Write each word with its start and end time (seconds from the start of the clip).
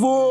Povo! 0.00 0.29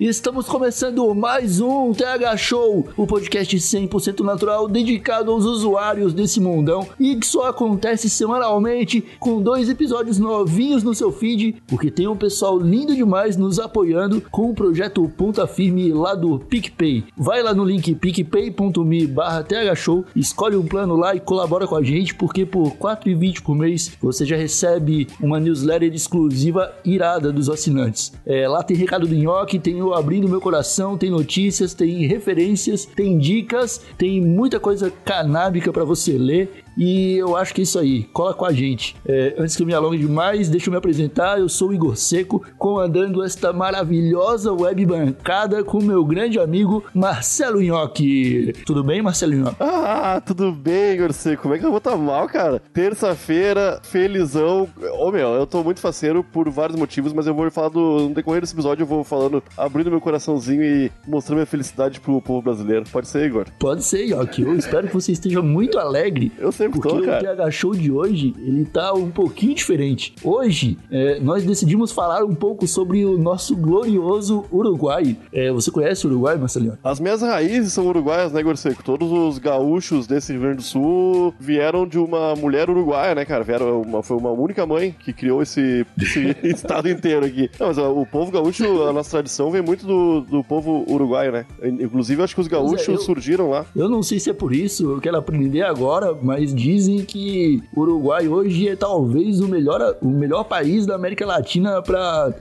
Estamos 0.00 0.46
começando 0.46 1.12
mais 1.12 1.60
um 1.60 1.92
TH 1.92 2.36
Show, 2.36 2.86
o 2.96 3.04
podcast 3.04 3.56
100% 3.56 4.20
natural 4.20 4.68
dedicado 4.68 5.32
aos 5.32 5.44
usuários 5.44 6.14
desse 6.14 6.38
mundão 6.38 6.86
e 7.00 7.16
que 7.16 7.26
só 7.26 7.48
acontece 7.48 8.08
semanalmente 8.08 9.04
com 9.18 9.42
dois 9.42 9.68
episódios 9.68 10.16
novinhos 10.16 10.84
no 10.84 10.94
seu 10.94 11.10
feed, 11.10 11.60
porque 11.66 11.90
tem 11.90 12.06
um 12.06 12.16
pessoal 12.16 12.60
lindo 12.60 12.94
demais 12.94 13.36
nos 13.36 13.58
apoiando 13.58 14.22
com 14.30 14.48
o 14.48 14.54
projeto 14.54 15.10
Ponta 15.16 15.48
Firme 15.48 15.92
lá 15.92 16.14
do 16.14 16.38
PicPay. 16.38 17.02
Vai 17.16 17.42
lá 17.42 17.52
no 17.52 17.64
link 17.64 17.92
picpay.me 17.96 19.04
barra 19.04 19.42
thshow, 19.42 20.04
escolhe 20.14 20.54
um 20.54 20.64
plano 20.64 20.94
lá 20.94 21.16
e 21.16 21.20
colabora 21.20 21.66
com 21.66 21.74
a 21.74 21.82
gente, 21.82 22.14
porque 22.14 22.46
por 22.46 22.68
R$ 22.68 22.76
4,20 22.78 23.42
por 23.42 23.56
mês 23.56 23.90
você 24.00 24.24
já 24.24 24.36
recebe 24.36 25.08
uma 25.20 25.40
newsletter 25.40 25.92
exclusiva 25.92 26.72
irada 26.84 27.32
dos 27.32 27.50
assinantes. 27.50 28.12
É, 28.24 28.46
lá 28.46 28.62
tem 28.62 28.76
recado 28.76 29.04
do 29.04 29.14
Nhoque, 29.16 29.58
tem 29.58 29.82
o 29.82 29.87
Abrindo 29.94 30.28
Meu 30.28 30.40
Coração, 30.40 30.96
tem 30.96 31.10
notícias, 31.10 31.74
tem 31.74 32.06
referências, 32.06 32.84
tem 32.84 33.18
dicas, 33.18 33.80
tem 33.96 34.20
muita 34.20 34.58
coisa 34.60 34.92
canábica 35.04 35.72
para 35.72 35.84
você 35.84 36.12
ler. 36.12 36.64
E 36.78 37.16
eu 37.16 37.36
acho 37.36 37.52
que 37.52 37.60
é 37.60 37.64
isso 37.64 37.78
aí. 37.78 38.04
Cola 38.12 38.32
com 38.32 38.44
a 38.44 38.52
gente. 38.52 38.94
É, 39.04 39.34
antes 39.36 39.56
que 39.56 39.62
eu 39.62 39.66
me 39.66 39.74
alongue 39.74 39.98
demais, 39.98 40.48
deixa 40.48 40.68
eu 40.68 40.70
me 40.70 40.78
apresentar. 40.78 41.40
Eu 41.40 41.48
sou 41.48 41.70
o 41.70 41.74
Igor 41.74 41.96
Seco, 41.96 42.44
comandando 42.56 43.24
esta 43.24 43.52
maravilhosa 43.52 44.52
web 44.52 44.86
bancada 44.86 45.64
com 45.64 45.82
meu 45.82 46.04
grande 46.04 46.38
amigo 46.38 46.84
Marcelo 46.94 47.60
Nhoque. 47.60 48.52
Tudo 48.64 48.84
bem, 48.84 49.02
Marcelo 49.02 49.34
Nhoque? 49.34 49.56
Ah, 49.58 50.22
tudo 50.24 50.52
bem, 50.52 50.94
Igor 50.94 51.12
Seco. 51.12 51.42
Como 51.42 51.54
é 51.54 51.58
que 51.58 51.64
eu 51.64 51.70
vou 51.70 51.78
estar 51.78 51.96
mal, 51.96 52.28
cara? 52.28 52.62
Terça-feira, 52.72 53.80
felizão. 53.82 54.68
Ô, 54.98 55.10
meu, 55.10 55.30
eu 55.30 55.46
tô 55.46 55.64
muito 55.64 55.80
faceiro 55.80 56.22
por 56.22 56.48
vários 56.48 56.78
motivos, 56.78 57.12
mas 57.12 57.26
eu 57.26 57.34
vou 57.34 57.50
falar 57.50 57.70
do. 57.70 58.08
No 58.08 58.14
decorrer 58.14 58.40
desse 58.40 58.54
episódio, 58.54 58.82
eu 58.82 58.86
vou 58.86 59.02
falando, 59.02 59.42
abrindo 59.56 59.90
meu 59.90 60.00
coraçãozinho 60.00 60.62
e 60.62 60.92
mostrando 61.06 61.38
minha 61.38 61.46
felicidade 61.46 61.98
pro 62.00 62.22
povo 62.22 62.42
brasileiro. 62.42 62.84
Pode 62.92 63.08
ser, 63.08 63.26
Igor? 63.26 63.46
Pode 63.58 63.82
ser, 63.82 64.06
Nhoque. 64.06 64.42
Eu 64.42 64.54
espero 64.54 64.86
que 64.86 64.94
você 64.94 65.10
esteja 65.12 65.42
muito 65.42 65.78
alegre. 65.78 66.30
Eu 66.38 66.52
sempre 66.68 66.80
Porque 66.80 66.88
tô, 66.88 67.02
o 67.02 67.04
cara. 67.04 67.36
TH 67.36 67.50
Show 67.50 67.74
de 67.74 67.90
hoje, 67.90 68.34
ele 68.38 68.64
tá 68.64 68.92
um 68.92 69.10
pouquinho 69.10 69.54
diferente. 69.54 70.14
Hoje, 70.22 70.78
é, 70.90 71.18
nós 71.20 71.44
decidimos 71.44 71.92
falar 71.92 72.24
um 72.24 72.34
pouco 72.34 72.66
sobre 72.66 73.04
o 73.04 73.18
nosso 73.18 73.56
glorioso 73.56 74.44
Uruguai. 74.52 75.16
É, 75.32 75.50
você 75.50 75.70
conhece 75.70 76.06
o 76.06 76.10
Uruguai, 76.10 76.36
Marcelinho? 76.36 76.78
As 76.82 77.00
minhas 77.00 77.22
raízes 77.22 77.72
são 77.72 77.86
uruguaias, 77.86 78.32
né, 78.32 78.40
Igor 78.40 78.56
Seco? 78.56 78.82
Todos 78.82 79.10
os 79.10 79.38
gaúchos 79.38 80.06
desse 80.06 80.32
Rio 80.32 80.42
Grande 80.42 80.56
do 80.56 80.62
Sul 80.62 81.34
vieram 81.38 81.86
de 81.86 81.98
uma 81.98 82.34
mulher 82.34 82.68
uruguaia, 82.70 83.14
né, 83.14 83.24
cara? 83.24 83.42
Vieram 83.44 83.82
uma, 83.82 84.02
foi 84.02 84.16
uma 84.16 84.30
única 84.30 84.66
mãe 84.66 84.94
que 84.98 85.12
criou 85.12 85.42
esse, 85.42 85.86
esse 86.00 86.36
estado 86.44 86.88
inteiro 86.88 87.24
aqui. 87.24 87.50
Não, 87.58 87.68
mas 87.68 87.78
o 87.78 88.06
povo 88.06 88.30
gaúcho, 88.30 88.82
a 88.84 88.92
nossa 88.92 89.10
tradição 89.10 89.50
vem 89.50 89.62
muito 89.62 89.86
do, 89.86 90.20
do 90.20 90.44
povo 90.44 90.84
uruguaio, 90.88 91.32
né? 91.32 91.46
Inclusive, 91.62 92.22
acho 92.22 92.34
que 92.34 92.40
os 92.40 92.48
gaúchos 92.48 92.88
eu- 92.88 92.98
surgiram 92.98 93.50
lá. 93.50 93.64
Eu 93.74 93.88
não 93.88 94.02
sei 94.02 94.18
se 94.18 94.30
é 94.30 94.32
por 94.32 94.52
isso, 94.52 94.90
eu 94.92 95.00
quero 95.00 95.16
aprender 95.16 95.62
agora, 95.62 96.16
mas 96.20 96.54
dizem 96.58 97.04
que 97.04 97.62
o 97.74 97.80
Uruguai 97.80 98.26
hoje 98.28 98.68
é 98.68 98.76
talvez 98.76 99.40
o 99.40 99.48
melhor, 99.48 99.96
o 100.02 100.08
melhor 100.08 100.44
país 100.44 100.84
da 100.84 100.94
América 100.94 101.24
Latina 101.24 101.80
para 101.80 102.34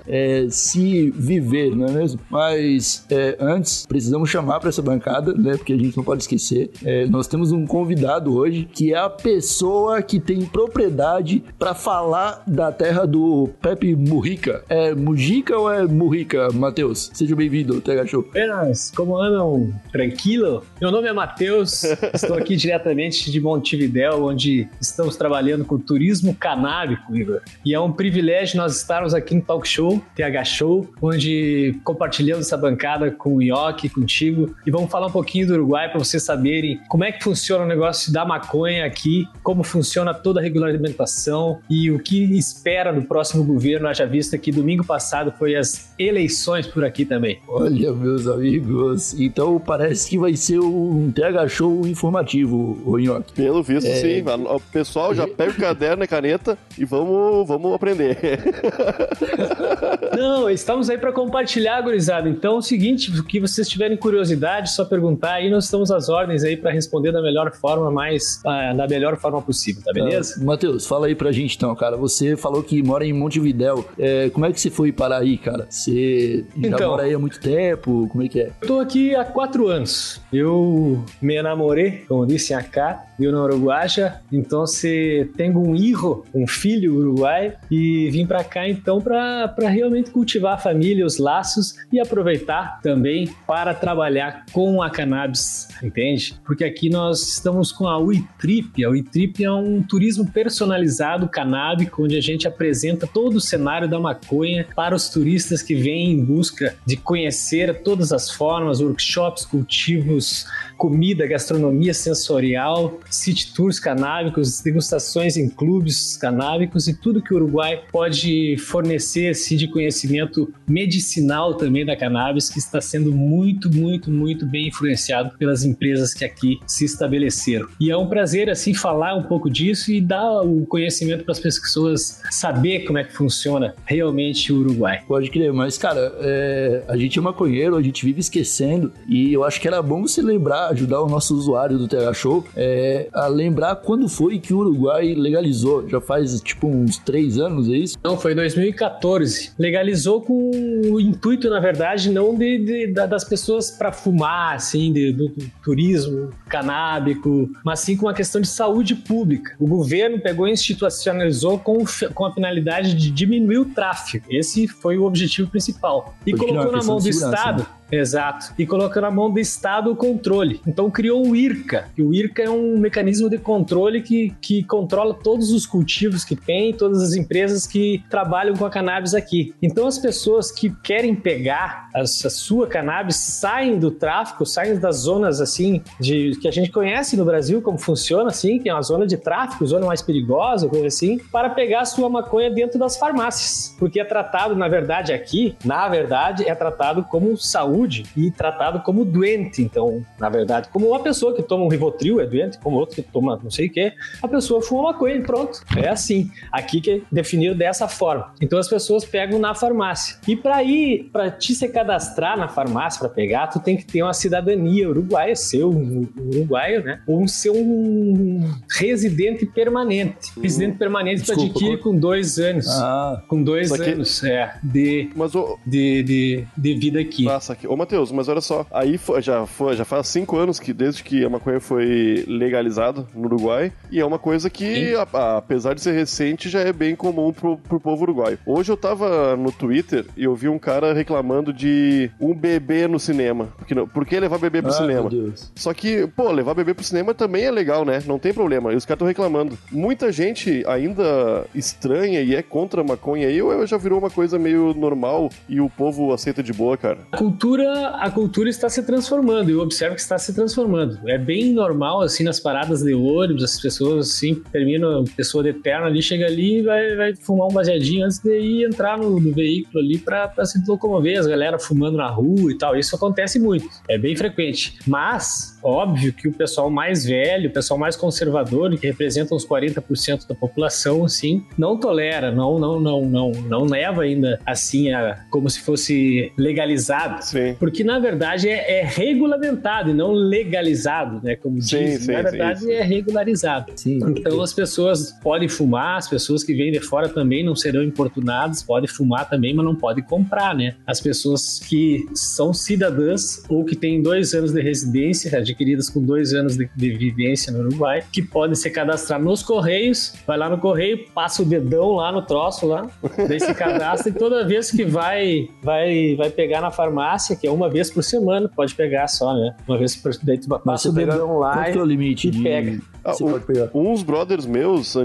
se 0.49 1.11
viver, 1.11 1.75
não 1.75 1.85
é 1.85 1.91
mesmo? 1.91 2.19
Mas 2.29 3.05
é, 3.09 3.37
antes, 3.39 3.85
precisamos 3.85 4.29
chamar 4.29 4.59
para 4.59 4.69
essa 4.69 4.81
bancada, 4.81 5.33
né? 5.33 5.57
Porque 5.57 5.73
a 5.73 5.77
gente 5.77 5.95
não 5.95 6.03
pode 6.03 6.23
esquecer. 6.23 6.71
é, 6.83 7.05
nós 7.07 7.27
temos 7.27 7.51
um 7.51 7.65
convidado 7.65 8.35
hoje 8.35 8.67
que 8.71 8.93
é 8.93 8.97
a 8.97 9.09
pessoa 9.09 10.01
que 10.01 10.19
tem 10.19 10.41
propriedade 10.45 11.43
para 11.59 11.73
falar 11.73 12.43
da 12.47 12.71
terra 12.71 13.05
do 13.05 13.49
Pepe 13.61 13.95
Mujica. 13.95 14.63
É 14.69 14.93
Mujica 14.93 15.57
ou 15.57 15.71
é 15.71 15.85
Murrica, 15.85 16.51
Matheus? 16.51 17.11
Seja 17.13 17.35
bem-vindo, 17.35 17.79
TH 17.81 18.07
Show. 18.07 18.25
Buenas, 18.31 18.91
como 18.95 19.17
andam? 19.17 19.73
Tranquilo? 19.91 20.63
Meu 20.81 20.91
nome 20.91 21.07
é 21.07 21.13
Matheus, 21.13 21.83
estou 22.13 22.37
aqui 22.37 22.55
diretamente 22.55 23.29
de 23.31 23.39
Montevidéu, 23.41 24.06
onde 24.15 24.67
estamos 24.79 25.15
trabalhando 25.15 25.65
com 25.65 25.77
turismo 25.77 26.35
canábico, 26.35 27.15
Igor. 27.15 27.41
E 27.65 27.73
é 27.73 27.79
um 27.79 27.91
privilégio 27.91 28.57
nós 28.57 28.77
estarmos 28.77 29.13
aqui 29.13 29.35
no 29.35 29.41
Talk 29.41 29.67
Show, 29.67 30.01
TH 30.15 30.43
Show, 30.45 30.89
onde 31.01 31.79
compartilhamos 31.83 32.47
essa 32.47 32.57
bancada 32.57 33.11
com 33.11 33.35
o 33.35 33.41
Ioki, 33.41 33.89
contigo, 33.89 34.55
e 34.65 34.71
vamos 34.71 34.91
falar 34.91 35.07
um 35.07 35.11
pouquinho 35.11 35.47
do 35.47 35.53
Uruguai 35.53 35.89
para 35.89 35.99
vocês 35.99 36.23
saberem 36.23 36.79
como 36.87 37.03
é 37.03 37.11
que 37.11 37.23
funciona 37.23 37.63
o 37.63 37.67
negócio 37.67 38.11
da 38.11 38.25
maconha 38.25 38.85
aqui, 38.85 39.27
como 39.43 39.63
funciona 39.63 40.13
toda 40.13 40.39
a 40.39 40.43
regulamentação 40.43 41.59
e 41.69 41.89
o 41.91 41.99
que 41.99 42.23
espera 42.37 42.91
do 42.91 43.01
próximo 43.01 43.43
governo, 43.43 43.87
haja 43.87 44.05
vista 44.05 44.37
que 44.37 44.51
domingo 44.51 44.83
passado 44.83 45.33
foi 45.37 45.55
as 45.55 45.93
eleições 45.97 46.67
por 46.67 46.83
aqui 46.83 47.05
também. 47.05 47.39
Olha, 47.47 47.93
meus 47.93 48.27
amigos, 48.27 49.19
então 49.19 49.59
parece 49.59 50.09
que 50.09 50.17
vai 50.17 50.35
ser 50.35 50.59
um 50.59 51.11
TH 51.11 51.47
Show 51.47 51.87
informativo, 51.87 52.81
o 52.85 52.97
Nhoque. 52.97 53.33
Pelo 53.33 53.63
visto, 53.63 53.86
sim. 53.95 54.23
O 54.53 54.59
pessoal 54.59 55.13
já 55.13 55.27
pega 55.27 55.51
o 55.51 55.55
caderno 55.55 56.03
e 56.03 56.07
caneta 56.07 56.57
e 56.77 56.85
vamos, 56.85 57.47
vamos 57.47 57.73
aprender. 57.73 58.17
Não, 60.17 60.49
estamos 60.49 60.89
aí 60.89 60.97
para 60.97 61.11
compartilhar, 61.11 61.81
gurizada. 61.81 62.29
Então 62.29 62.55
é 62.55 62.57
o 62.57 62.61
seguinte, 62.61 63.11
o 63.11 63.23
que 63.23 63.39
vocês 63.39 63.67
tiverem 63.67 63.97
curiosidade, 63.97 64.71
só 64.71 64.85
perguntar 64.85 65.33
aí, 65.33 65.49
nós 65.49 65.65
estamos 65.65 65.91
às 65.91 66.09
ordens 66.09 66.43
aí 66.43 66.55
para 66.57 66.71
responder 66.71 67.11
da 67.11 67.21
melhor 67.21 67.51
forma, 67.53 67.89
mais 67.91 68.41
ah, 68.45 68.73
da 68.73 68.87
melhor 68.87 69.17
forma 69.17 69.41
possível, 69.41 69.81
tá 69.83 69.91
beleza? 69.93 70.35
Ah, 70.39 70.43
Matheus, 70.43 70.85
fala 70.85 71.07
aí 71.07 71.15
pra 71.15 71.31
gente 71.31 71.55
então, 71.55 71.73
cara. 71.75 71.97
Você 71.97 72.35
falou 72.35 72.63
que 72.63 72.81
mora 72.83 73.05
em 73.05 73.13
Montevidéu. 73.13 73.85
É, 73.97 74.29
como 74.29 74.45
é 74.45 74.51
que 74.51 74.59
você 74.59 74.69
foi 74.69 74.91
parar 74.91 75.19
aí, 75.19 75.37
cara? 75.37 75.67
Você 75.69 76.45
já 76.55 76.67
Então. 76.67 76.91
mora 76.91 77.03
aí 77.03 77.13
há 77.13 77.19
muito 77.19 77.39
tempo? 77.39 78.07
Como 78.11 78.23
é 78.23 78.27
que 78.27 78.41
é? 78.41 78.51
Eu 78.61 78.67
tô 78.67 78.79
aqui 78.79 79.15
há 79.15 79.23
quatro 79.23 79.67
anos. 79.67 80.21
Eu 80.31 81.03
me 81.21 81.41
namorei, 81.41 82.03
como 82.07 82.25
disse 82.25 82.53
acá, 82.53 83.03
eu 83.03 83.06
na 83.19 83.43
Uruguaia. 83.43 84.21
Então, 84.31 84.65
se 84.67 85.29
tenho 85.35 85.59
um 85.59 85.75
hijo, 85.75 86.23
um 86.33 86.47
filho 86.47 86.95
uruguai, 86.95 87.55
e 87.69 88.09
vim 88.11 88.25
pra 88.25 88.43
cá 88.43 88.67
então 88.67 89.01
pra 89.01 89.53
realmente 89.69 90.11
cultivar 90.11 90.53
a 90.53 90.57
família, 90.57 91.05
os 91.05 91.17
laços 91.17 91.75
e 91.91 91.99
aproveitar 91.99 92.79
também 92.81 93.29
para 93.45 93.73
trabalhar 93.73 94.45
com 94.51 94.81
a 94.81 94.89
cannabis, 94.89 95.67
entende? 95.83 96.35
Porque 96.45 96.63
aqui 96.63 96.89
nós 96.89 97.21
estamos 97.21 97.71
com 97.71 97.87
a 97.87 97.97
Uitrip. 97.97 98.83
A 98.83 98.89
Uitrip 98.89 99.43
é 99.43 99.51
um 99.51 99.81
turismo 99.81 100.29
personalizado 100.31 101.27
canábico, 101.27 102.03
onde 102.03 102.17
a 102.17 102.21
gente 102.21 102.47
apresenta 102.47 103.07
todo 103.07 103.35
o 103.35 103.41
cenário 103.41 103.87
da 103.87 103.99
maconha 103.99 104.67
para 104.75 104.95
os 104.95 105.09
turistas 105.09 105.61
que 105.61 105.75
vêm 105.75 106.11
em 106.11 106.23
busca 106.23 106.75
de 106.85 106.97
conhecer 106.97 107.81
todas 107.81 108.11
as 108.11 108.29
formas, 108.31 108.81
workshops, 108.81 109.45
cultivos, 109.45 110.45
comida, 110.77 111.25
gastronomia 111.27 111.93
sensorial, 111.93 112.99
city 113.09 113.53
tours 113.53 113.79
canábicos, 113.79 114.61
degustações 114.61 115.37
em 115.37 115.49
clubes 115.49 116.17
canábicos 116.17 116.87
e 116.87 116.93
tudo 116.93 117.21
que 117.21 117.33
o 117.33 117.37
Uruguai 117.37 117.81
pode 117.91 118.57
fornecer 118.57 119.29
assim, 119.29 119.55
de 119.55 119.67
conhecimento 119.67 120.53
medicinal 120.67 121.55
também 121.55 121.85
da 121.85 121.95
cannabis, 121.95 122.49
que 122.49 122.59
está 122.59 122.81
sendo 122.81 123.11
muito, 123.11 123.73
muito, 123.73 124.11
muito 124.11 124.45
bem 124.45 124.67
influenciado 124.67 125.37
pelas 125.37 125.63
empresas 125.63 126.13
que 126.13 126.25
aqui 126.25 126.59
se 126.65 126.85
estabeleceram. 126.85 127.67
E 127.79 127.91
é 127.91 127.97
um 127.97 128.07
prazer 128.07 128.49
assim 128.49 128.73
falar 128.73 129.15
um 129.15 129.23
pouco 129.23 129.49
disso 129.49 129.91
e 129.91 130.01
dar 130.01 130.41
o 130.41 130.65
conhecimento 130.65 131.23
para 131.23 131.31
as 131.31 131.39
pessoas 131.39 132.21
saber 132.31 132.85
como 132.85 132.97
é 132.97 133.03
que 133.03 133.13
funciona 133.13 133.75
realmente 133.85 134.51
o 134.51 134.59
Uruguai. 134.59 135.01
Pode 135.07 135.29
crer, 135.29 135.51
mas, 135.53 135.77
cara, 135.77 136.13
é, 136.19 136.83
a 136.87 136.97
gente 136.97 137.17
é 137.17 137.21
maconheiro, 137.21 137.75
a 137.75 137.81
gente 137.81 138.05
vive 138.05 138.19
esquecendo, 138.19 138.91
e 139.07 139.33
eu 139.33 139.43
acho 139.43 139.59
que 139.59 139.67
era 139.67 139.81
bom 139.81 140.01
você 140.01 140.21
lembrar, 140.21 140.69
ajudar 140.69 141.01
o 141.01 141.07
nosso 141.07 141.35
usuário 141.35 141.77
do 141.77 141.87
TH 141.87 142.13
Show 142.13 142.45
é, 142.55 142.96
a 143.13 143.27
lembrar 143.27 143.75
quando 143.77 144.07
foi 144.09 144.39
que 144.39 144.53
o 144.53 144.59
Uruguai 144.59 145.13
legalizou. 145.13 145.87
Já 145.87 145.99
faz 146.01 146.39
tipo 146.41 146.67
uns 146.67 146.97
três 146.97 147.37
anos, 147.37 147.69
é 147.69 147.73
isso? 147.77 147.97
Não, 148.03 148.17
foi 148.17 148.33
em 148.33 148.35
2014. 148.35 149.51
Legalizou 149.57 150.21
com 150.21 150.51
o 150.91 150.99
intuito, 150.99 151.49
na 151.49 151.59
verdade, 151.59 152.09
não 152.11 152.35
de, 152.35 152.57
de- 152.63 152.87
da- 152.93 153.05
das 153.05 153.23
pessoas 153.23 153.71
para 153.71 153.91
fumar, 153.91 154.55
assim, 154.55 154.91
de- 154.91 155.11
do, 155.11 155.27
do 155.29 155.45
turismo 155.63 156.29
canábico, 156.47 157.49
mas 157.63 157.79
sim 157.79 157.95
com 157.97 158.05
uma 158.05 158.13
questão 158.13 158.39
de 158.41 158.47
saúde 158.47 158.95
pública. 158.95 159.55
O 159.59 159.67
governo 159.67 160.19
pegou 160.19 160.47
e 160.47 160.51
institucionalizou 160.51 161.59
com, 161.59 161.77
com 162.13 162.25
a 162.25 162.33
finalidade 162.33 162.93
de 162.95 163.09
diminuir 163.11 163.57
o 163.59 163.65
tráfico. 163.65 164.25
Esse 164.29 164.67
foi 164.67 164.97
o 164.97 165.03
objetivo 165.05 165.49
principal. 165.49 166.15
E 166.25 166.31
Porque 166.31 166.45
colocou 166.47 166.71
na 166.71 166.83
mão 166.83 166.97
do 166.97 167.09
Estado. 167.09 167.59
né? 167.63 167.69
Exato. 167.91 168.53
E 168.57 168.65
colocou 168.65 169.01
na 169.01 169.09
mão 169.09 169.31
do 169.31 169.39
Estado 169.39 169.91
o 169.91 169.95
controle. 169.95 170.59
Então 170.67 170.89
criou 170.91 171.25
o 171.25 171.35
IRCA. 171.35 171.85
E 171.97 172.01
o 172.01 172.13
IRCA 172.13 172.43
é 172.43 172.49
um 172.49 172.77
mecanismo 172.77 173.29
de 173.29 173.37
controle 173.37 174.01
que, 174.01 174.33
que 174.41 174.63
controla 174.63 175.13
todos 175.13 175.51
os 175.51 175.65
cultivos 175.65 176.23
que 176.25 176.35
tem, 176.35 176.73
todas 176.73 177.01
as 177.01 177.13
empresas 177.15 177.65
que 177.65 178.03
trabalham 178.09 178.55
com 178.55 178.65
a 178.65 178.69
cannabis 178.69 179.13
aqui. 179.13 179.53
Então 179.61 179.87
as 179.87 179.97
pessoas 179.97 180.51
que 180.51 180.69
querem 180.83 181.15
pegar 181.15 181.89
as- 181.95 182.25
a, 182.25 182.29
sua 182.29 182.67
cannabis 182.67 183.15
saem 183.15 183.79
do 183.79 183.89
tráfico, 183.91 184.45
saem 184.45 184.77
das 184.77 184.97
zonas 184.97 185.39
assim 185.39 185.81
de 185.99 186.37
que 186.41 186.47
a 186.47 186.51
gente 186.51 186.71
conhece 186.71 187.15
no 187.15 187.23
Brasil 187.25 187.61
como 187.61 187.77
funciona 187.77 188.29
assim, 188.29 188.59
que 188.59 188.69
é 188.69 188.73
uma 188.73 188.81
zona 188.81 189.07
de 189.07 189.17
tráfico, 189.17 189.65
zona 189.65 189.85
mais 189.85 190.01
perigosa, 190.01 190.67
coisa 190.67 190.87
assim, 190.87 191.17
para 191.31 191.49
pegar 191.49 191.81
a 191.81 191.85
sua 191.85 192.09
maconha 192.09 192.49
dentro 192.51 192.77
das 192.77 192.97
farmácias, 192.97 193.75
porque 193.79 193.99
é 193.99 194.03
tratado 194.05 194.55
na 194.55 194.67
verdade 194.67 195.13
aqui, 195.13 195.55
na 195.63 195.87
verdade 195.87 196.47
é 196.47 196.53
tratado 196.53 197.03
como 197.03 197.37
saúde 197.37 197.76
e 198.15 198.31
tratado 198.31 198.81
como 198.81 199.05
doente. 199.05 199.61
Então, 199.61 200.03
na 200.19 200.29
verdade, 200.29 200.69
como 200.71 200.87
uma 200.87 200.99
pessoa 200.99 201.33
que 201.35 201.43
toma 201.43 201.63
um 201.63 201.67
Rivotril 201.67 202.19
é 202.19 202.25
doente, 202.25 202.57
como 202.59 202.77
outro 202.77 202.95
que 202.95 203.01
toma 203.01 203.39
não 203.43 203.51
sei 203.51 203.67
o 203.67 203.71
que, 203.71 203.93
a 204.21 204.27
pessoa 204.27 204.61
fuma 204.61 204.83
maconha 204.91 205.15
e 205.15 205.21
pronto. 205.21 205.61
É 205.75 205.89
assim. 205.89 206.29
Aqui 206.51 206.81
que 206.81 206.91
é 206.91 207.01
definido 207.11 207.55
dessa 207.55 207.87
forma. 207.87 208.33
Então 208.41 208.57
as 208.57 208.67
pessoas 208.67 209.05
pegam 209.05 209.39
na 209.39 209.53
farmácia. 209.53 210.17
E 210.27 210.35
para 210.35 210.63
ir, 210.63 211.09
para 211.11 211.29
te 211.31 211.53
se 211.53 211.67
cadastrar 211.67 212.37
na 212.37 212.47
farmácia 212.47 212.99
para 212.99 213.09
pegar, 213.09 213.47
tu 213.47 213.59
tem 213.59 213.77
que 213.77 213.85
ter 213.85 214.01
uma 214.01 214.13
cidadania 214.13 214.89
uruguaia, 214.89 215.35
ser 215.35 215.63
um 215.63 216.07
uruguaio, 216.17 216.83
né? 216.83 217.01
Ou 217.07 217.27
ser 217.27 217.51
um 217.51 218.53
residente 218.69 219.45
permanente. 219.45 220.31
Residente 220.41 220.77
permanente 220.77 221.23
tu 221.23 221.33
adquire 221.33 221.77
com 221.77 221.95
dois 221.95 222.39
anos. 222.39 222.67
Ah, 222.67 223.21
Com 223.27 223.43
dois 223.43 223.71
anos, 223.71 224.23
é, 224.23 224.55
de, 224.63 225.09
Mas, 225.15 225.35
ô, 225.35 225.57
de, 225.65 226.03
de, 226.03 226.47
de 226.57 226.73
vida 226.75 226.99
aqui. 226.99 227.23
Nossa, 227.23 227.53
aqui. 227.53 227.66
Ô, 227.67 227.75
Matheus, 227.75 228.11
mas 228.11 228.27
olha 228.27 228.41
só. 228.41 228.65
Aí 228.71 228.97
foi- 228.97 229.21
já, 229.21 229.45
foi, 229.45 229.75
já 229.75 229.85
faz 229.85 230.07
cinco 230.07 230.37
anos 230.37 230.59
que 230.59 230.73
desde 230.73 231.03
que 231.03 231.23
a 231.25 231.29
maconha 231.29 231.59
foi 231.59 232.23
legalizada 232.27 233.05
no 233.13 233.25
Uruguai. 233.25 233.71
E 233.91 233.99
é 233.99 234.05
uma 234.05 234.19
coisa 234.19 234.49
que, 234.49 234.93
a- 234.95 235.07
a- 235.13 235.37
apesar 235.37 235.73
de 235.75 235.81
ser 235.81 235.91
recente, 235.93 236.49
já 236.49 236.59
é 236.61 236.71
bem 236.73 236.95
comum 236.95 237.31
pro, 237.31 237.57
pro 237.57 237.79
povo 237.79 238.03
uruguaio. 238.03 238.39
Hoje 238.45 238.71
eu 238.71 238.77
tava 238.77 239.35
no 239.35 239.51
Twitter 239.51 240.05
e 240.15 240.23
eu 240.23 240.35
vi 240.35 240.47
um 240.47 240.59
cara 240.59 240.93
reclamando 240.93 241.51
de 241.53 242.09
um 242.19 242.33
bebê 242.33 242.87
no 242.87 242.99
cinema. 242.99 243.49
Porque, 243.57 243.73
não- 243.75 243.87
por 243.87 244.05
que 244.05 244.19
levar 244.19 244.37
bebê 244.37 244.61
pro 244.61 244.71
ah, 244.71 244.73
cinema? 244.73 245.09
meu 245.09 245.09
Deus. 245.09 245.51
Só 245.55 245.73
que, 245.73 246.07
pô, 246.07 246.31
levar 246.31 246.53
bebê 246.53 246.73
pro 246.73 246.83
cinema 246.83 247.13
também 247.13 247.43
é 247.43 247.51
legal, 247.51 247.83
né? 247.85 248.01
Não 248.05 248.19
tem 248.19 248.33
problema. 248.33 248.73
E 248.73 248.75
os 248.75 248.85
caras 248.85 248.97
estão 248.97 249.07
reclamando. 249.07 249.57
Muita 249.71 250.11
gente 250.11 250.63
ainda 250.67 251.45
estranha 251.53 252.21
e 252.21 252.35
é 252.35 252.41
contra 252.41 252.81
a 252.81 252.83
maconha 252.83 253.27
aí, 253.27 253.41
ou 253.41 253.65
já 253.65 253.77
virou 253.77 253.99
uma 253.99 254.09
coisa 254.09 254.37
meio 254.39 254.73
normal 254.73 255.29
e 255.49 255.59
o 255.59 255.69
povo 255.69 256.13
aceita 256.13 256.41
de 256.43 256.53
boa, 256.53 256.77
cara? 256.77 256.99
A 257.11 257.17
cultura, 257.57 257.87
a 257.89 258.11
cultura 258.11 258.49
está 258.49 258.69
se 258.69 258.83
transformando, 258.83 259.49
eu 259.49 259.59
observo 259.59 259.95
que 259.95 260.01
está 260.01 260.17
se 260.17 260.33
transformando. 260.33 260.99
É 261.07 261.17
bem 261.17 261.51
normal, 261.51 262.01
assim, 262.01 262.23
nas 262.23 262.39
paradas 262.39 262.81
de 262.83 262.93
ônibus, 262.93 263.43
as 263.43 263.59
pessoas, 263.59 264.11
assim, 264.11 264.35
terminam, 264.51 265.03
pessoa 265.15 265.43
de 265.43 265.53
terno 265.53 265.87
ali, 265.87 266.01
chega 266.01 266.25
ali 266.25 266.59
e 266.59 266.61
vai, 266.61 266.95
vai 266.95 267.15
fumar 267.15 267.47
um 267.47 267.53
baseadinho 267.53 268.05
antes 268.05 268.19
de 268.19 268.37
ir 268.39 268.65
entrar 268.65 268.97
no, 268.97 269.19
no 269.19 269.33
veículo 269.33 269.79
ali 269.79 269.97
para 269.97 270.45
se 270.45 270.63
locomover, 270.67 271.19
as 271.19 271.25
galera 271.25 271.57
fumando 271.57 271.97
na 271.97 272.07
rua 272.07 272.51
e 272.51 272.57
tal. 272.57 272.75
Isso 272.75 272.95
acontece 272.95 273.39
muito, 273.39 273.67
é 273.89 273.97
bem 273.97 274.15
frequente. 274.15 274.77
Mas, 274.85 275.57
óbvio 275.63 276.13
que 276.13 276.27
o 276.27 276.33
pessoal 276.33 276.69
mais 276.69 277.05
velho, 277.05 277.49
o 277.49 277.53
pessoal 277.53 277.79
mais 277.79 277.95
conservador, 277.95 278.77
que 278.77 278.87
representa 278.87 279.33
uns 279.33 279.45
40% 279.45 280.27
da 280.27 280.35
população, 280.35 281.03
assim, 281.03 281.43
não 281.57 281.79
tolera, 281.79 282.31
não, 282.31 282.59
não, 282.59 282.79
não, 282.79 283.01
não, 283.05 283.31
não 283.31 283.63
leva 283.63 284.03
ainda 284.03 284.39
assim 284.45 284.91
a, 284.91 285.25
como 285.29 285.49
se 285.49 285.61
fosse 285.61 286.31
legalizado. 286.37 287.23
Sim. 287.23 287.46
Porque, 287.53 287.83
na 287.83 287.99
verdade, 287.99 288.49
é, 288.49 288.79
é 288.79 288.83
regulamentado 288.83 289.89
e 289.89 289.93
não 289.93 290.11
legalizado, 290.11 291.21
né? 291.23 291.35
Como 291.35 291.61
Sim, 291.61 291.77
dizem. 291.77 291.99
sim, 291.99 292.11
na 292.11 292.17
sim, 292.17 292.23
verdade, 292.23 292.59
sim. 292.59 292.71
é 292.71 292.83
regularizado. 292.83 293.71
Sim. 293.75 293.99
Então, 294.07 294.41
as 294.41 294.53
pessoas 294.53 295.11
podem 295.21 295.47
fumar, 295.47 295.97
as 295.97 296.07
pessoas 296.07 296.43
que 296.43 296.53
vêm 296.53 296.71
de 296.71 296.79
fora 296.79 297.09
também 297.09 297.43
não 297.43 297.55
serão 297.55 297.83
importunadas, 297.83 298.63
podem 298.63 298.87
fumar 298.87 299.29
também, 299.29 299.53
mas 299.53 299.65
não 299.65 299.75
podem 299.75 300.03
comprar, 300.03 300.55
né? 300.55 300.75
As 300.85 300.99
pessoas 300.99 301.59
que 301.59 302.05
são 302.13 302.53
cidadãs 302.53 303.43
ou 303.49 303.63
que 303.63 303.75
têm 303.75 304.01
dois 304.01 304.33
anos 304.33 304.51
de 304.51 304.61
residência, 304.61 305.37
adquiridas 305.37 305.89
com 305.89 306.01
dois 306.01 306.33
anos 306.33 306.57
de, 306.57 306.69
de 306.75 306.89
vivência 306.91 307.51
no 307.51 307.59
Uruguai, 307.59 308.03
que 308.11 308.21
podem 308.21 308.55
se 308.55 308.69
cadastrar 308.69 309.21
nos 309.21 309.43
Correios, 309.43 310.13
vai 310.25 310.37
lá 310.37 310.49
no 310.49 310.57
Correio, 310.57 311.05
passa 311.13 311.41
o 311.41 311.45
dedão 311.45 311.93
lá 311.93 312.11
no 312.11 312.21
troço 312.21 312.65
lá, 312.65 312.89
daí 313.27 313.39
se 313.39 313.53
cadastra 313.53 314.09
e 314.09 314.13
toda 314.13 314.45
vez 314.45 314.71
que 314.71 314.83
vai, 314.83 315.49
vai, 315.61 316.15
vai 316.15 316.29
pegar 316.29 316.61
na 316.61 316.71
farmácia, 316.71 317.35
que 317.39 317.47
é 317.47 317.51
uma 317.51 317.69
vez 317.69 317.89
por 317.91 318.03
semana, 318.03 318.49
pode 318.53 318.73
pegar 318.75 319.07
só, 319.07 319.33
né? 319.33 319.55
Uma 319.67 319.77
vez 319.77 319.95
por 319.95 320.11
daí 320.23 320.37
tu 320.37 320.47
Mas 320.49 320.61
passa 320.63 320.83
você 320.83 320.89
o 320.89 320.93
pega- 320.93 321.11
dedão 321.13 321.37
lá 321.39 321.67
é 321.69 321.77
o 321.77 321.85
limite 321.85 322.27
e 322.27 322.31
de... 322.31 322.43
pega. 322.43 322.79
Ah, 323.03 323.13
Você 323.13 323.23
o- 323.23 323.29
pode 323.29 323.45
pegar. 323.45 323.69
Uns 323.73 324.03
brothers 324.03 324.45
meus, 324.45 324.95
ah, 324.97 325.01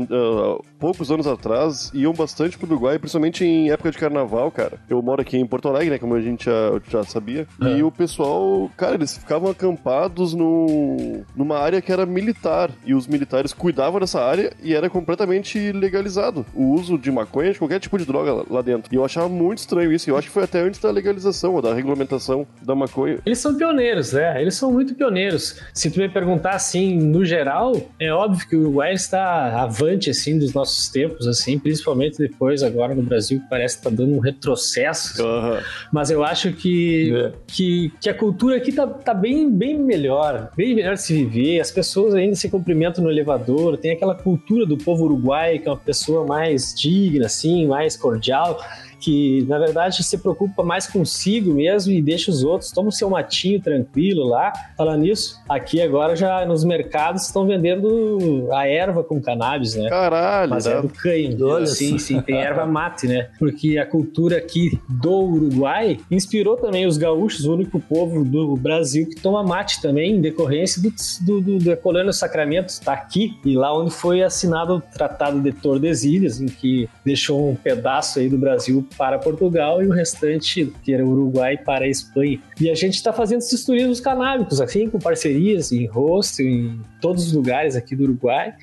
poucos 0.78 1.10
anos 1.10 1.26
atrás, 1.26 1.90
iam 1.94 2.12
bastante 2.12 2.58
pro 2.58 2.66
Uruguai, 2.66 2.98
principalmente 2.98 3.44
em 3.44 3.70
época 3.70 3.90
de 3.90 3.98
carnaval, 3.98 4.50
cara. 4.50 4.78
Eu 4.90 5.00
moro 5.02 5.20
aqui 5.22 5.36
em 5.36 5.46
Porto 5.46 5.68
Alegre, 5.68 5.90
né, 5.90 5.98
como 5.98 6.14
a 6.14 6.20
gente 6.20 6.46
já, 6.46 6.80
já 6.88 7.04
sabia. 7.04 7.46
E 7.60 7.82
o 7.82 7.90
pessoal, 7.92 8.68
cara, 8.76 8.94
eles 8.94 9.16
ficavam 9.16 9.50
acampados 9.50 10.34
no, 10.34 11.22
numa 11.36 11.58
área 11.58 11.80
que 11.80 11.92
era 11.92 12.04
militar. 12.04 12.70
E 12.84 12.94
os 12.94 13.06
militares 13.06 13.52
cuidavam 13.52 14.00
dessa 14.00 14.20
área 14.20 14.52
e 14.62 14.74
era 14.74 14.90
completamente 14.90 15.72
legalizado 15.72 16.44
o 16.54 16.72
uso 16.74 16.98
de 16.98 17.10
maconha, 17.10 17.52
de 17.52 17.58
qualquer 17.58 17.78
tipo 17.80 17.96
de 17.98 18.04
droga 18.04 18.32
lá, 18.32 18.44
lá 18.50 18.62
dentro. 18.62 18.92
E 18.92 18.96
eu 18.96 19.04
achava 19.04 19.28
muito 19.28 19.58
estranho 19.58 19.92
isso. 19.92 20.08
E 20.08 20.10
eu 20.10 20.16
acho 20.16 20.26
que 20.28 20.32
foi 20.34 20.42
até 20.44 20.60
antes 20.60 20.80
da 20.80 20.90
legalização, 20.90 21.54
ou 21.54 21.62
da 21.62 21.72
regulamentação 21.74 22.21
da 22.62 22.74
maconha. 22.74 23.18
Eles 23.24 23.38
são 23.38 23.54
pioneiros, 23.56 24.12
né? 24.12 24.40
Eles 24.40 24.54
são 24.54 24.72
muito 24.72 24.94
pioneiros. 24.94 25.60
Se 25.74 25.90
tu 25.90 25.98
me 26.00 26.08
perguntar 26.08 26.50
assim, 26.50 26.96
no 26.98 27.24
geral, 27.24 27.72
é 28.00 28.12
óbvio 28.12 28.48
que 28.48 28.56
o 28.56 28.60
Uruguai 28.60 28.92
está 28.94 29.60
avante 29.62 30.10
assim 30.10 30.38
dos 30.38 30.52
nossos 30.52 30.88
tempos, 30.88 31.26
assim, 31.26 31.58
principalmente 31.58 32.18
depois 32.18 32.62
agora 32.62 32.94
no 32.94 33.02
Brasil 33.02 33.40
que 33.40 33.48
parece 33.48 33.78
que 33.78 33.84
tá 33.84 33.90
dando 33.90 34.14
um 34.14 34.18
retrocesso. 34.18 35.22
Aham. 35.24 35.60
Mas 35.92 36.10
eu 36.10 36.24
acho 36.24 36.52
que, 36.52 37.12
É. 37.14 37.32
que, 37.46 37.92
que 38.00 38.08
a 38.08 38.14
cultura 38.14 38.56
aqui 38.56 38.72
tá, 38.72 38.86
tá 38.86 39.14
bem, 39.14 39.50
bem 39.50 39.78
melhor, 39.78 40.50
bem 40.56 40.74
melhor 40.74 40.94
de 40.94 41.02
se 41.02 41.14
viver. 41.14 41.60
As 41.60 41.70
pessoas 41.70 42.14
ainda 42.14 42.34
se 42.36 42.48
cumprimentam 42.48 43.02
no 43.04 43.10
elevador, 43.10 43.76
tem 43.76 43.92
aquela 43.92 44.14
cultura 44.14 44.66
do 44.66 44.76
povo 44.76 45.04
uruguaio, 45.04 45.60
que 45.60 45.68
é 45.68 45.70
uma 45.70 45.76
pessoa 45.78 46.26
mais 46.26 46.74
digna, 46.74 47.26
assim, 47.26 47.66
mais 47.66 47.96
cordial. 47.96 48.60
Que 49.02 49.44
na 49.48 49.58
verdade 49.58 50.02
se 50.02 50.18
preocupa 50.18 50.62
mais 50.62 50.86
consigo 50.86 51.54
mesmo 51.54 51.92
e 51.92 52.00
deixa 52.00 52.30
os 52.30 52.44
outros, 52.44 52.70
toma 52.70 52.88
o 52.88 52.92
seu 52.92 53.10
matinho 53.10 53.60
tranquilo 53.60 54.24
lá. 54.24 54.52
Falando 54.76 55.02
nisso, 55.02 55.40
aqui 55.48 55.80
agora 55.80 56.14
já 56.14 56.46
nos 56.46 56.64
mercados 56.64 57.26
estão 57.26 57.46
vendendo 57.46 58.48
a 58.52 58.66
erva 58.66 59.02
com 59.02 59.20
cannabis, 59.20 59.74
né? 59.74 59.88
Caralho, 59.88 60.50
Mas 60.50 60.66
é 60.66 60.74
né? 60.74 60.82
do 60.82 60.88
canho. 60.88 61.66
Sim, 61.66 61.98
sim, 61.98 62.20
tem 62.20 62.36
erva 62.36 62.66
mate, 62.66 63.06
né? 63.06 63.28
Porque 63.38 63.78
a 63.78 63.86
cultura 63.86 64.38
aqui 64.38 64.78
do 64.88 65.12
Uruguai 65.12 65.98
inspirou 66.10 66.56
também 66.56 66.86
os 66.86 66.96
gaúchos, 66.96 67.44
o 67.44 67.54
único 67.54 67.80
povo 67.80 68.24
do 68.24 68.54
Brasil 68.56 69.08
que 69.08 69.16
toma 69.16 69.42
mate 69.42 69.80
também, 69.80 70.16
em 70.16 70.20
decorrência 70.20 70.80
do, 70.80 70.92
do, 71.20 71.40
do, 71.40 71.64
da 71.64 71.76
colônia 71.76 72.12
Sacramento, 72.12 72.68
está 72.68 72.92
aqui, 72.92 73.38
e 73.44 73.56
lá 73.56 73.76
onde 73.76 73.90
foi 73.90 74.22
assinado 74.22 74.76
o 74.76 74.80
Tratado 74.80 75.40
de 75.40 75.52
Tordesilhas, 75.52 76.40
em 76.40 76.46
que 76.46 76.88
deixou 77.04 77.50
um 77.50 77.54
pedaço 77.54 78.18
aí 78.18 78.28
do 78.28 78.38
Brasil 78.38 78.86
para 78.96 79.18
Portugal 79.18 79.82
e 79.82 79.86
o 79.86 79.92
restante, 79.92 80.72
que 80.82 80.92
era 80.92 81.04
Uruguai, 81.04 81.56
para 81.56 81.84
a 81.84 81.88
Espanha. 81.88 82.40
E 82.60 82.70
a 82.70 82.74
gente 82.74 82.94
está 82.94 83.12
fazendo 83.12 83.38
esses 83.38 83.64
turismos 83.64 84.00
canábicos, 84.00 84.60
assim, 84.60 84.88
com 84.88 84.98
parcerias 84.98 85.72
em 85.72 85.86
hostel, 85.86 86.46
em 86.46 86.80
todos 87.00 87.26
os 87.26 87.32
lugares 87.32 87.74
aqui 87.74 87.96
do 87.96 88.04
Uruguai, 88.04 88.54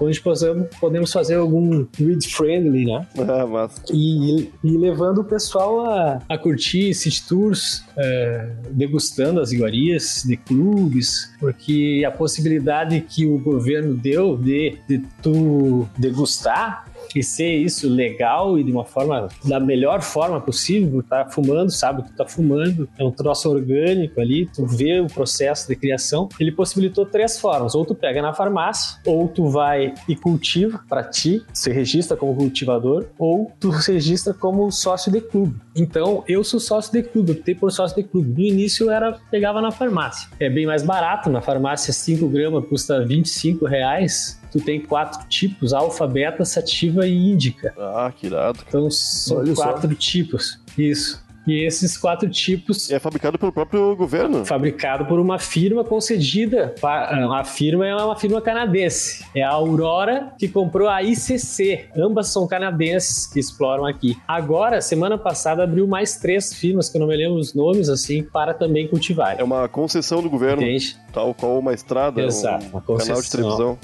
onde 0.00 0.20
possamos, 0.20 0.68
podemos 0.80 1.12
fazer 1.12 1.36
algum 1.36 1.86
weed 2.00 2.26
friendly, 2.28 2.86
né? 2.86 3.06
Ah, 3.18 3.46
mas 3.46 3.82
E, 3.92 4.50
e 4.64 4.76
levando 4.76 5.18
o 5.18 5.24
pessoal 5.24 5.86
a, 5.86 6.22
a 6.28 6.38
curtir 6.38 6.92
city 6.94 7.26
tours, 7.26 7.84
é, 7.96 8.50
degustando 8.70 9.40
as 9.40 9.52
iguarias 9.52 10.24
de 10.26 10.36
clubes, 10.36 11.32
porque 11.38 12.02
a 12.06 12.10
possibilidade 12.10 13.00
que 13.00 13.26
o 13.26 13.38
governo 13.38 13.94
deu 13.94 14.36
de, 14.36 14.78
de 14.88 14.98
tu 15.22 15.86
degustar 15.96 16.86
e 17.14 17.22
ser 17.22 17.56
isso 17.56 17.88
legal 17.88 18.58
e 18.58 18.64
de 18.64 18.72
uma 18.72 18.84
forma, 18.84 19.28
da 19.44 19.60
melhor 19.60 20.02
forma 20.02 20.40
possível, 20.40 21.02
tá 21.02 21.26
fumando, 21.28 21.70
sabe 21.70 22.02
que 22.02 22.12
tá 22.12 22.26
fumando, 22.26 22.88
é 22.98 23.04
um 23.04 23.10
troço 23.10 23.50
orgânico 23.50 24.20
ali, 24.20 24.46
tu 24.46 24.66
vê 24.66 25.00
o 25.00 25.06
processo 25.06 25.68
de 25.68 25.76
criação, 25.76 26.28
ele 26.38 26.52
possibilitou 26.52 27.06
três 27.06 27.38
formas, 27.38 27.74
ou 27.74 27.84
tu 27.84 27.94
pega 27.94 28.22
na 28.22 28.32
farmácia, 28.32 28.98
ou 29.06 29.28
tu 29.28 29.48
vai 29.48 29.94
e 30.08 30.16
cultiva 30.16 30.80
para 30.88 31.02
ti, 31.02 31.42
se 31.52 31.70
registra 31.70 32.16
como 32.16 32.34
cultivador, 32.34 33.06
ou 33.18 33.52
tu 33.58 33.72
se 33.80 33.92
registra 33.92 34.32
como 34.34 34.70
sócio 34.70 35.10
de 35.10 35.20
clube. 35.20 35.54
Então, 35.74 36.24
eu 36.26 36.42
sou 36.42 36.58
sócio 36.58 36.92
de 36.92 37.02
clube, 37.02 37.32
optei 37.32 37.54
por 37.54 37.70
sócio 37.70 37.96
de 37.96 38.02
clube. 38.02 38.28
No 38.30 38.46
início 38.46 38.90
era, 38.90 39.18
pegava 39.30 39.60
na 39.60 39.70
farmácia. 39.70 40.28
É 40.40 40.48
bem 40.48 40.66
mais 40.66 40.82
barato, 40.82 41.30
na 41.30 41.40
farmácia 41.40 41.92
5 41.92 42.28
gramas 42.28 42.66
custa 42.66 43.04
25 43.04 43.66
reais, 43.66 44.40
tu 44.58 44.64
tem 44.64 44.80
quatro 44.80 45.26
tipos: 45.28 45.72
alfa, 45.72 46.06
beta, 46.06 46.44
sativa 46.44 47.06
e 47.06 47.30
índica. 47.32 47.74
Ah, 47.78 48.12
que 48.14 48.26
irado. 48.26 48.60
Então 48.66 48.90
são 48.90 49.38
Olha 49.38 49.54
só. 49.54 49.62
quatro 49.64 49.94
tipos. 49.94 50.60
Isso. 50.76 51.24
E 51.46 51.64
esses 51.64 51.96
quatro 51.96 52.28
tipos 52.28 52.90
é 52.90 52.98
fabricado 52.98 53.38
pelo 53.38 53.52
próprio 53.52 53.94
governo. 53.94 54.44
fabricado 54.44 55.06
por 55.06 55.20
uma 55.20 55.38
firma 55.38 55.84
concedida. 55.84 56.74
A 56.82 57.44
firma 57.44 57.86
é 57.86 57.94
uma 57.94 58.16
firma 58.16 58.40
canadense. 58.40 59.24
É 59.32 59.44
a 59.44 59.50
Aurora 59.50 60.32
que 60.40 60.48
comprou 60.48 60.88
a 60.88 61.04
ICC. 61.04 61.90
Ambas 61.96 62.30
são 62.30 62.48
canadenses 62.48 63.28
que 63.28 63.38
exploram 63.38 63.86
aqui. 63.86 64.16
Agora, 64.26 64.80
semana 64.80 65.16
passada, 65.16 65.62
abriu 65.62 65.86
mais 65.86 66.16
três 66.16 66.52
firmas, 66.52 66.88
que 66.88 66.96
eu 66.96 67.00
não 67.00 67.06
me 67.06 67.16
lembro 67.16 67.38
os 67.38 67.54
nomes, 67.54 67.88
assim, 67.88 68.24
para 68.24 68.52
também 68.52 68.88
cultivar. 68.88 69.38
É 69.38 69.44
uma 69.44 69.68
concessão 69.68 70.20
do 70.20 70.28
governo, 70.28 70.60
Entende? 70.60 70.96
tal 71.12 71.32
qual 71.32 71.60
uma 71.60 71.72
estrada, 71.72 72.20
Exato, 72.22 72.66
um 72.66 72.70
uma 72.70 72.80
canal 72.98 73.22
de 73.22 73.30
televisão. 73.30 73.78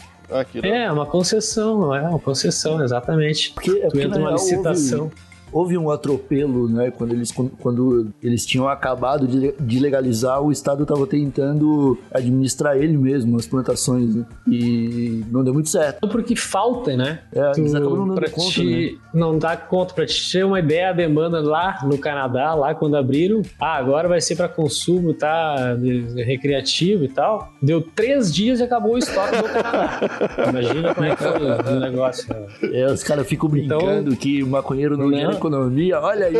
Que 0.50 0.58
irado. 0.58 0.74
É, 0.74 0.92
uma 0.92 1.06
concessão, 1.06 1.94
é 1.94 2.02
uma 2.08 2.18
concessão, 2.18 2.82
exatamente. 2.82 3.52
Porque, 3.52 3.70
é 3.70 3.74
Tu 3.74 3.80
porque, 3.82 4.02
entra 4.02 4.18
numa 4.18 4.30
real, 4.30 4.40
licitação. 4.40 5.00
Houve, 5.04 5.14
houve 5.52 5.76
um 5.78 5.90
atropelo, 5.90 6.68
né? 6.68 6.90
Quando 6.90 7.12
eles, 7.12 7.30
quando 7.60 8.08
eles 8.22 8.44
tinham 8.46 8.68
acabado 8.68 9.26
de, 9.26 9.52
de 9.60 9.78
legalizar, 9.78 10.40
o 10.42 10.50
Estado 10.50 10.82
estava 10.82 11.06
tentando 11.06 11.98
administrar 12.12 12.76
ele 12.76 12.96
mesmo, 12.96 13.36
as 13.36 13.46
plantações, 13.46 14.14
né? 14.14 14.24
E 14.48 15.24
não 15.30 15.44
deu 15.44 15.52
muito 15.54 15.68
certo. 15.68 16.06
Porque 16.08 16.34
falta, 16.36 16.96
né? 16.96 17.20
É, 17.34 17.52
eles 17.56 17.74
acabam 17.74 17.98
não 17.98 18.06
dando 18.08 18.14
pra 18.20 18.30
conta, 18.30 18.50
te, 18.50 18.64
né? 18.92 18.98
Não 19.14 19.38
dá 19.38 19.56
conta. 19.56 19.94
Pra 19.94 20.06
te 20.06 20.30
ter 20.32 20.44
uma 20.44 20.58
ideia, 20.60 20.90
a 20.90 20.92
demanda 20.92 21.40
lá 21.40 21.78
no 21.84 21.98
Canadá, 21.98 22.54
lá 22.54 22.74
quando 22.74 22.96
abriram, 22.96 23.42
ah, 23.60 23.76
agora 23.76 24.08
vai 24.08 24.20
ser 24.20 24.36
para 24.36 24.48
consumo, 24.48 25.12
tá? 25.14 25.76
recreativo 26.24 27.04
e 27.04 27.08
tal. 27.08 27.52
Deu 27.60 27.80
três 27.82 28.32
dias 28.32 28.60
e 28.60 28.62
acabou 28.62 28.94
o 28.94 28.98
estoque 28.98 29.36
do 29.36 29.42
Canadá. 29.44 30.00
Imagina 30.48 30.94
como 30.94 31.06
é 31.06 31.16
que 31.16 31.22
foi 31.22 31.74
o 31.76 31.80
negócio. 31.80 32.32
né? 32.34 32.46
É, 32.72 32.86
os 32.86 33.02
caras 33.02 33.26
ficam 33.26 33.48
Então- 33.56 33.78
brincando 33.78 34.16
que 34.16 34.42
o 34.42 34.46
maconheiro 34.46 34.96
não, 34.96 35.08
Não. 35.08 35.18
Economia. 35.42 36.00
Olha 36.00 36.26
aí. 36.26 36.34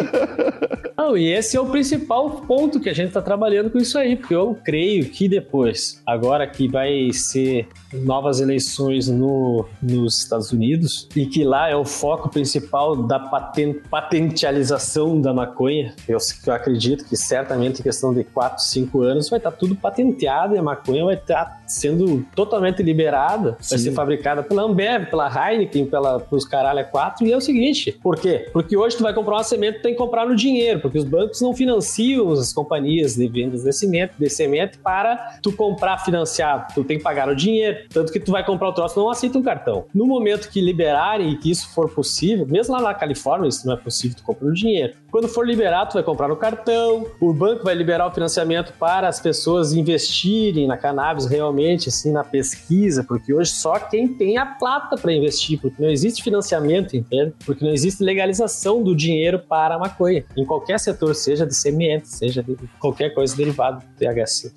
Não, 0.97 1.17
e 1.17 1.33
esse 1.33 1.57
é 1.57 1.61
o 1.61 1.67
principal 1.67 2.31
ponto 2.43 2.79
que 2.79 2.89
a 2.89 2.93
gente 2.93 3.09
está 3.09 3.21
trabalhando 3.21 3.71
com 3.71 3.79
isso 3.79 3.99
aí, 3.99 4.17
porque 4.17 4.35
eu 4.35 4.57
creio 4.65 5.07
que 5.07 5.29
depois, 5.29 6.01
agora 6.07 6.47
que 6.47 6.69
vai 6.69 7.11
ser 7.13 7.67
novas 7.93 8.41
eleições 8.41 9.09
no, 9.09 9.67
nos 9.83 10.19
Estados 10.19 10.53
Unidos, 10.53 11.09
e 11.15 11.27
que 11.27 11.45
lá 11.45 11.69
é 11.69 11.77
o 11.77 11.85
foco 11.85 12.29
principal 12.29 12.97
da 12.97 13.19
paten, 13.19 13.75
patentialização 13.91 15.21
da 15.21 15.33
maconha, 15.33 15.95
eu, 16.09 16.19
eu 16.47 16.53
acredito 16.53 17.05
que 17.05 17.17
certamente 17.17 17.81
em 17.81 17.83
questão 17.83 18.13
de 18.13 18.25
4, 18.25 18.63
5 18.63 19.03
anos 19.03 19.29
vai 19.29 19.39
estar 19.39 19.53
tudo 19.53 19.75
patenteado 19.75 20.55
e 20.55 20.59
a 20.59 20.63
maconha 20.63 21.05
vai 21.05 21.15
estar 21.15 21.63
sendo 21.67 22.25
totalmente 22.35 22.83
liberada, 22.83 23.53
vai 23.53 23.79
Sim. 23.79 23.79
ser 23.79 23.93
fabricada 23.93 24.43
pela 24.43 24.63
Ambev, 24.63 25.07
pela 25.07 25.29
Heineken, 25.29 25.87
pela, 25.87 26.21
pelos 26.21 26.45
caralho 26.45 26.85
4, 26.91 27.27
e 27.27 27.33
é 27.33 27.37
o 27.37 27.41
seguinte, 27.41 27.93
por 28.03 28.19
quê? 28.19 28.49
Porque 28.53 28.77
hoje 28.77 28.97
tu 28.97 29.03
vai 29.03 29.15
comprar 29.15 29.37
uma 29.37 29.45
semente, 29.45 29.79
tu 29.79 29.83
tem 29.83 29.93
que 29.93 29.99
comprar 29.99 30.27
no 30.27 30.35
dinheiro, 30.35 30.81
porque 30.81 30.99
os 30.99 31.05
bancos 31.05 31.41
não 31.41 31.55
financiam 31.55 32.31
as 32.33 32.53
companhias 32.53 33.15
de 33.15 33.27
vendas 33.29 33.63
de 33.63 33.73
semente, 33.73 34.15
de 34.19 34.29
semente 34.29 34.79
para 34.79 35.39
tu 35.43 35.53
comprar 35.53 35.99
financiado, 35.99 36.73
tu 36.75 36.85
tem 36.85 36.99
que 36.99 37.05
pagar 37.05 37.29
o 37.29 37.37
dinheiro, 37.37 37.82
tanto 37.89 38.13
que 38.13 38.21
tu 38.21 38.33
vai 38.33 38.45
comprar 38.45 38.69
o 38.69 38.73
troço, 38.73 38.99
não 38.99 39.11
aceita 39.11 39.39
um 39.39 39.43
cartão. 39.43 39.87
No 39.95 40.07
momento 40.07 40.49
que 40.49 40.61
liberarem 40.61 41.31
e 41.31 41.37
que 41.37 41.51
isso 41.51 41.73
for 41.75 41.89
possível, 41.89 42.47
mesmo 42.47 42.75
lá 42.75 42.81
na 42.81 42.95
Califórnia 42.95 43.49
isso 43.49 43.67
não 43.67 43.75
é 43.75 43.77
possível, 43.77 44.17
tu 44.17 44.23
compra 44.23 44.47
no 44.47 44.55
dinheiro. 44.55 44.95
Quando 45.11 45.29
for 45.29 45.47
liberado, 45.47 45.91
tu 45.91 45.95
vai 45.95 46.03
comprar 46.03 46.29
no 46.29 46.37
cartão, 46.37 47.07
o 47.21 47.33
banco 47.33 47.65
vai 47.65 47.75
liberar 47.75 48.07
o 48.07 48.11
financiamento 48.11 48.73
para 48.79 49.09
as 49.09 49.21
pessoas 49.21 49.73
investirem 49.73 50.67
na 50.67 50.77
cannabis 50.77 51.27
realmente, 51.27 51.89
assim, 51.89 52.11
na 52.11 52.25
pesquisa, 52.25 53.05
porque 53.05 53.33
hoje 53.33 53.51
só 53.51 53.79
quem 53.79 54.09
tem 54.09 54.39
a 54.39 54.47
plata 54.47 54.97
para 54.97 55.13
investir, 55.13 55.61
porque 55.61 55.83
não 55.83 55.91
existe 55.91 56.23
financiamento, 56.23 56.97
entende? 56.97 57.35
Porque 57.45 57.65
não 57.65 57.73
existe 57.73 58.03
legalização 58.03 58.83
do 58.83 58.97
dinheiro 58.97 59.39
para 59.39 59.75
a 59.75 59.79
maconha, 59.79 60.25
em 60.37 60.45
qualquer 60.45 60.79
setor, 60.79 61.15
seja 61.15 61.47
de 61.47 61.55
semente, 61.55 62.09
seja 62.09 62.43
de 62.43 62.57
qualquer 62.79 63.11
coisa 63.11 63.37
derivada 63.37 63.81
do 63.81 63.95
THC. 63.97 64.53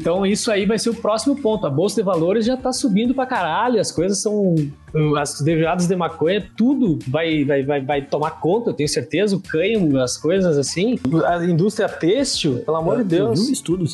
Então 0.00 0.24
isso 0.24 0.50
aí 0.50 0.64
vai 0.64 0.78
ser 0.78 0.88
o 0.90 0.94
próximo 0.94 1.36
ponto. 1.36 1.66
A 1.66 1.70
bolsa 1.70 1.96
de 1.96 2.02
valores 2.02 2.46
já 2.46 2.56
tá 2.56 2.72
subindo 2.72 3.14
pra 3.14 3.26
caralho, 3.26 3.78
as 3.78 3.92
coisas 3.92 4.18
são 4.22 4.54
as 5.20 5.40
derivados 5.40 5.86
de 5.86 5.94
maconha, 5.94 6.44
tudo 6.56 6.98
vai, 7.06 7.44
vai, 7.44 7.62
vai, 7.62 7.80
vai 7.84 8.02
tomar 8.02 8.30
conta, 8.40 8.70
eu 8.70 8.74
tenho 8.74 8.88
certeza, 8.88 9.36
o 9.36 9.40
cânhamo, 9.40 9.96
as 10.00 10.16
coisas 10.16 10.58
assim. 10.58 10.98
A 11.26 11.44
indústria 11.44 11.88
têxtil, 11.88 12.58
pelo 12.64 12.76
amor 12.78 13.04
de 13.04 13.14
Eu 13.16 13.26
vi 13.26 13.30
um 13.30 13.34
Deus. 13.34 13.48
estudo, 13.50 13.84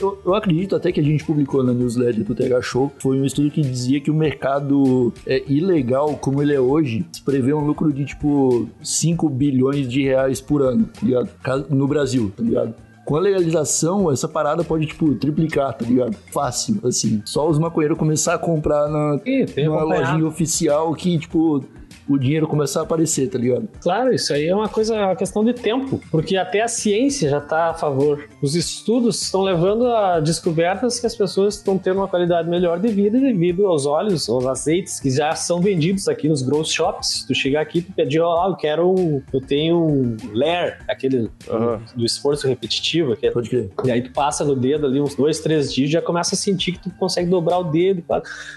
eu, 0.00 0.18
eu- 0.24 0.34
acredito 0.34 0.74
até 0.76 0.90
que 0.92 1.00
a 1.00 1.02
gente 1.02 1.24
publicou 1.24 1.62
na 1.62 1.74
newsletter 1.74 2.24
do 2.24 2.34
TH 2.34 2.62
Show, 2.62 2.90
foi 2.98 3.20
um 3.20 3.24
estudo 3.26 3.50
que 3.50 3.60
dizia 3.60 4.00
que 4.00 4.10
o 4.10 4.14
mercado 4.14 5.12
é 5.26 5.42
ilegal 5.46 6.16
como 6.16 6.40
ele 6.40 6.54
é 6.54 6.60
hoje, 6.60 7.04
se 7.12 7.22
prevê 7.22 7.52
um 7.52 7.60
lucro 7.66 7.92
de 7.92 8.04
tipo 8.06 8.68
5 8.82 9.28
bilhões 9.28 9.86
de 9.88 10.02
reais 10.04 10.40
por 10.40 10.62
ano, 10.62 10.86
tá 10.86 11.00
ligado? 11.04 11.28
No 11.68 11.86
Brasil, 11.86 12.32
tá 12.34 12.42
ligado? 12.42 12.74
Com 13.06 13.14
a 13.14 13.20
legalização, 13.20 14.10
essa 14.10 14.26
parada 14.26 14.64
pode, 14.64 14.84
tipo, 14.84 15.14
triplicar, 15.14 15.72
tá 15.72 15.86
ligado? 15.86 16.16
Fácil, 16.32 16.80
assim. 16.82 17.22
Só 17.24 17.48
os 17.48 17.56
maconheiros 17.56 17.96
começar 17.96 18.34
a 18.34 18.38
comprar 18.38 18.88
na, 18.88 19.20
Ih, 19.24 19.46
numa 19.64 19.84
lojinha 19.84 20.26
oficial 20.26 20.92
que, 20.92 21.16
tipo, 21.16 21.64
o 22.08 22.18
dinheiro 22.18 22.46
começar 22.46 22.80
a 22.80 22.82
aparecer, 22.84 23.28
tá 23.28 23.38
ligado? 23.38 23.68
Claro, 23.80 24.14
isso 24.14 24.32
aí 24.32 24.46
é 24.46 24.54
uma 24.54 24.68
coisa, 24.68 24.94
uma 24.94 25.16
questão 25.16 25.44
de 25.44 25.52
tempo, 25.52 26.00
porque 26.10 26.36
até 26.36 26.62
a 26.62 26.68
ciência 26.68 27.28
já 27.28 27.38
está 27.38 27.70
a 27.70 27.74
favor. 27.74 28.28
Os 28.40 28.54
estudos 28.54 29.22
estão 29.22 29.42
levando 29.42 29.86
a 29.86 30.20
descobertas 30.20 31.00
que 31.00 31.06
as 31.06 31.14
pessoas 31.16 31.56
estão 31.56 31.76
tendo 31.78 31.98
uma 31.98 32.08
qualidade 32.08 32.48
melhor 32.48 32.78
de 32.78 32.88
vida 32.88 33.18
devido 33.18 33.66
aos 33.66 33.86
óleos, 33.86 34.28
aos 34.28 34.46
azeites 34.46 35.00
que 35.00 35.10
já 35.10 35.34
são 35.34 35.60
vendidos 35.60 36.06
aqui 36.08 36.28
nos 36.28 36.42
grow 36.42 36.64
shops. 36.64 37.24
Tu 37.26 37.34
chegar 37.34 37.60
aqui, 37.60 37.82
tu 37.82 37.92
pedir, 37.92 38.20
ó, 38.20 38.48
eu 38.48 38.56
quero 38.56 38.88
um, 38.90 39.22
eu 39.32 39.40
tenho 39.40 39.76
um 39.76 40.16
Lair, 40.32 40.78
aquele 40.88 41.30
Aham. 41.50 41.80
do 41.94 42.04
esforço 42.04 42.46
repetitivo, 42.46 43.12
aquele 43.12 43.32
Pode 43.32 43.48
crer. 43.48 43.70
e 43.84 43.90
aí 43.90 44.02
tu 44.02 44.12
passa 44.12 44.44
no 44.44 44.54
dedo 44.54 44.86
ali 44.86 45.00
uns 45.00 45.14
dois, 45.14 45.40
três 45.40 45.72
dias, 45.72 45.90
já 45.90 46.00
começa 46.02 46.34
a 46.34 46.38
sentir 46.38 46.72
que 46.72 46.78
tu 46.84 46.90
consegue 46.98 47.28
dobrar 47.28 47.58
o 47.58 47.64
dedo. 47.64 48.04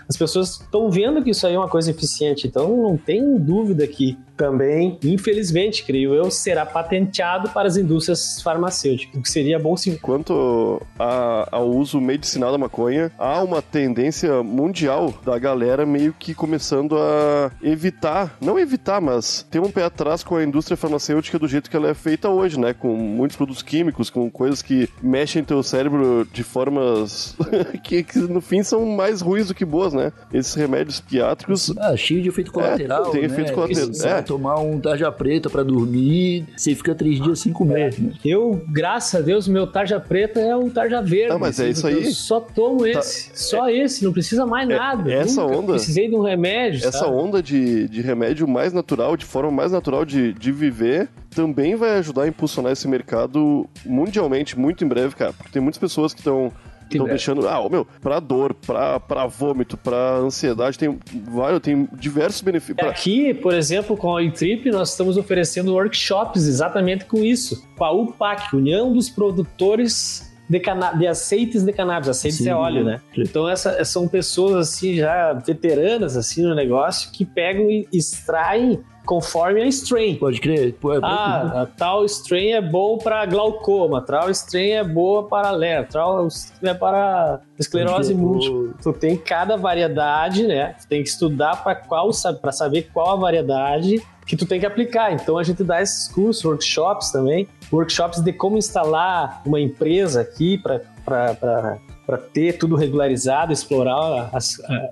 As 0.08 0.15
pessoas 0.15 0.60
estão 0.60 0.89
vendo 0.89 1.24
que 1.24 1.32
isso 1.32 1.48
aí 1.48 1.56
é 1.56 1.58
uma 1.58 1.68
coisa 1.70 1.89
eficiente, 1.91 2.48
então 2.48 2.75
não 2.77 2.98
tem 2.98 3.38
dúvida 3.39 3.88
que 3.88 4.17
também, 4.39 4.98
infelizmente, 5.03 5.84
creio 5.84 6.15
eu, 6.15 6.31
será 6.31 6.65
patenteado 6.65 7.50
para 7.50 7.67
as 7.67 7.75
indústrias 7.75 8.41
farmacêuticas, 8.41 9.19
o 9.19 9.22
que 9.22 9.29
seria 9.29 9.60
bom 9.60 9.75
sim. 9.75 9.98
Quanto 10.01 10.81
a- 10.98 11.46
ao 11.51 11.69
uso 11.69 12.00
medicinal 12.00 12.50
da 12.53 12.58
maconha, 12.58 13.12
há 13.19 13.43
uma 13.43 13.62
tendência 13.62 14.41
mundial 14.41 15.13
da 15.25 15.38
galera 15.38 15.86
meio 15.86 16.13
que 16.17 16.34
começando 16.34 16.96
a 16.98 17.51
evitar, 17.62 18.38
não 18.39 18.58
evitar, 18.58 19.01
mas 19.01 19.46
ter 19.51 19.60
um 19.60 19.69
pé 19.69 19.84
atrás 19.84 20.24
com 20.24 20.38
a 20.38 20.43
indústria 20.43 20.77
farmacêutica 20.77 21.38
do 21.38 21.46
jeito 21.48 21.69
que 21.69 21.75
ela 21.75 21.89
é 21.89 21.93
feita 21.93 22.29
hoje, 22.29 22.58
né? 22.58 22.74
Com 22.74 22.96
muitos 22.96 23.36
produtos 23.36 23.62
químicos, 23.62 24.10
com 24.10 24.29
coisas 24.31 24.62
que 24.62 24.88
mexem 25.03 25.43
teu 25.43 25.62
cérebro 25.62 26.25
de 26.31 26.43
formas 26.43 27.36
que, 27.84 28.03
que 28.03 28.19
no 28.19 28.39
fim 28.39 28.63
são 28.63 28.86
mais 28.86 29.19
ruins 29.19 29.50
do 29.50 29.53
que 29.53 29.65
boas, 29.65 29.93
né? 29.93 30.13
Esses 30.34 30.53
remédios 30.53 31.01
psiquiátricos 31.01 31.74
Ah, 31.77 31.98
cheio 31.98 32.22
de 32.22 32.29
efeito 32.29 32.53
colateral. 32.53 33.12
tem 33.12 33.22
né? 33.22 33.27
efeito 33.27 33.51
colateral, 33.51 33.89
é. 33.89 33.93
Tomar 34.29 34.59
um 34.59 34.79
tarja 34.79 35.12
preta 35.12 35.50
pra 35.50 35.63
dormir, 35.63 36.45
você 36.55 36.75
fica 36.75 36.93
três 36.93 37.19
dias 37.19 37.39
sem 37.39 37.51
comer. 37.51 37.93
né? 38.00 38.13
Eu, 38.24 38.63
graças 38.71 39.19
a 39.19 39.24
Deus, 39.24 39.48
meu 39.48 39.65
tarja 39.65 40.00
preta 40.00 40.39
é 40.39 40.55
o 40.55 40.69
tarja 40.69 41.01
verde. 41.01 41.31
Ah, 41.33 41.38
mas 41.39 41.59
é 41.59 41.63
assim, 41.63 41.71
isso 41.71 41.88
aí. 41.88 41.95
Tá. 41.95 42.01
Eu 42.07 42.12
só 42.12 42.39
tomo 42.39 42.86
esse, 42.86 43.31
só 43.33 43.69
esse, 43.69 44.05
não 44.05 44.13
precisa 44.13 44.45
mais 44.45 44.69
É- 44.69 44.75
nada. 44.77 45.12
essa 45.12 45.41
Nunca 45.41 45.57
onda- 45.57 45.74
Precisei 45.74 46.07
de 46.07 46.15
um 46.15 46.21
remédio. 46.21 46.79
Essa 46.88 47.00
sabe? 47.00 47.12
onda 47.15 47.41
de, 47.41 47.88
de 47.88 48.01
remédio 48.01 48.48
mais 48.48 48.71
natural, 48.71 49.17
de 49.17 49.25
forma 49.25 49.50
mais 49.50 49.71
natural 49.71 50.05
de, 50.05 50.31
de 50.33 50.51
viver, 50.51 51.09
também 51.33 51.75
vai 51.75 51.98
ajudar 51.98 52.24
a 52.24 52.27
impulsionar 52.27 52.71
esse 52.71 52.88
mercado 52.88 53.67
mundialmente, 53.86 54.57
muito 54.57 54.83
em 54.83 54.88
breve, 54.88 55.15
cara. 55.15 55.33
Porque 55.33 55.51
tem 55.51 55.62
muitas 55.62 55.79
pessoas 55.79 56.13
que 56.13 56.19
estão 56.19 56.51
estão 56.98 57.08
deixando. 57.08 57.48
Ah, 57.48 57.67
meu, 57.69 57.86
pra 58.01 58.19
dor, 58.19 58.53
pra, 58.53 59.00
pra 59.00 59.25
vômito, 59.27 59.77
pra 59.77 60.15
ansiedade, 60.17 60.77
tem 60.77 60.98
vários, 61.25 61.60
tem 61.62 61.88
diversos 61.93 62.41
benefícios. 62.41 62.77
pra- 62.77 62.89
Aqui, 62.89 63.34
por 63.34 63.53
exemplo, 63.53 63.96
com 63.98 64.15
a 64.17 64.31
Trip, 64.31 64.69
nós 64.72 64.91
estamos 64.91 65.17
oferecendo 65.17 65.74
workshops 65.74 66.48
exatamente 66.48 67.05
com 67.05 67.17
isso. 67.24 67.65
Com 67.77 67.84
a 67.86 67.91
UPAC, 67.91 68.55
União 68.55 68.91
dos 68.93 69.10
Produtores 69.10 70.29
de, 70.50 70.60
cana 70.60 70.91
de 70.93 71.05
aceites 71.08 71.63
de 71.63 71.72
cannabis. 71.72 72.10
Aceites 72.10 72.39
Sim. 72.39 72.50
é 72.50 72.55
óleo, 72.55 72.84
né? 72.84 73.01
Então 73.17 73.48
essa, 73.48 73.84
são 73.86 74.08
pessoas 74.08 74.55
assim 74.69 74.96
já 74.96 75.34
veteranas 75.34 76.17
assim 76.17 76.41
no 76.43 76.55
negócio 76.55 77.12
que 77.12 77.24
pegam 77.25 77.69
e 77.69 77.88
extraem 77.93 78.79
conforme 79.10 79.63
a 79.63 79.66
strain. 79.66 80.18
Pode 80.18 80.39
crer? 80.39 80.74
Pô, 80.75 80.94
é 80.94 81.00
Ah, 81.01 81.68
tal 81.75 82.06
strain 82.06 82.51
é 82.51 82.62
bom 82.62 83.00
para 83.00 83.25
glaucoma, 83.25 84.04
tal 84.04 84.30
strain 84.30 84.70
é 84.74 84.84
boa 84.84 85.24
para 85.28 85.50
ler, 85.50 85.88
tal 85.88 86.28
strain 86.28 86.70
é 86.70 86.74
para 86.75 87.42
esclerose 87.58 88.13
múltipla. 88.13 88.75
Tu 88.84 88.94
tem 88.94 89.18
cada 89.18 89.58
variedade, 89.58 90.46
né? 90.46 90.75
Tu 90.80 90.88
tem 90.88 91.01
que 91.01 91.10
estudar 91.10 91.63
para 91.63 91.74
qual 91.74 92.12
para 92.39 92.51
saber 92.51 92.92
qual 92.94 93.13
a 93.13 93.16
variedade 93.16 94.00
que 94.28 94.38
tu 94.38 94.46
tem 94.46 94.60
que 94.60 94.66
aplicar. 94.68 95.12
Então 95.12 95.39
a 95.39 95.44
gente 95.44 95.63
dá 95.63 95.82
esses 95.82 96.08
cursos, 96.08 96.46
workshops 96.46 97.12
também, 97.12 97.48
workshops 97.74 98.22
de 98.22 98.32
como 98.32 98.60
instalar 98.60 99.42
uma 99.44 99.60
empresa 99.60 100.22
aqui 100.22 100.56
para 100.60 102.18
ter 102.32 102.60
tudo 102.60 102.75
regularizado, 102.75 103.51
explorar 103.51 104.30
as, 104.32 104.60
a- 104.66 104.89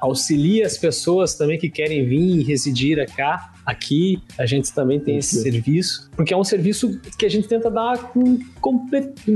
auxilia 0.00 0.66
as 0.66 0.78
pessoas 0.78 1.34
também 1.34 1.58
que 1.58 1.68
querem 1.68 2.06
vir 2.06 2.40
e 2.40 2.42
residir 2.42 2.98
cá. 3.06 3.52
Aqui 3.68 4.18
a 4.38 4.46
gente 4.46 4.72
também 4.72 4.98
tem 4.98 5.18
esse 5.18 5.42
serviço, 5.42 6.08
porque 6.16 6.32
é 6.32 6.36
um 6.38 6.42
serviço 6.42 6.98
que 7.18 7.26
a 7.26 7.28
gente 7.28 7.46
tenta 7.46 7.70
dar 7.70 7.98
com, 7.98 8.38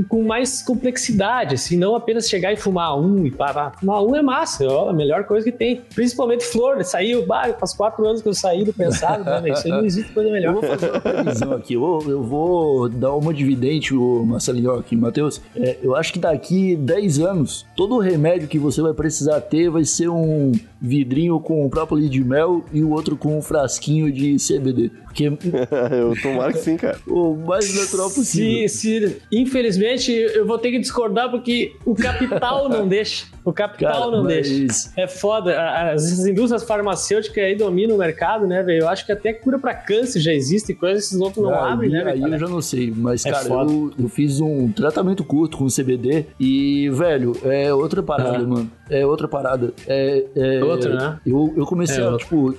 com 0.07 0.23
mais 0.23 0.63
complexidade, 0.63 1.53
assim, 1.53 1.77
não 1.77 1.95
apenas 1.95 2.27
chegar 2.27 2.51
e 2.51 2.57
fumar 2.57 2.97
um 2.97 3.27
e 3.27 3.29
parar. 3.29 3.77
Fumar 3.79 4.03
um 4.03 4.15
é 4.15 4.23
massa, 4.23 4.63
é 4.63 4.89
a 4.89 4.91
melhor 4.91 5.25
coisa 5.25 5.45
que 5.45 5.55
tem. 5.55 5.81
Principalmente 5.93 6.43
flor, 6.45 6.83
saiu, 6.83 7.27
faz 7.59 7.75
quatro 7.75 8.07
anos 8.07 8.23
que 8.23 8.27
eu 8.27 8.33
saí 8.33 8.65
do 8.65 8.73
pensado, 8.73 9.23
né? 9.39 9.51
isso 9.51 9.67
aí 9.67 9.71
não 9.71 9.85
existe 9.85 10.11
coisa 10.11 10.29
Eu 10.29 10.33
melhor. 10.33 10.53
vou 10.55 10.63
fazer 10.63 11.45
uma 11.45 11.57
aqui. 11.57 11.75
Eu, 11.75 12.03
eu 12.07 12.23
vou 12.23 12.89
dar 12.89 13.13
uma 13.13 13.31
de 13.31 13.43
vidente, 13.43 13.93
o 13.93 14.25
Marcelinho 14.25 14.71
aqui, 14.71 14.95
Matheus. 14.95 15.39
É, 15.55 15.77
eu 15.83 15.95
acho 15.95 16.11
que 16.11 16.17
daqui 16.17 16.75
10 16.75 17.19
anos, 17.19 17.67
todo 17.75 17.97
o 17.97 17.99
remédio 17.99 18.47
que 18.47 18.57
você 18.57 18.81
vai 18.81 18.95
precisar 18.95 19.39
ter 19.41 19.69
vai 19.69 19.85
ser 19.85 20.09
um 20.09 20.53
vidrinho 20.81 21.39
com 21.39 21.69
própolis 21.69 22.09
de 22.09 22.23
mel 22.23 22.65
e 22.73 22.83
o 22.83 22.89
outro 22.89 23.15
com 23.15 23.37
um 23.37 23.41
frasquinho 23.41 24.11
de 24.11 24.22
CBD. 24.37 24.91
Porque 25.03 25.25
eu 25.91 26.13
tomara 26.21 26.51
que 26.53 26.59
sim, 26.59 26.77
cara. 26.77 26.97
o 27.07 27.35
mais 27.35 27.73
natural 27.75 28.09
possível. 28.09 28.67
Se, 28.67 28.99
se, 28.99 29.21
infelizmente, 29.31 30.11
eu 30.11 30.45
vou 30.45 30.57
ter 30.57 30.71
que 30.71 30.79
discordar 30.79 31.29
porque 31.29 31.73
o 31.85 31.93
capital 31.95 32.67
não 32.69 32.87
deixa. 32.87 33.25
O 33.45 33.51
capital 33.53 33.91
Cara, 33.93 34.11
não 34.11 34.23
mas- 34.23 34.49
deixa. 34.49 34.89
É 34.97 35.07
foda. 35.07 35.91
As 35.91 36.25
indústrias 36.25 36.63
farmacêuticas 36.63 37.43
aí 37.43 37.55
dominam 37.55 37.95
o 37.95 37.99
mercado, 37.99 38.47
né, 38.47 38.63
velho? 38.63 38.83
Eu 38.83 38.89
acho 38.89 39.05
que 39.05 39.11
até 39.11 39.33
cura 39.33 39.59
pra 39.59 39.73
câncer 39.73 40.19
já 40.19 40.33
existe, 40.33 40.71
e 40.71 40.75
coisas 40.75 41.03
que 41.03 41.07
esses 41.15 41.19
outros 41.19 41.43
não 41.43 41.53
Aí- 41.53 41.71
abrem, 41.73 41.89
né, 41.91 41.99
Aí 41.99 42.19
velho? 42.21 42.33
eu 42.35 42.39
já 42.39 42.47
não 42.47 42.61
sei, 42.61 42.93
mas, 42.95 43.25
É 43.25 43.31
cara, 43.31 43.47
eu, 43.49 43.91
eu 43.99 44.07
fiz 44.09 44.39
um 44.39 44.71
tratamento 44.71 45.23
curto 45.23 45.57
com 45.57 45.67
CBD 45.69 46.25
e, 46.39 46.89
velho, 46.89 47.33
é 47.43 47.73
outra 47.73 48.01
parada, 48.01 48.37
Ah. 48.43 48.47
mano. 48.47 48.71
É 48.89 49.05
outra 49.05 49.27
parada. 49.27 49.73
É, 49.87 50.25
é- 50.35 50.63
Outra, 50.63 50.93
né? 50.93 51.19
Eu, 51.25 51.53
eu 51.55 51.65
comecei 51.65 52.03
É 52.03 52.07
a, 52.07 52.17
tipo, 52.17 52.53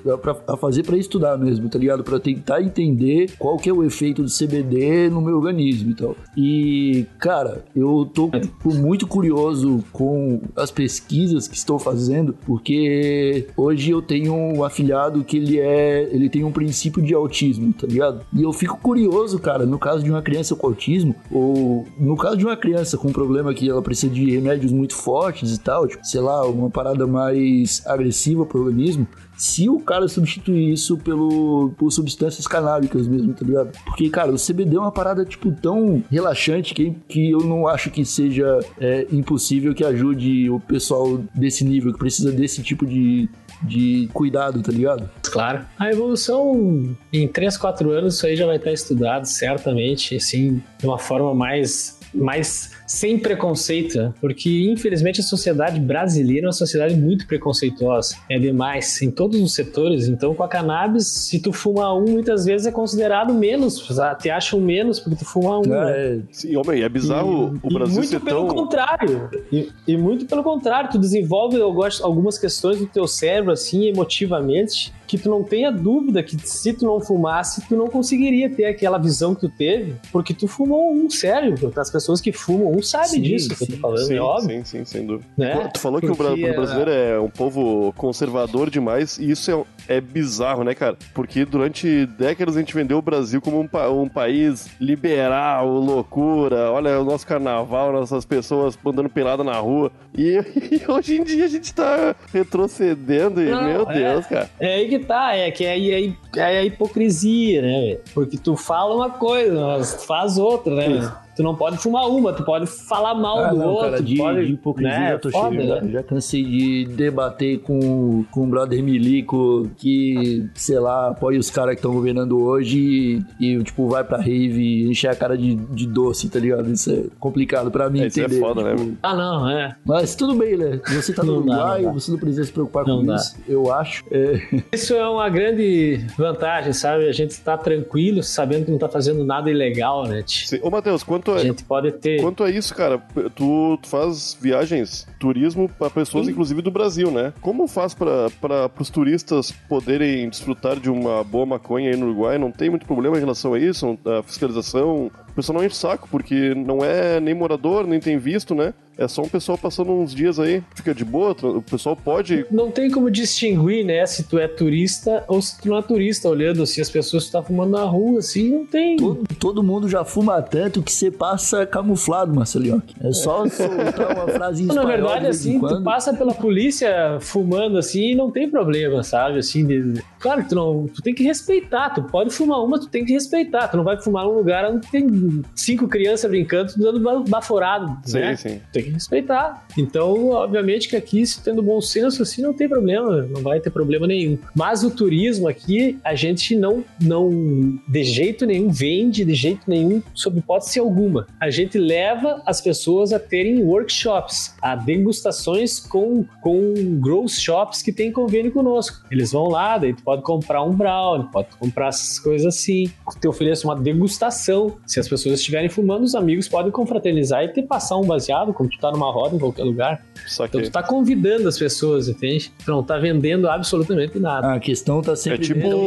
a, 0.47 0.55
a 0.55 0.57
fazer 0.57 0.83
pra 0.83 0.97
estudar 0.97 1.37
mesmo, 1.37 1.69
tá 1.69 1.79
ligado? 1.79 2.03
Pra 2.03 2.19
tentar 2.19 2.63
entender 2.63 3.31
qual 3.39 3.57
que 3.59 3.69
é 3.69 3.73
o 3.73 3.85
efeito 3.85 4.23
do 4.23 4.29
CBD 4.29 5.11
no 5.11 5.21
meu 5.21 5.37
organismo 5.37 5.91
e 5.91 5.95
tal. 5.95 6.17
E, 6.37 7.07
cara, 7.19 7.65
eu 7.77 8.11
tô 8.13 8.31
tipo, 8.31 8.75
muito 8.75 9.07
curioso 9.07 9.85
com 9.93 10.41
as 10.57 10.71
pesquisas 10.75 11.47
que 11.47 11.57
estou 11.57 11.79
fazendo, 11.79 12.35
porque 12.45 13.47
hoje 13.57 13.91
eu 13.91 14.03
tenho 14.03 14.35
um 14.35 14.65
afilhado 14.65 15.25
que 15.25 15.37
ele 15.37 15.59
é, 15.59 16.09
ele 16.13 16.29
tem 16.29 16.45
um 16.45 16.53
princípio 16.53 17.03
de 17.03 17.15
autismo, 17.15 17.73
tá 17.73 17.87
ligado? 17.87 18.25
E 18.33 18.43
eu 18.43 18.53
fico 18.53 18.77
curioso, 18.79 19.39
cara, 19.39 19.65
no 19.65 19.79
caso 19.79 20.03
de 20.03 20.11
uma 20.11 20.23
criança 20.23 20.55
com 20.55 20.67
autismo, 20.67 21.15
ou 21.31 21.87
no 21.99 22.17
caso 22.17 22.37
de 22.37 22.45
uma 22.45 22.57
criança 22.57 22.99
com 22.99 23.09
um 23.09 23.13
problema 23.13 23.55
que 23.55 23.69
ela 23.69 23.83
precisa 23.83 24.13
de 24.13 24.31
remédios 24.31 24.73
muito 24.73 24.95
fortes 24.95 25.55
e 25.55 25.61
tal, 25.61 25.87
tipo, 25.87 26.05
sei 26.05 26.21
lá, 26.21 26.45
uma 26.47 26.69
parada 26.69 27.07
mais 27.07 27.83
agressiva 27.87 28.45
pro 28.45 28.61
organismo, 28.61 29.07
se 29.37 29.69
o 29.69 29.81
cara 29.81 30.09
substituir 30.09 30.73
isso 30.73 30.97
pelo, 30.99 31.73
por 31.77 31.91
substâncias 31.91 32.47
canábicas 32.47 33.07
mesmo, 33.07 33.33
tá 33.33 33.45
ligado? 33.45 33.73
Porque, 33.85 34.09
cara, 34.09 34.33
o 34.33 34.37
CBD 34.37 34.77
é 34.77 34.81
uma 34.81 34.93
parada, 34.93 35.25
tipo, 35.25 35.53
tão 35.53 36.03
relaxante 36.11 36.75
que, 36.75 36.95
que 37.09 37.31
eu 37.31 37.41
não 37.41 37.67
acho 37.67 37.91
que 37.91 38.05
seja 38.05 38.61
é, 38.81 39.07
impossível 39.11 39.75
que 39.75 39.85
ajude 39.85 40.49
o 40.51 40.61
pessoal 40.61 41.19
desse 41.35 41.65
nível, 41.65 41.93
que 41.93 41.99
precisa 41.99 42.31
desse 42.31 42.63
tipo 42.63 42.87
de, 42.87 43.29
de 43.63 44.09
cuidado, 44.13 44.63
tá 44.63 44.73
ligado? 44.73 45.09
Claro. 45.23 45.65
A 45.79 45.91
evolução, 45.91 46.97
em 47.13 47.27
3, 47.27 47.57
4 47.57 47.91
anos, 47.91 48.17
isso 48.17 48.27
aí 48.27 48.37
já 48.37 48.47
vai 48.47 48.57
estar 48.57 48.73
estudado, 48.73 49.27
certamente, 49.27 50.17
assim, 50.17 50.63
de 50.79 50.87
uma 50.87 50.99
forma 50.99 51.35
mais, 51.35 51.99
mais 52.15 52.71
sem 52.87 53.19
preconceito, 53.19 53.99
né? 53.99 54.13
porque 54.21 54.71
infelizmente 54.71 55.21
a 55.21 55.25
sociedade 55.25 55.81
brasileira 55.81 56.47
é 56.47 56.49
uma 56.49 56.53
sociedade 56.53 56.95
muito 56.95 57.27
preconceituosa, 57.27 58.17
é 58.31 58.39
demais, 58.39 59.01
em 59.03 59.11
todos 59.11 59.41
os 59.41 59.55
setores. 59.55 60.07
Então, 60.09 60.35
com 60.35 60.43
a 60.43 60.49
cannabis, 60.49 61.07
se 61.07 61.41
tu 61.41 61.53
fuma 61.53 61.93
um, 61.95 62.05
muitas 62.05 62.45
vezes 62.45 62.67
é 62.67 62.71
considerado 62.73 63.33
menos, 63.35 63.85
te 64.21 64.31
acham 64.31 64.61
menos 64.61 65.01
porque 65.01 65.17
tu 65.17 65.25
fuma 65.25 65.59
um. 65.59 65.63
né? 65.67 65.93
É, 65.93 66.19
Sim, 66.31 66.57
homem, 66.57 66.83
é 66.83 66.89
bizarro 66.89 67.59
E- 67.63 67.67
o 67.67 67.73
Brasil 67.75 67.95
e 67.95 67.99
muito 67.99 68.09
ser 68.09 68.21
pelo 68.21 68.47
tão. 68.47 68.55
contrário. 68.57 69.29
E, 69.51 69.69
e 69.87 69.97
muito 69.97 70.27
pelo 70.27 70.43
contrário, 70.43 70.91
tu 70.91 70.99
desenvolve 70.99 71.59
algumas 71.61 72.39
questões 72.39 72.79
do 72.79 72.87
teu 72.87 73.07
cérebro, 73.07 73.53
assim, 73.53 73.87
emotivamente, 73.89 74.93
que 75.17 75.23
tu 75.23 75.31
não 75.31 75.43
tenha 75.43 75.71
dúvida 75.71 76.23
que 76.23 76.37
se 76.47 76.73
tu 76.73 76.85
não 76.85 77.01
fumasse, 77.01 77.63
tu 77.69 77.77
não 77.77 77.87
conseguiria 77.89 78.51
ter 78.51 78.65
aquela 78.65 78.99
visão 78.99 79.35
que 79.35 79.43
tu 79.43 79.49
teve, 79.49 79.95
porque 80.11 80.35
tu 80.35 80.49
fumou 80.49 80.93
um, 80.93 81.09
sério. 81.09 81.55
As 81.77 81.91
pessoas 81.91 82.21
que 82.21 82.33
fumam 82.33 82.73
um 82.73 82.83
sabem 82.83 83.09
Sim, 83.09 83.21
disso 83.23 83.49
que 83.55 83.63
eu 83.63 83.67
sim, 83.67 83.73
tô 83.75 83.79
falando, 83.79 84.07
Sim, 84.07 84.17
é 84.17 84.21
óbvio. 84.21 84.49
sim, 84.59 84.65
sim, 84.65 84.85
sem 84.85 85.07
dúvida. 85.07 85.25
Né? 85.37 85.71
Tu 85.73 85.79
falou 85.81 86.01
que 86.01 86.07
o, 86.11 86.17
Porque, 86.17 86.45
o 86.51 86.55
brasileiro 86.55 86.91
é 86.91 87.21
um 87.21 87.29
povo 87.31 87.93
conservador 87.97 88.69
demais 88.71 89.19
e 89.19 89.31
isso 89.31 89.67
é, 89.89 89.97
é 89.97 90.01
bizarro, 90.01 90.65
né, 90.65 90.75
cara? 90.75 90.97
Porque 91.15 91.45
durante 91.45 92.07
décadas 92.07 92.57
a 92.57 92.61
gente 92.61 92.75
vendeu 92.75 92.99
o 92.99 93.03
Brasil 93.03 93.41
como 93.41 93.61
um, 93.61 93.69
pa- 93.69 93.89
um 93.91 94.09
país 94.09 94.69
liberal, 94.81 95.69
loucura. 95.69 96.71
Olha 96.73 97.01
o 97.01 97.05
nosso 97.05 97.27
carnaval, 97.27 97.93
nossas 97.93 98.25
pessoas 98.25 98.77
andando 98.85 99.09
pelada 99.09 99.45
na 99.45 99.57
rua. 99.59 99.93
E, 100.17 100.39
e 100.73 100.83
hoje 100.91 101.17
em 101.19 101.23
dia 101.25 101.45
a 101.45 101.49
gente 101.49 101.73
tá 101.75 102.15
retrocedendo 102.33 103.41
e, 103.43 103.51
Não, 103.51 103.65
meu 103.65 103.91
é. 103.91 103.95
Deus, 103.95 104.27
cara. 104.27 104.51
É 104.59 104.75
aí 104.77 104.89
que 104.89 104.99
tá, 105.05 105.37
é 105.37 105.51
que 105.51 105.65
aí 105.67 106.15
é, 106.37 106.41
é 106.41 106.59
a 106.59 106.65
hipocrisia, 106.65 107.63
né? 107.63 107.99
Porque 108.13 108.37
tu 108.37 108.57
fala 108.57 108.95
uma 108.95 109.11
coisa, 109.11 109.61
mas 109.67 109.95
tu 109.95 110.07
faz 110.07 110.39
outra, 110.39 110.75
né? 110.75 111.13
Tu 111.37 111.43
não 111.43 111.55
pode 111.55 111.79
fumar 111.79 112.09
uma, 112.09 112.33
tu 112.33 112.45
pode 112.45 112.67
falar 112.67 113.15
mal 113.15 113.39
Ah, 113.39 113.49
do 113.51 113.57
não, 113.57 113.69
outro. 113.69 113.91
cara, 113.91 114.03
de, 114.03 114.17
pode, 114.17 114.47
de 114.47 114.53
hipocrisia 114.53 114.99
né? 114.99 115.15
eu 115.15 115.19
tô 115.19 115.31
Foda, 115.31 115.51
cheio. 115.57 115.69
né? 115.75 115.81
Já, 115.87 115.89
já 115.99 116.03
cansei 116.03 116.45
de 116.45 116.85
debater 116.87 117.59
com, 117.61 118.25
com 118.31 118.45
o 118.45 118.47
brother 118.47 118.83
Milico 118.83 119.69
que, 119.77 120.47
sei 120.55 120.79
lá, 120.79 121.09
apoia 121.09 121.39
os 121.39 121.51
caras 121.51 121.71
que 121.75 121.79
estão 121.81 121.93
governando 121.93 122.41
hoje 122.41 123.23
e, 123.41 123.55
e, 123.55 123.63
tipo, 123.65 123.89
vai 123.89 124.05
pra 124.05 124.19
rave 124.19 124.61
e 124.61 124.89
encher 124.91 125.09
a 125.11 125.15
cara 125.17 125.37
de, 125.37 125.55
de 125.57 125.87
doce, 125.87 126.29
tá 126.29 126.39
ligado? 126.39 126.71
Isso 126.71 126.91
é 126.91 127.05
complicado 127.19 127.71
pra 127.71 127.91
mim 127.91 128.01
É, 128.03 128.07
isso 128.07 128.21
é 128.21 128.25
entender. 128.25 128.41
foda, 128.41 128.63
né, 128.63 128.77
tipo, 128.77 128.97
Ah, 129.03 129.15
não, 129.17 129.49
é. 129.51 129.75
Mas 129.85 130.15
tudo 130.15 130.35
bem, 130.37 130.57
né? 130.57 130.81
Você 130.87 131.13
tá 131.13 131.23
no 131.25 131.33
dá, 131.45 131.53
Uruguai, 131.57 131.83
dá. 131.83 131.93
você 131.93 132.11
não 132.11 132.19
precisa 132.19 132.45
se 132.45 132.53
preocupar 132.53 132.87
Não 132.87 132.99
com 133.01 133.07
dá. 133.07 133.17
isso, 133.17 133.37
eu 133.49 133.73
acho. 133.73 134.05
É, 134.11 134.41
Isso 134.73 134.95
é 134.95 135.09
uma 135.09 135.29
grande 135.29 136.05
vantagem, 136.17 136.73
sabe? 136.73 137.09
A 137.09 137.13
gente 137.13 137.41
tá 137.41 137.57
tranquilo, 137.57 138.23
sabendo 138.23 138.65
que 138.67 138.71
não 138.71 138.79
tá 138.79 138.89
fazendo 138.89 139.25
nada 139.25 139.51
ilegal, 139.51 140.05
né? 140.07 140.23
Sim. 140.27 140.59
Ô, 140.63 140.71
Matheus, 140.71 141.03
quanto 141.25 141.33
A 141.33 141.41
é, 141.41 141.47
gente 141.47 141.65
pode 141.65 141.93
ter. 141.93 142.21
Quanto 142.21 142.45
a 142.45 142.51
isso, 142.51 142.75
cara, 142.75 142.99
tu, 143.35 143.79
tu 143.83 143.89
faz 143.89 144.37
viagens, 144.41 145.07
turismo 145.19 145.69
para 145.69 145.89
pessoas, 145.91 146.27
Sim. 146.27 146.33
inclusive 146.33 146.61
do 146.61 146.71
Brasil, 146.71 147.11
né? 147.11 147.33
Como 147.41 147.67
faz 147.67 147.95
para 147.95 148.71
os 148.79 148.91
turistas 148.91 149.51
poderem 149.69 150.29
desfrutar 150.29 150.79
de 150.79 150.91
uma 150.91 151.25
boa 151.25 151.47
maconha 151.47 151.91
aí 151.91 151.97
no 151.97 152.07
Uruguai? 152.07 152.39
Não 152.39 152.51
tem 152.51 152.69
muito 152.69 152.87
problema 152.87 153.17
em 153.17 153.21
relação 153.21 153.55
a 153.55 153.59
isso? 153.59 153.99
A 154.05 154.23
fiscalização? 154.23 155.11
O 155.29 155.35
pessoal 155.35 155.59
não 155.59 155.65
enche 155.65 155.77
saco, 155.77 156.09
porque 156.11 156.55
não 156.55 156.85
é 156.85 157.19
nem 157.19 157.35
morador, 157.35 157.87
nem 157.87 157.99
tem 157.99 158.19
visto, 158.19 158.55
né? 158.55 158.75
É 158.97 159.09
só 159.09 159.23
um 159.23 159.29
pessoal 159.29 159.59
passando 159.59 159.91
uns 159.93 160.15
dias 160.15 160.39
aí, 160.39 160.63
fica 160.75 160.95
de 160.95 161.05
boa, 161.05 161.35
o 161.43 161.61
pessoal 161.63 161.97
pode. 161.97 162.47
Não 162.51 162.71
tem 162.71 162.91
como 162.91 163.11
distinguir, 163.11 163.85
né, 163.85 164.05
se 164.07 164.23
tu 164.25 164.39
é 164.39 164.47
turista 164.47 165.25
ou 165.27 165.43
se 165.43 165.61
tu 165.61 165.69
não 165.69 165.79
é 165.79 165.83
turista, 165.83 166.29
olhando 166.29 166.63
assim 166.63 166.81
as 166.81 166.89
pessoas 166.91 167.27
que 167.27 167.33
tá 167.33 167.43
fumando 167.43 167.73
na 167.73 167.83
rua, 167.85 168.21
assim, 168.21 168.51
não 168.51 168.67
tem. 168.67 168.97
todo, 168.97 169.25
todo 169.39 169.63
mundo 169.63 169.89
já 169.89 170.05
fuma 170.05 170.41
tanto 170.43 170.83
que 170.83 170.93
você 170.93 171.11
passa 171.11 171.67
camuflado, 171.67 172.33
Marcelinho. 172.35 172.83
É 173.03 173.13
só 173.13 173.47
soltar 173.49 174.13
uma 174.17 174.29
frase 174.29 174.63
em 174.63 174.67
Na 174.67 174.85
verdade, 174.85 175.27
assim, 175.27 175.59
tu 175.61 175.83
passa 175.83 176.13
pela 176.15 176.35
polícia 176.35 177.19
fumando 177.21 177.79
assim 177.79 178.13
e 178.13 178.15
não 178.15 178.31
tem 178.31 178.49
problema, 178.49 179.03
sabe? 179.03 179.39
Assim, 179.39 179.67
de- 179.67 180.03
claro 180.21 180.43
que 180.43 180.51
tu 180.51 180.55
não. 180.55 180.87
Tu 180.87 181.03
tem 181.03 181.15
que 181.15 181.23
respeitar, 181.25 181.91
tu 181.91 182.03
pode 182.05 182.31
fumar 182.31 182.63
uma, 182.65 182.79
tu 182.79 182.87
tem 182.89 183.05
que 183.05 183.13
respeitar. 183.13 183.69
Tu 183.69 183.77
não 183.77 183.85
vai 183.85 184.01
fumar 184.01 184.25
num 184.25 184.35
lugar 184.35 184.71
onde 184.71 184.87
tem 184.89 185.43
cinco 185.55 185.89
crianças 185.89 186.31
brincando, 186.31 186.73
dando 186.77 187.01
ba- 187.01 187.25
baforado, 187.29 187.99
Sim, 188.05 188.19
né? 188.21 188.37
sim. 188.37 188.61
Tem 188.73 188.84
que 188.85 188.91
respeitar. 188.91 189.67
Então, 189.77 190.31
obviamente 190.31 190.89
que 190.89 190.97
aqui, 190.97 191.27
se 191.27 191.43
tendo 191.43 191.63
bom 191.63 191.81
senso, 191.81 192.23
assim, 192.23 192.43
não 192.43 192.53
tem 192.53 192.69
problema, 192.69 193.23
não 193.23 193.43
vai 193.43 193.61
ter 193.61 193.71
problema 193.71 194.07
nenhum. 194.07 194.39
Mas 194.55 194.83
o 194.83 194.91
turismo 194.91 195.49
aqui, 195.49 195.99
a 196.05 196.15
gente 196.15 196.57
não, 196.57 196.85
não 197.01 197.79
de 197.89 198.05
jeito 198.05 198.47
nenhum 198.47 198.71
vende, 198.71 199.25
de 199.25 199.35
jeito 199.35 199.63
nenhum, 199.67 200.03
sob 200.15 200.39
hipótese 200.39 200.79
alguma. 200.79 201.27
A 201.41 201.51
gente 201.51 201.79
leva 201.79 202.43
as 202.47 202.61
pessoas 202.61 203.13
a 203.13 203.19
terem 203.19 203.63
workshops, 203.63 204.55
a 204.61 204.77
degustações 204.77 205.81
com, 205.81 206.25
com 206.43 206.75
grow 207.01 207.29
shops 207.29 207.83
que 207.83 207.93
tem 207.93 208.13
convênio 208.13 208.53
conosco. 208.53 209.05
Eles 209.11 209.33
vão 209.33 209.49
lá, 209.49 209.79
daí 209.79 209.95
tu 209.95 210.03
pode 210.03 210.23
comprar 210.23 210.63
um 210.63 210.73
brownie, 210.73 211.27
pode 211.31 211.49
comprar 211.59 211.89
essas 211.89 212.19
coisas 212.19 212.47
assim. 212.47 212.91
Te 213.21 213.29
ofereço 213.29 213.67
uma 213.67 213.77
degustação. 213.77 214.77
Se 214.87 215.01
as 215.01 215.09
pessoas 215.09 215.39
estiverem 215.39 215.69
fumando, 215.69 216.05
os 216.05 216.15
amigos 216.15 216.49
podem 216.49 216.71
confraternizar 216.71 217.45
e 217.45 217.49
te 217.49 217.63
passar 217.63 217.97
um 217.97 218.05
baseado, 218.05 218.53
como 218.53 218.69
tu 218.77 218.81
tá 218.81 218.91
numa 218.91 219.11
roda 219.11 219.37
em 219.37 219.39
qualquer 219.39 219.65
lugar. 219.65 220.05
Só 220.27 220.47
Então 220.47 220.61
que. 220.61 220.69
tu 220.69 220.73
tá 220.73 220.83
convidando 220.83 221.49
as 221.49 221.59
pessoas, 221.59 222.09
entende? 222.09 222.53
Tu 222.65 222.71
não 222.71 222.83
tá 222.83 222.99
vendendo 222.99 223.49
absolutamente 223.49 224.19
nada. 224.19 224.53
A 224.55 224.61
questão 224.61 225.03
tá 225.03 225.15
sempre 225.17 225.41
É 225.41 225.43
tipo- 225.43 225.61
dentro 225.61 225.79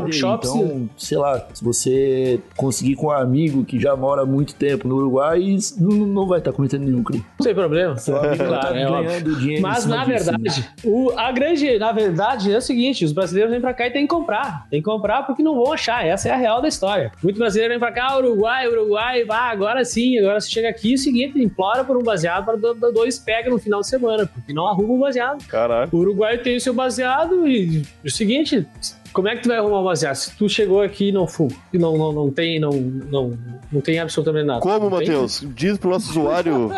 workshops- 0.00 0.48
Então, 0.48 0.90
sei 0.96 1.18
lá, 1.18 1.46
se 1.52 1.62
você 1.64 2.40
conseguir 2.56 2.96
com 2.96 3.06
um 3.06 3.10
amigo 3.10 3.64
que 3.64 3.78
já 3.78 3.94
mora 3.96 4.22
há 4.22 4.26
muito 4.26 4.54
tempo 4.54 4.86
no 4.88 4.96
Uruguai, 4.96 5.56
não, 5.78 5.88
não 6.06 6.26
vai 6.26 6.38
estar 6.38 6.52
cometendo 6.52 6.84
nenhum 6.84 7.02
crime. 7.02 7.24
Não 7.38 7.44
tem 7.44 7.54
problema. 7.54 7.96
Seu 7.96 8.16
amigo 8.16 8.44
Claro, 8.44 8.60
tá 8.68 8.76
é 8.76 8.84
ganhando 8.84 9.36
dinheiro 9.36 9.62
Mas 9.62 9.86
na 9.86 10.04
verdade, 10.04 10.68
o, 10.84 11.10
a 11.16 11.30
grande, 11.32 11.78
na 11.78 11.92
verdade, 11.92 12.52
é 12.52 12.56
o 12.58 12.60
seguinte: 12.60 13.04
os 13.04 13.12
brasileiros 13.12 13.50
vêm 13.52 13.60
pra 13.60 13.72
cá 13.74 13.86
e 13.86 13.90
tem 13.90 14.02
que 14.02 14.08
comprar. 14.08 14.66
Tem 14.70 14.80
que 14.80 14.84
comprar 14.84 15.22
porque 15.26 15.42
não 15.42 15.54
vão 15.54 15.72
achar. 15.72 16.04
Essa 16.06 16.28
é 16.28 16.32
a 16.32 16.36
real 16.36 16.60
da 16.62 16.68
história. 16.68 17.12
Muito 17.22 17.38
brasileiro 17.38 17.72
vem 17.74 17.78
pra 17.78 17.92
cá, 17.92 18.16
Uruguai, 18.16 18.66
Uruguai, 18.68 19.24
vá, 19.24 19.50
agora 19.50 19.84
sim, 19.84 20.18
agora 20.18 20.40
você 20.40 20.50
chega 20.50 20.68
aqui, 20.68 20.92
é 20.92 20.94
o 20.94 20.98
seguinte, 20.98 21.38
implora 21.42 21.84
por 21.84 21.96
um 21.96 22.02
baseado 22.02 22.44
para 22.44 22.56
do- 22.56 22.74
do- 22.74 22.90
dois 22.92 23.18
pega 23.18 23.48
no 23.50 23.58
final 23.60 23.80
de 23.80 23.88
semana, 23.88 24.26
porque 24.26 24.52
não 24.52 24.66
arruma 24.66 24.94
um 24.94 24.98
baseado. 24.98 25.46
Caralho. 25.46 25.88
O 25.92 25.98
Uruguai 25.98 26.38
tem 26.38 26.56
o 26.56 26.60
seu 26.60 26.74
baseado 26.74 27.46
e 27.46 27.82
o 28.04 28.10
seguinte. 28.10 28.66
Como 29.12 29.28
é 29.28 29.36
que 29.36 29.42
tu 29.42 29.48
vai 29.48 29.58
arrumar 29.58 29.80
um 29.80 29.84
baseado? 29.84 30.14
Se 30.14 30.36
tu 30.36 30.48
chegou 30.48 30.80
aqui 30.80 31.08
e 31.08 31.12
não 31.12 31.26
fuma, 31.26 31.50
e 31.72 31.78
não, 31.78 31.96
não, 31.96 32.12
não 32.12 32.30
tem, 32.30 32.60
não, 32.60 32.70
não, 32.70 33.38
não 33.72 33.80
tem 33.80 33.98
absolutamente 33.98 34.46
nada. 34.46 34.60
Como? 34.60 34.88
Matheus? 34.88 35.44
Diz 35.54 35.78
pro 35.78 35.90
nosso 35.90 36.10
usuário 36.10 36.70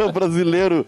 o 0.00 0.12
brasileiro. 0.12 0.86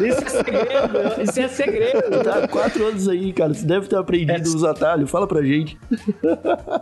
Isso 0.00 0.24
é 0.24 0.28
segredo, 0.28 1.22
isso 1.22 1.40
é 1.40 1.48
segredo. 1.48 2.24
Tá 2.24 2.44
há 2.44 2.48
quatro 2.48 2.86
anos 2.86 3.08
aí, 3.08 3.32
cara. 3.32 3.52
Você 3.52 3.66
deve 3.66 3.86
ter 3.86 3.96
aprendido 3.96 4.46
os 4.46 4.64
atalhos. 4.64 5.10
Fala 5.10 5.26
pra 5.26 5.42
gente. 5.42 5.76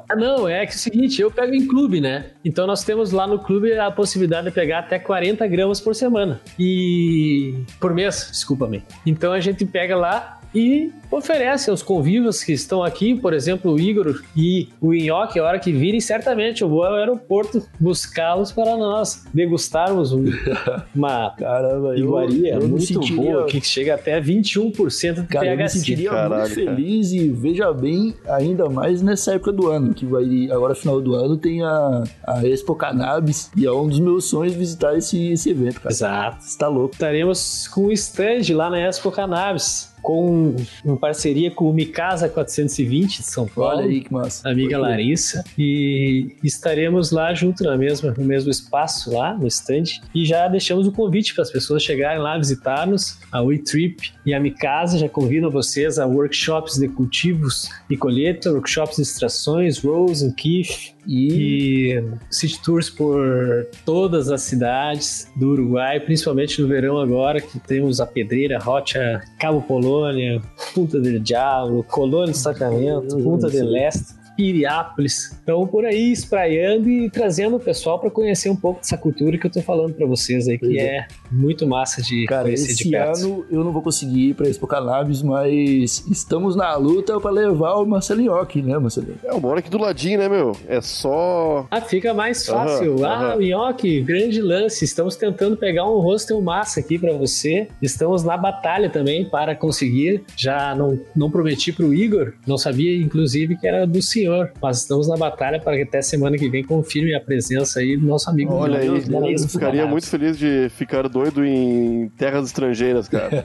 Ah, 0.09 0.17
não, 0.17 0.47
é 0.49 0.67
que 0.67 0.73
é 0.73 0.77
o 0.77 0.79
seguinte, 0.79 1.21
eu 1.21 1.31
pego 1.31 1.55
em 1.55 1.67
clube, 1.67 2.01
né? 2.01 2.31
Então 2.45 2.67
nós 2.67 2.85
temos 2.85 3.11
lá 3.11 3.27
no 3.27 3.39
clube 3.39 3.73
a 3.79 3.91
possibilidade 3.91 4.47
de 4.47 4.53
pegar 4.53 4.81
até 4.81 4.99
40 4.99 5.47
gramas 5.47 5.81
por 5.81 5.95
semana. 5.95 6.41
E. 6.59 7.55
por 7.81 7.95
mês, 7.95 8.29
desculpa-me. 8.31 8.83
Então 9.07 9.33
a 9.33 9.41
gente 9.41 9.65
pega 9.65 9.97
lá 9.97 10.41
e 10.55 10.93
oferece 11.17 11.71
aos 11.71 11.83
convívios 11.83 12.43
que 12.43 12.53
estão 12.53 12.83
aqui, 12.83 13.15
por 13.15 13.33
exemplo, 13.33 13.73
o 13.73 13.79
Igor 13.81 14.21
e 14.37 14.69
o 14.81 14.93
Inhoque, 14.95 15.39
a 15.39 15.45
hora 15.45 15.59
que 15.59 15.73
virem, 15.73 16.01
certamente 16.01 16.63
eu 16.63 16.69
vou 16.69 16.85
ao 16.85 16.95
aeroporto 16.95 17.63
buscá-los 17.81 18.53
para 18.53 18.77
nós 18.77 19.25
degustarmos 19.33 20.13
um- 20.13 20.25
uma 20.95 21.31
Caramba, 21.37 21.89
eu, 21.91 21.99
iguaria 22.05 22.55
eu 22.55 22.61
me 22.63 22.67
muito 22.69 22.85
sentiria, 22.87 23.33
boa, 23.33 23.47
que 23.47 23.61
chega 23.61 23.95
até 23.95 24.21
21% 24.21 25.23
de 25.23 25.27
Cara, 25.29 25.47
eu 25.47 25.57
me 25.57 25.65
THC. 25.65 25.79
sentiria 25.79 26.11
Caralho, 26.11 26.43
muito 26.43 26.55
feliz 26.55 27.13
e 27.13 27.29
veja 27.29 27.73
bem, 27.73 28.15
ainda 28.29 28.69
mais 28.69 29.03
nessa 29.03 29.35
época 29.35 29.53
do 29.53 29.69
ano, 29.69 29.95
que 29.95 30.05
vai 30.07 30.25
agora 30.51 30.75
final 30.75 31.01
do 31.01 31.15
ano 31.15 31.37
tem 31.37 31.63
a, 31.63 32.05
a 32.27 32.47
Expo 32.47 32.75
Cannabis 32.75 33.51
e 33.57 33.67
é 33.67 33.73
um 33.73 33.89
dos 33.89 34.01
meus 34.01 34.25
sonhos 34.27 34.55
visitar 34.55 34.97
esse, 34.97 35.33
esse 35.33 35.51
evento, 35.51 35.81
cara. 35.81 35.93
Exato. 35.93 36.43
Você 36.45 36.59
tá 36.59 36.69
louco. 36.69 36.95
estaremos 36.95 37.69
com 37.69 37.87
um 37.87 37.93
stand 37.93 38.55
lá 38.55 38.71
na 38.71 38.81
Expo 38.81 39.11
Cannabis, 39.11 39.93
com 40.03 40.55
em 40.85 40.97
parceria 41.05 41.51
com 41.51 41.69
o 41.69 41.73
Micasa 41.73 42.31
420 42.31 43.19
de 43.19 43.25
São 43.25 43.47
Paulo. 43.47 43.81
Olha 43.81 43.91
aí 43.91 44.01
que 44.01 44.11
massa. 44.11 44.49
Amiga. 44.49 44.79
Larissa, 44.79 45.45
e 45.59 46.35
estaremos 46.43 47.11
lá 47.11 47.35
junto 47.35 47.63
na 47.63 47.77
mesma, 47.77 48.15
no 48.17 48.25
mesmo 48.25 48.51
espaço 48.51 49.13
lá, 49.13 49.35
no 49.35 49.47
stand, 49.47 50.01
e 50.15 50.25
já 50.25 50.49
deixamos 50.49 50.87
o 50.87 50.93
convite 50.93 51.35
para 51.35 51.43
as 51.43 51.51
pessoas 51.51 51.83
chegarem 51.83 52.23
lá 52.23 52.39
visitar-nos, 52.39 53.19
a 53.31 53.43
WeTrip 53.43 54.13
e 54.25 54.33
a 54.33 54.41
Micasa 54.41 54.97
já 54.97 55.09
convidam 55.09 55.51
vocês 55.51 55.99
a 55.99 56.07
workshops 56.07 56.79
de 56.79 56.89
cultivos 56.89 57.69
e 57.91 57.99
colheita, 57.99 58.51
workshops 58.51 58.97
de 58.97 59.03
extrações, 59.03 59.79
Rose 59.81 60.25
and 60.25 60.33
Keef, 60.33 60.94
E 61.07 62.03
city 62.31 62.61
tours 62.63 62.91
por 62.91 63.67
todas 63.85 64.31
as 64.31 64.43
cidades 64.43 65.31
do 65.37 65.51
Uruguai, 65.51 66.01
principalmente 66.01 66.61
no 66.61 66.69
verão 66.69 66.99
agora, 66.99 67.41
que 67.41 67.59
temos 67.59 68.01
a 68.01 68.07
Pedreira, 68.07 68.59
Rocha, 68.59 69.23
Cabo 69.39 69.63
Polônia, 69.63 70.41
Punta 70.75 70.99
del 71.01 71.21
Diablo, 71.21 71.85
Colônia 71.85 72.33
de 72.33 72.39
Sacramento, 72.39 73.17
Punta 73.19 73.49
del 73.49 73.77
Este. 73.77 74.24
Piriápolis. 74.37 75.39
Então, 75.43 75.67
por 75.67 75.85
aí, 75.85 76.13
espraiando 76.13 76.89
e 76.89 77.11
trazendo 77.11 77.57
o 77.57 77.61
pessoal 77.61 77.99
para 77.99 78.11
conhecer 78.11 78.49
um 78.51 78.57
pouco 78.57 78.81
dessa 78.81 78.97
cultura 78.97 79.37
que 79.39 79.47
eu 79.47 79.51
tô 79.51 79.61
falando 79.63 79.95
para 79.95 80.07
vocês 80.07 80.49
aí, 80.49 80.59
que 80.59 80.67
Pois 80.67 80.77
é 80.79 81.07
muito 81.31 81.67
massa 81.67 82.03
de 82.03 82.25
Cara, 82.27 82.45
conhecer 82.45 82.67
de 82.69 82.73
esse 82.73 82.91
perto. 82.91 83.19
ano 83.19 83.47
eu 83.51 83.65
não 83.65 83.73
vou 83.73 83.83
conseguir 83.83 84.31
ir 84.31 84.35
pra 84.35 84.49
Expo 84.49 84.67
Cannabis, 84.67 85.23
mas 85.23 86.05
estamos 86.11 86.57
na 86.57 86.75
luta 86.77 87.19
pra 87.21 87.31
levar 87.31 87.75
o 87.75 87.87
Marcelinho 87.87 88.35
aqui, 88.35 88.63
né, 88.63 88.79
Marcelinho? 88.79 89.17
É, 89.25 89.31
eu 89.31 89.41
moro 89.41 89.59
aqui 89.59 89.71
do 89.71 89.79
ladinho, 89.79 90.19
né, 90.19 90.29
meu? 90.29 90.53
É 90.69 90.81
só. 90.81 91.67
Ah, 91.71 91.81
fica 91.81 92.15
mais 92.15 92.47
fácil. 92.47 93.05
Ah, 93.05 93.31
aham. 93.31 93.37
Minhoque, 93.37 94.01
grande 94.03 94.41
lance. 94.41 94.85
Estamos 94.85 95.17
tentando 95.17 95.57
pegar 95.57 95.89
um 95.89 95.99
hostel 96.01 96.41
massa 96.41 96.81
aqui 96.81 96.99
pra 96.99 97.13
você. 97.13 97.69
Estamos 97.83 98.23
na 98.25 98.37
batalha 98.37 98.89
também 98.91 99.25
para 99.29 99.55
conseguir. 99.55 100.23
Já 100.37 100.75
não, 100.75 100.99
não 101.15 101.31
prometi 101.31 101.73
pro 101.73 101.95
Igor, 101.95 102.33
não 102.47 102.57
sabia, 102.59 102.97
inclusive, 102.97 103.57
que 103.57 103.67
era 103.67 103.87
do 103.87 104.01
senhor. 104.25 104.53
Mas 104.61 104.79
estamos 104.79 105.09
na 105.09 105.17
batalha 105.17 105.61
para 105.61 105.77
que 105.77 105.83
até 105.83 106.03
semana 106.03 106.37
que 106.37 106.49
vem 106.49 106.65
confirme 106.65 107.15
a 107.15 107.21
presença 107.21 107.81
aí 107.81 107.97
do 107.97 108.07
nosso 108.07 108.29
amigo. 108.31 108.55
Olha 108.55 108.79
aí, 108.79 108.87
eu 108.87 109.01
ficaria 109.49 109.87
muito 109.87 110.07
feliz 110.09 110.39
de 110.39 110.69
ficar 110.71 111.09
doido 111.09 111.45
em 111.45 112.09
terras 112.17 112.47
estrangeiras, 112.47 113.09
cara. 113.09 113.45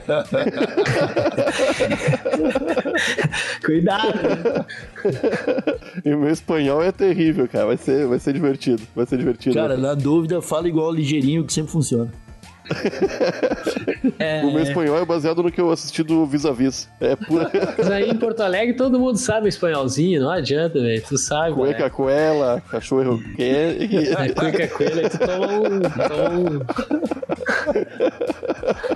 Cuidado. 3.64 4.14
né? 4.14 4.66
e 6.04 6.14
o 6.14 6.18
meu 6.18 6.30
espanhol 6.30 6.82
é 6.82 6.90
terrível, 6.92 7.48
cara. 7.48 7.66
Vai 7.66 7.76
ser, 7.76 8.06
vai 8.06 8.18
ser 8.18 8.32
divertido. 8.32 8.82
Vai 8.94 9.06
ser 9.06 9.18
divertido. 9.18 9.54
Cara, 9.54 9.76
na 9.76 9.94
dúvida, 9.94 10.40
fala 10.40 10.68
igual 10.68 10.90
ligeirinho 10.92 11.44
que 11.44 11.52
sempre 11.52 11.70
funciona. 11.70 12.10
É, 14.18 14.42
O 14.44 14.52
meu 14.52 14.62
espanhol 14.62 14.98
é 14.98 15.04
baseado 15.04 15.42
no 15.42 15.50
que 15.50 15.60
eu 15.60 15.70
assisti 15.70 16.02
do 16.02 16.26
Vis-a-Vis. 16.26 16.88
É 17.00 17.16
pura 17.16 17.50
mas 17.78 17.90
aí 17.90 18.10
em 18.10 18.16
Porto 18.16 18.40
Alegre 18.40 18.74
todo 18.74 18.98
mundo 18.98 19.16
sabe 19.16 19.48
espanholzinho, 19.48 20.20
não 20.20 20.30
adianta, 20.30 20.78
velho. 20.80 21.02
Tu 21.02 21.16
sabe. 21.16 21.50
né? 21.50 21.56
cueca 21.56 21.88
coela, 21.90 22.62
cachorro 22.70 23.18
quente. 23.36 24.08
É, 24.08 24.28
cueca 24.28 24.68
coelho, 24.68 25.00
aí 25.00 25.08
tu 25.08 25.18
toma 25.18 25.46
um. 25.46 25.80
Toma 26.08 26.38
um... 26.38 26.60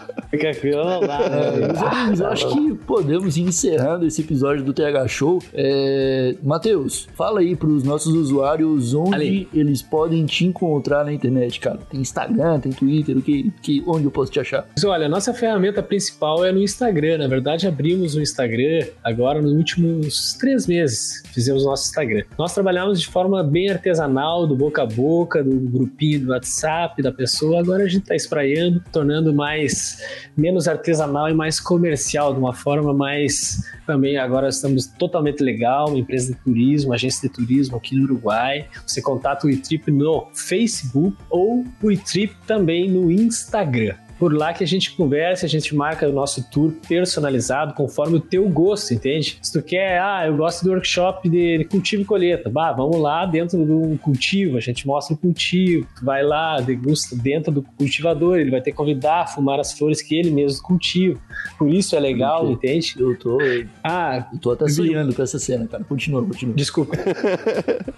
coelho 0.38 0.84
não 0.84 1.00
dá, 1.00 1.28
né? 1.28 1.50
Meus 1.66 1.82
amigos, 1.82 2.20
eu 2.20 2.26
acho 2.26 2.48
que 2.52 2.74
podemos 2.86 3.36
ir 3.36 3.42
encerrando 3.42 4.06
esse 4.06 4.20
episódio 4.22 4.64
do 4.64 4.72
TH 4.72 5.08
Show. 5.08 5.38
É... 5.52 6.34
Matheus, 6.42 7.08
fala 7.14 7.40
aí 7.40 7.54
pros 7.56 7.82
nossos 7.82 8.14
usuários 8.14 8.94
onde 8.94 9.14
Ali. 9.14 9.48
eles 9.52 9.82
podem 9.82 10.24
te 10.26 10.44
encontrar 10.44 11.04
na 11.04 11.12
internet, 11.12 11.60
cara. 11.60 11.78
Tem 11.90 12.00
Instagram, 12.00 12.60
tem 12.60 12.72
Twitter, 12.72 13.16
o 13.16 13.22
que, 13.22 13.52
que, 13.62 13.82
onde 13.86 14.04
eu 14.04 14.10
posso 14.10 14.30
te 14.30 14.40
achar? 14.40 14.66
Mas 14.74 14.84
olha, 14.84 15.06
a 15.06 15.08
nossa 15.08 15.32
ferramenta 15.32 15.82
principal 15.82 16.44
é 16.44 16.52
no 16.52 16.62
Instagram. 16.62 17.18
Na 17.18 17.28
verdade, 17.28 17.66
abrimos 17.66 18.14
o 18.14 18.20
Instagram 18.20 18.86
agora 19.02 19.40
nos 19.40 19.52
últimos 19.52 20.34
três 20.34 20.66
meses. 20.66 21.22
Fizemos 21.32 21.64
nosso 21.64 21.84
Instagram. 21.88 22.24
Nós 22.38 22.54
trabalhamos 22.54 23.00
de 23.00 23.06
forma 23.06 23.42
bem 23.42 23.70
artesanal, 23.70 24.46
do 24.46 24.56
boca 24.56 24.82
a 24.82 24.86
boca, 24.86 25.42
do 25.42 25.54
grupinho 25.68 26.26
do 26.26 26.30
WhatsApp 26.30 27.02
da 27.02 27.12
pessoa. 27.12 27.60
Agora 27.60 27.84
a 27.84 27.88
gente 27.88 28.02
está 28.02 28.14
espraiando, 28.14 28.82
tornando 28.92 29.32
mais 29.32 29.98
menos 30.36 30.68
artesanal 30.68 31.28
e 31.28 31.34
mais 31.34 31.60
comercial, 31.60 32.32
de 32.32 32.38
uma 32.38 32.52
forma 32.52 32.92
mais 32.92 33.62
também. 33.86 34.16
Agora 34.16 34.48
estamos 34.48 34.86
totalmente 34.86 35.42
legal, 35.42 35.88
uma 35.88 35.98
empresa 35.98 36.32
de 36.32 36.38
turismo, 36.40 36.92
agência 36.92 37.28
de 37.28 37.34
turismo 37.34 37.76
aqui 37.76 37.96
no 37.96 38.04
Uruguai. 38.04 38.66
Você 38.86 39.00
contata 39.00 39.46
o 39.46 39.50
iTrip 39.50 39.90
no 39.90 40.26
Facebook 40.32 41.16
ou 41.30 41.64
o 41.82 41.90
iTrip 41.90 42.34
também 42.46 42.90
no 42.90 43.10
Instagram. 43.10 44.03
Por 44.24 44.32
lá 44.32 44.54
que 44.54 44.64
a 44.64 44.66
gente 44.66 44.92
conversa, 44.92 45.44
a 45.44 45.48
gente 45.50 45.74
marca 45.76 46.08
o 46.08 46.12
nosso 46.12 46.42
tour 46.50 46.72
personalizado 46.88 47.74
conforme 47.74 48.16
o 48.16 48.20
teu 48.20 48.48
gosto, 48.48 48.94
entende? 48.94 49.36
Se 49.42 49.52
tu 49.52 49.60
quer, 49.62 50.00
ah, 50.00 50.22
eu 50.26 50.34
gosto 50.34 50.64
do 50.64 50.70
workshop 50.70 51.28
de 51.28 51.66
cultivo 51.70 52.00
e 52.00 52.04
colheita, 52.06 52.48
bah, 52.48 52.72
vamos 52.72 52.98
lá 52.98 53.26
dentro 53.26 53.62
do 53.66 53.98
cultivo, 53.98 54.56
a 54.56 54.60
gente 54.60 54.86
mostra 54.86 55.14
o 55.14 55.18
cultivo, 55.18 55.86
tu 55.94 56.02
vai 56.06 56.22
lá, 56.22 56.58
degusta 56.58 57.14
dentro 57.14 57.52
do 57.52 57.62
cultivador, 57.76 58.38
ele 58.38 58.50
vai 58.50 58.62
ter 58.62 58.70
que 58.70 58.76
convidar 58.78 59.20
a 59.20 59.26
fumar 59.26 59.60
as 59.60 59.76
flores 59.76 60.00
que 60.00 60.14
ele 60.16 60.30
mesmo 60.30 60.62
cultiva. 60.62 61.20
Por 61.58 61.68
isso 61.68 61.94
é 61.94 62.00
legal, 62.00 62.50
entende? 62.50 62.94
Eu 62.98 63.18
tô, 63.18 63.36
Ah, 63.82 64.26
eu 64.32 64.38
tô 64.38 64.52
até 64.52 64.66
sonhando 64.68 65.14
com 65.14 65.22
essa 65.22 65.38
cena, 65.38 65.66
cara. 65.66 65.84
Continua, 65.84 66.24
continua. 66.24 66.54
Desculpa. 66.54 66.96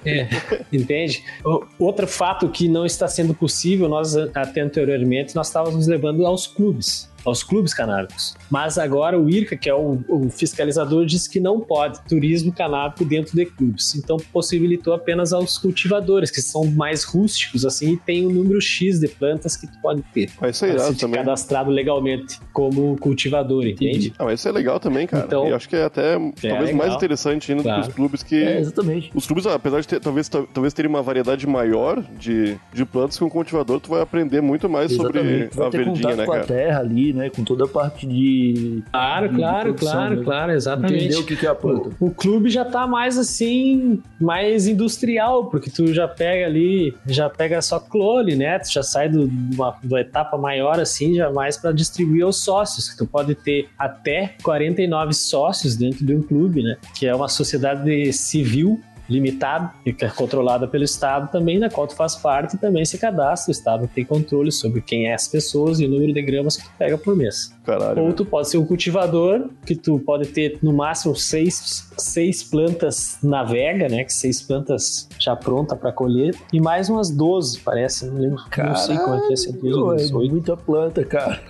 É, 0.05 0.29
entende? 0.73 1.23
O- 1.45 1.65
Outro 1.79 2.07
fato 2.07 2.49
que 2.49 2.69
não 2.69 2.87
está 2.87 3.09
sendo 3.09 3.35
possível, 3.35 3.89
nós 3.89 4.17
até 4.17 4.61
anteriormente, 4.61 5.35
nós 5.35 5.49
estávamos 5.49 5.75
nos 5.77 5.87
levando 5.89 6.16
aos 6.25 6.47
clubes, 6.47 7.09
aos 7.27 7.43
clubes 7.43 7.75
canábicos. 7.75 8.35
Mas 8.51 8.79
agora 8.79 9.19
o 9.19 9.29
IRCA, 9.29 9.57
que 9.57 9.69
é 9.69 9.75
o, 9.75 9.99
o 10.09 10.31
fiscalizador, 10.31 11.05
disse 11.05 11.29
que 11.29 11.41
não 11.41 11.61
pode 11.61 12.01
turismo 12.09 12.53
canábico 12.53 13.05
dentro 13.05 13.35
de 13.37 13.45
clubes. 13.47 13.95
Então 13.97 14.17
possibilitou 14.33 14.95
apenas 14.95 15.33
aos 15.33 15.59
cultivadores, 15.59 16.31
que 16.31 16.41
são 16.41 16.65
mais 16.67 17.03
rústicos, 17.05 17.65
assim, 17.67 17.95
e 17.95 17.97
tem 17.97 18.27
um 18.27 18.31
número 18.31 18.61
X 18.61 19.01
de 19.01 19.09
plantas 19.09 19.57
que 19.57 19.67
tu 19.67 19.79
pode 19.83 20.03
ter. 20.15 20.31
Mas 20.41 20.57
isso 20.57 20.65
é 20.65 20.71
irado 20.71 20.93
ser 20.95 21.01
também. 21.01 21.19
cadastrado 21.21 21.71
legalmente 21.71 22.39
como 22.53 22.97
cultivador, 22.99 23.67
entende? 23.67 24.13
Ah, 24.19 24.25
mas 24.25 24.41
isso 24.41 24.49
é 24.49 24.53
legal 24.53 24.79
também, 24.79 25.07
cara. 25.07 25.25
Então- 25.27 25.49
e 25.49 25.53
acho 25.53 25.69
que 25.69 25.77
é 25.77 25.85
até 25.85 26.13
talvez 26.15 26.43
legal. 26.43 26.75
mais 26.75 26.95
interessante 26.95 27.51
ainda 27.51 27.63
do 27.63 27.67
Claro. 27.67 27.83
que 27.83 27.89
os 27.89 27.95
clubes 27.95 28.23
que. 28.23 28.37
É, 28.37 28.61
exatamente. 28.61 29.11
Os 29.15 29.27
clubes, 29.27 29.47
apesar 29.47 29.81
de 29.81 29.89
ter, 29.89 30.01
talvez, 30.01 30.29
ta- 30.29 30.45
talvez 30.55 30.73
terem 30.73 30.89
uma 30.89 31.03
variedade 31.03 31.47
maior 31.47 32.03
de, 32.19 32.57
de 32.73 32.85
plantas 32.85 33.19
com 33.19 33.29
cultivador, 33.29 33.81
tu 33.81 33.91
vai 33.91 34.01
aprender 34.01 34.41
muito 34.41 34.69
mais 34.69 34.93
sobre 34.93 35.19
Exatamente. 35.19 35.57
Vai 35.57 35.67
a 35.67 35.71
verdinha, 35.71 36.17
né, 36.17 36.25
com 36.27 36.33
a 36.33 36.35
cara? 36.37 36.47
terra 36.47 36.81
ali, 36.81 37.13
né? 37.17 37.31
Com 37.31 37.43
toda 37.45 37.65
a 37.65 37.69
parte 37.69 38.07
de. 38.07 38.83
Claro, 38.93 39.29
de- 39.29 39.35
claro, 39.37 39.75
produção, 39.75 39.93
claro, 39.93 40.17
né? 40.17 40.25
claro, 40.25 40.53
exatamente. 40.53 41.05
Entender 41.05 41.17
o 41.17 41.25
que, 41.25 41.37
que 41.37 41.47
é 41.47 41.49
a 41.49 41.55
planta. 41.55 41.91
O 41.99 42.11
clube 42.11 42.51
já 42.51 42.65
tá 42.65 42.87
mais 42.87 43.19
assim, 43.19 44.03
mais 44.21 44.67
industrial, 44.67 45.47
porque 45.47 45.71
tu 45.71 45.93
já 45.93 46.07
pega 46.07 46.47
ali, 46.47 46.95
já 47.07 47.29
pega 47.29 47.61
só 47.63 47.81
clone, 47.81 48.37
né? 48.37 48.59
Tu 48.59 48.73
já 48.73 48.83
sai 48.83 49.09
do, 49.09 49.27
de 49.27 49.57
uma, 49.57 49.77
de 49.83 49.89
uma 49.89 50.01
etapa 50.01 50.37
maior 50.37 50.79
assim, 50.79 51.15
já 51.15 51.31
mais 51.31 51.57
para 51.57 51.73
distribuir 51.73 52.25
aos 52.25 52.43
sócios, 52.43 52.89
que 52.89 52.97
tu 52.97 53.07
pode 53.07 53.35
ter 53.35 53.69
até 53.79 54.35
49 54.43 55.13
sócios 55.15 55.77
dentro 55.77 56.05
de 56.05 56.15
um 56.15 56.23
clube, 56.23 56.63
né? 56.63 56.77
Que 56.95 57.07
é 57.07 57.15
uma 57.15 57.29
sociedade 57.29 58.13
civil 58.13 58.81
limitada, 59.09 59.73
e 59.85 59.93
que 59.93 60.05
é 60.05 60.09
controlada 60.09 60.67
pelo 60.67 60.85
Estado 60.85 61.31
também, 61.31 61.59
na 61.59 61.71
qual 61.71 61.87
tu 61.87 61.95
faz 61.95 62.17
parte 62.17 62.57
e 62.57 62.59
também 62.59 62.85
se 62.85 62.99
cadastra. 62.99 63.51
O 63.51 63.53
Estado 63.53 63.91
tem 63.93 64.05
controle 64.05 64.53
sobre 64.53 64.81
quem 64.81 65.07
é 65.07 65.15
as 65.15 65.29
pessoas 65.29 65.81
e 65.81 65.87
o 65.87 65.89
número 65.89 66.13
de 66.13 66.23
gramas 66.23 66.57
que 66.57 66.65
tu 66.65 66.71
pega 66.79 66.99
por 66.99 67.17
mês. 67.17 67.55
Caralho. 67.65 68.03
Ou 68.03 68.13
tu 68.13 68.25
pode 68.25 68.49
ser 68.49 68.59
um 68.59 68.67
cultivador, 68.67 69.49
que 69.65 69.75
tu 69.75 69.99
pode 69.99 70.29
ter 70.29 70.59
no 70.63 70.73
máximo 70.73 71.15
seis, 71.17 71.91
seis 71.97 72.43
plantas 72.43 73.19
na 73.23 73.43
vega, 73.43 73.89
né? 73.89 74.05
Que 74.05 74.13
seis 74.13 74.41
plantas 74.41 75.09
já 75.19 75.35
pronta 75.35 75.75
para 75.75 75.93
colher. 75.93 76.35
E 76.53 76.61
mais 76.61 76.89
umas 76.89 77.11
12, 77.11 77.61
parece. 77.61 78.07
Não 78.07 78.19
lembro. 78.19 78.43
não 78.57 78.77
sei 78.77 78.97
como 78.97 79.15
é 79.15 79.21
que 79.21 79.27
é 79.27 79.33
esse 79.33 79.53
Pô, 79.53 79.93
é 79.93 79.97
18. 79.97 80.31
muita 80.33 80.57
planta, 80.57 81.05
cara. 81.05 81.41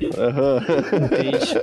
Entende? 0.00 1.60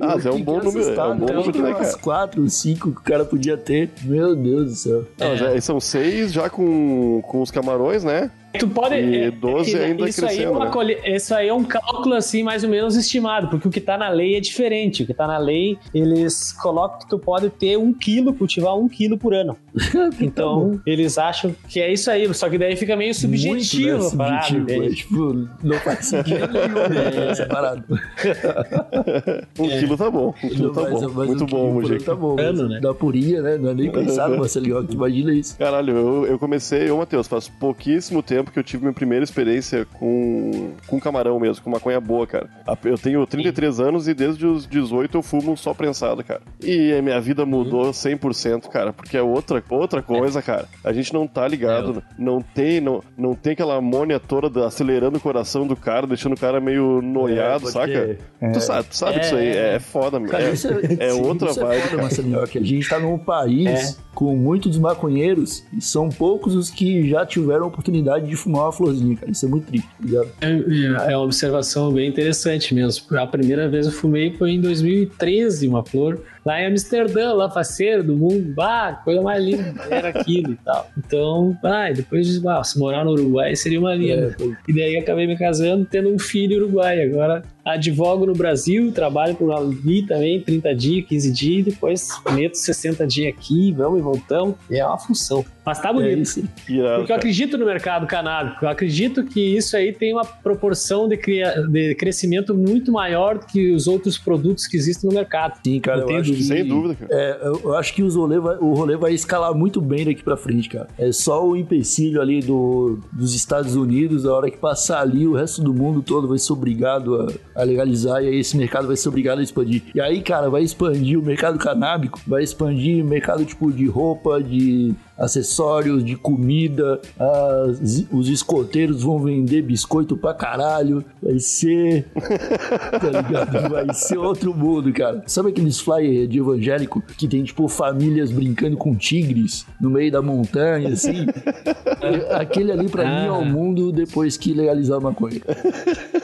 Ah, 0.00 0.16
é 0.24 0.30
um 0.30 0.42
bom 0.42 0.60
número, 0.60 0.92
é 0.92 1.04
um 1.04 1.16
bom 1.16 1.32
número, 1.32 1.62
né, 1.62 1.74
umas 1.74 1.94
quatro, 1.94 2.48
cinco 2.50 2.90
que 2.90 2.98
o 2.98 3.02
cara 3.02 3.24
podia 3.24 3.56
ter. 3.56 3.88
Meu 4.02 4.34
Deus 4.42 4.70
do 4.70 4.74
céu. 4.76 5.04
Não, 5.18 5.28
mas 5.30 5.40
é- 5.42 5.60
são 5.60 5.80
seis 5.80 6.32
já 6.32 6.50
com, 6.50 7.22
com 7.22 7.40
os 7.42 7.50
camarões, 7.50 8.04
né? 8.04 8.30
Tu 8.58 8.68
pode. 8.68 8.94
E 8.94 9.16
é- 9.16 9.24
é 9.26 9.30
12 9.30 9.70
que 9.72 9.76
ainda 9.78 10.08
isso 10.08 10.26
aí, 10.26 10.42
é 10.42 10.50
uma 10.50 10.66
né? 10.66 10.70
colhe- 10.70 10.98
isso 11.04 11.34
aí 11.34 11.48
é 11.48 11.54
um 11.54 11.64
cálculo 11.64 12.14
assim 12.14 12.42
mais 12.42 12.62
ou 12.64 12.70
menos 12.70 12.96
estimado, 12.96 13.48
porque 13.48 13.66
o 13.66 13.70
que 13.70 13.80
tá 13.80 13.96
na 13.96 14.08
lei 14.08 14.36
é 14.36 14.40
diferente. 14.40 15.02
O 15.02 15.06
que 15.06 15.14
tá 15.14 15.26
na 15.26 15.38
lei, 15.38 15.78
eles 15.94 16.52
colocam 16.52 16.98
que 17.00 17.08
tu 17.08 17.18
pode 17.18 17.48
ter 17.50 17.78
um 17.78 17.92
quilo, 17.92 18.32
cultivar 18.34 18.76
um 18.78 18.88
quilo 18.88 19.16
por 19.18 19.34
ano. 19.34 19.56
Então, 20.20 20.80
eles 20.86 21.18
acham 21.18 21.54
que 21.68 21.80
é 21.80 21.92
isso 21.92 22.10
aí, 22.10 22.32
só 22.34 22.48
que 22.48 22.58
daí 22.58 22.76
fica 22.76 22.96
meio 22.96 23.14
subjetivo 23.14 23.98
Muito, 23.98 24.12
né, 24.12 24.16
parada, 24.24 24.46
subjetivo, 24.46 24.84
é, 24.84 24.88
tipo, 24.90 25.48
não 25.62 25.78
faz 25.78 26.06
sentido 26.06 26.48
nenhum 26.52 26.88
né, 26.88 27.30
essa 27.30 27.46
parada. 27.46 27.84
Um 29.58 29.68
quilo 29.68 29.96
tá 29.96 30.10
bom. 30.10 30.34
Um 30.42 30.48
quilo 30.48 30.72
tá 30.72 30.82
Mas- 30.82 30.90
bom. 30.92 31.10
mas 31.14 31.26
Muito 31.28 31.44
o 31.44 31.46
bom. 31.46 31.82
Tá 32.04 32.14
bom, 32.14 32.36
Ano, 32.40 32.68
né? 32.68 32.80
Da 32.80 32.94
purinha, 32.94 33.42
né? 33.42 33.56
Não 33.56 33.70
é 33.70 33.74
nem 33.74 33.90
pensado, 33.90 34.36
Marcelinho. 34.36 34.84
que 34.86 34.94
Imagina 34.94 35.32
isso. 35.34 35.56
Caralho, 35.58 35.96
eu, 35.96 36.26
eu 36.26 36.38
comecei, 36.38 36.90
ô 36.90 36.98
Matheus, 36.98 37.26
faz 37.26 37.48
pouquíssimo 37.48 38.22
tempo 38.22 38.41
que 38.50 38.58
eu 38.58 38.62
tive 38.64 38.82
minha 38.82 38.92
primeira 38.92 39.22
experiência 39.24 39.86
com, 39.98 40.72
com 40.86 40.98
camarão 40.98 41.38
mesmo, 41.38 41.62
com 41.62 41.70
maconha 41.70 42.00
boa, 42.00 42.26
cara. 42.26 42.48
Eu 42.84 42.96
tenho 42.98 43.24
33 43.26 43.78
anos 43.80 44.08
e 44.08 44.14
desde 44.14 44.46
os 44.46 44.66
18 44.66 45.18
eu 45.18 45.22
fumo 45.22 45.56
só 45.56 45.74
prensado, 45.74 46.24
cara. 46.24 46.40
E 46.62 46.92
a 46.92 47.02
minha 47.02 47.20
vida 47.20 47.44
mudou 47.46 47.90
100%, 47.90 48.68
cara, 48.68 48.92
porque 48.92 49.16
é 49.16 49.22
outra, 49.22 49.62
outra 49.70 50.02
coisa, 50.02 50.40
cara. 50.42 50.66
A 50.82 50.92
gente 50.92 51.12
não 51.12 51.26
tá 51.26 51.46
ligado, 51.46 52.02
não 52.18 52.40
tem 52.40 52.80
não, 52.80 53.02
não 53.16 53.34
tem 53.34 53.52
aquela 53.52 53.76
amônia 53.76 54.18
toda 54.18 54.48
da- 54.48 54.66
acelerando 54.66 55.18
o 55.18 55.20
coração 55.20 55.66
do 55.66 55.76
cara, 55.76 56.06
deixando 56.06 56.32
o 56.34 56.38
cara 56.40 56.60
meio 56.60 57.00
noiado, 57.02 57.62
pode 57.70 57.72
saca? 57.72 58.18
Tu 58.52 58.60
sabe, 58.60 58.88
tu 58.88 58.96
sabe 58.96 59.16
É, 59.16 59.18
disso 59.20 59.36
aí, 59.36 59.48
é. 59.48 59.74
é, 59.74 59.78
foda, 59.78 60.18
meu. 60.18 60.30
Cara, 60.30 60.44
É, 60.44 60.52
isso 60.52 60.68
é 60.68 61.10
sim, 61.10 61.20
outra 61.20 61.50
isso 61.50 61.60
vibe, 61.60 61.76
É 61.76 61.80
foda. 61.82 62.02
Marcelinho, 62.02 62.46
que 62.46 62.58
a 62.58 62.62
gente 62.64 62.88
tá 62.88 62.98
num 62.98 63.18
país 63.18 63.68
É. 63.68 63.94
com 64.14 64.34
muitos 64.36 64.78
maconheiros 64.78 65.64
e 65.76 65.80
são 65.80 66.08
poucos 66.08 66.54
os 66.54 66.70
que 66.70 67.08
já 67.08 67.24
tiveram 67.26 67.64
a 67.64 67.68
oportunidade 67.68 68.26
de 68.26 68.31
fumar 68.36 68.64
uma 68.64 68.72
florzinha, 68.72 69.16
cara. 69.16 69.30
Isso 69.30 69.46
é 69.46 69.48
muito 69.48 69.66
triste, 69.66 69.88
tá 69.88 70.04
ligado? 70.04 70.28
É 70.40 71.12
é 71.12 71.16
uma 71.16 71.24
observação 71.24 71.92
bem 71.92 72.08
interessante 72.08 72.74
mesmo. 72.74 73.16
A 73.16 73.26
primeira 73.26 73.68
vez 73.68 73.86
eu 73.86 73.92
fumei 73.92 74.32
foi 74.36 74.52
em 74.52 74.60
2013, 74.60 75.68
uma 75.68 75.84
flor, 75.84 76.20
lá 76.44 76.60
em 76.60 76.66
Amsterdã, 76.66 77.32
lá 77.32 77.50
faceiro 77.50 78.02
do 78.04 78.16
mundo. 78.16 78.54
Ah, 78.60 79.00
coisa 79.04 79.20
mais 79.22 79.44
linda 79.44 79.74
era 79.90 80.08
aquilo 80.08 80.52
e 80.52 80.56
tal. 80.56 80.90
Então, 80.98 81.56
ah, 81.64 81.90
e 81.90 81.94
depois 81.94 82.26
de 82.26 82.46
ah, 82.48 82.62
se 82.64 82.78
morar 82.78 83.04
no 83.04 83.12
Uruguai 83.12 83.54
seria 83.56 83.78
uma 83.80 83.94
linda. 83.94 84.36
É, 84.40 84.44
E 84.68 84.72
daí 84.72 84.96
acabei 84.96 85.26
me 85.26 85.36
casando, 85.36 85.84
tendo 85.84 86.08
um 86.08 86.18
filho 86.18 86.58
uruguai. 86.64 87.02
Agora 87.02 87.42
advogo 87.64 88.26
no 88.26 88.32
Brasil, 88.32 88.90
trabalho 88.92 89.36
por 89.36 89.52
ali 89.52 90.02
também, 90.04 90.40
30 90.40 90.74
dias, 90.74 91.06
15 91.06 91.32
dias, 91.32 91.64
depois 91.66 92.08
meto 92.32 92.56
60 92.56 93.06
dias 93.06 93.32
aqui, 93.32 93.70
vamos 93.72 94.00
e 94.00 94.02
voltamos. 94.02 94.56
E 94.68 94.78
é 94.78 94.84
uma 94.84 94.98
função. 94.98 95.44
Mas 95.64 95.80
tá 95.80 95.90
é 95.90 95.92
bonito. 95.92 96.48
Irado, 96.68 96.96
Porque 96.98 97.12
eu 97.12 97.16
acredito 97.16 97.56
no 97.56 97.64
mercado 97.64 98.04
canábico. 98.08 98.64
Eu 98.64 98.68
acredito 98.68 99.24
que 99.24 99.40
isso 99.56 99.76
aí 99.76 99.92
tem 99.92 100.12
uma 100.12 100.24
proporção 100.24 101.08
de, 101.08 101.16
cria- 101.16 101.54
de 101.68 101.94
crescimento 101.94 102.52
muito 102.52 102.90
maior 102.90 103.38
do 103.38 103.46
que 103.46 103.70
os 103.72 103.86
outros 103.86 104.18
produtos 104.18 104.66
que 104.66 104.76
existem 104.76 105.08
no 105.08 105.14
mercado. 105.14 105.60
Sim, 105.64 105.78
cara, 105.78 106.00
eu 106.00 106.06
tenho 106.06 106.20
acho 106.20 106.31
que... 106.36 106.42
Sem 106.44 106.66
dúvida, 106.66 106.94
cara. 106.94 107.10
É, 107.12 107.40
eu, 107.64 107.74
acho 107.74 107.94
que 107.94 108.02
os 108.02 108.14
rolê 108.16 108.38
vai- 108.38 108.56
o 108.58 108.74
rolê 108.74 108.96
vai 108.96 109.12
escalar 109.12 109.54
muito 109.54 109.80
bem 109.80 110.04
daqui 110.04 110.22
pra 110.22 110.36
frente, 110.36 110.68
cara. 110.68 110.88
É 110.98 111.10
só 111.12 111.46
o 111.46 111.56
empecilho 111.56 112.20
ali 112.20 112.40
do, 112.40 112.98
dos 113.12 113.34
Estados 113.34 113.74
Unidos, 113.76 114.26
a 114.26 114.34
hora 114.34 114.50
que 114.50 114.56
passar 114.58 115.00
ali, 115.00 115.26
o 115.26 115.34
resto 115.34 115.62
do 115.62 115.72
mundo 115.72 116.02
todo 116.02 116.28
vai 116.28 116.38
ser 116.38 116.52
obrigado 116.52 117.16
a, 117.16 117.60
a 117.60 117.64
legalizar 117.64 118.22
e 118.22 118.28
aí 118.28 118.36
esse 118.38 118.56
mercado 118.56 118.86
vai 118.86 118.96
ser 118.96 119.08
obrigado 119.08 119.38
a 119.38 119.42
expandir. 119.42 119.82
E 119.94 120.00
aí, 120.00 120.20
cara, 120.22 120.48
vai 120.50 120.62
expandir 120.62 121.18
o 121.18 121.22
mercado 121.22 121.58
canábico, 121.58 122.20
vai 122.26 122.42
expandir 122.42 123.04
o 123.04 123.08
mercado 123.08 123.44
tipo 123.44 123.72
de 123.72 123.86
roupa, 123.86 124.42
de 124.42 124.94
acessórios, 125.22 126.04
de 126.04 126.16
comida, 126.16 127.00
as- 127.18 128.04
os 128.12 128.28
escoteiros 128.28 129.02
vão 129.02 129.18
vender 129.20 129.62
biscoito 129.62 130.16
pra 130.16 130.34
caralho, 130.34 131.04
vai 131.22 131.38
ser 131.38 132.06
tá 133.00 133.08
ligado? 133.22 133.68
Vai 133.70 133.94
ser 133.94 134.18
outro 134.18 134.52
mundo, 134.54 134.92
cara. 134.92 135.22
Sabe 135.26 135.50
aqueles 135.50 135.78
flyers 135.78 136.28
de 136.28 136.38
evangélico 136.38 137.00
que 137.16 137.28
tem, 137.28 137.42
tipo, 137.44 137.68
famílias 137.68 138.30
brincando 138.32 138.76
com 138.76 138.94
tigres 138.94 139.64
no 139.80 139.88
meio 139.90 140.10
da 140.10 140.20
montanha, 140.20 140.88
assim? 140.90 141.26
Aquele 142.32 142.72
ali, 142.72 142.88
pra 142.88 143.04
mim, 143.04 143.26
é 143.26 143.30
o 143.30 143.44
mundo 143.44 143.92
depois 143.92 144.36
que 144.36 144.52
legalizar 144.52 144.98
a 144.98 145.00
maconha. 145.00 145.40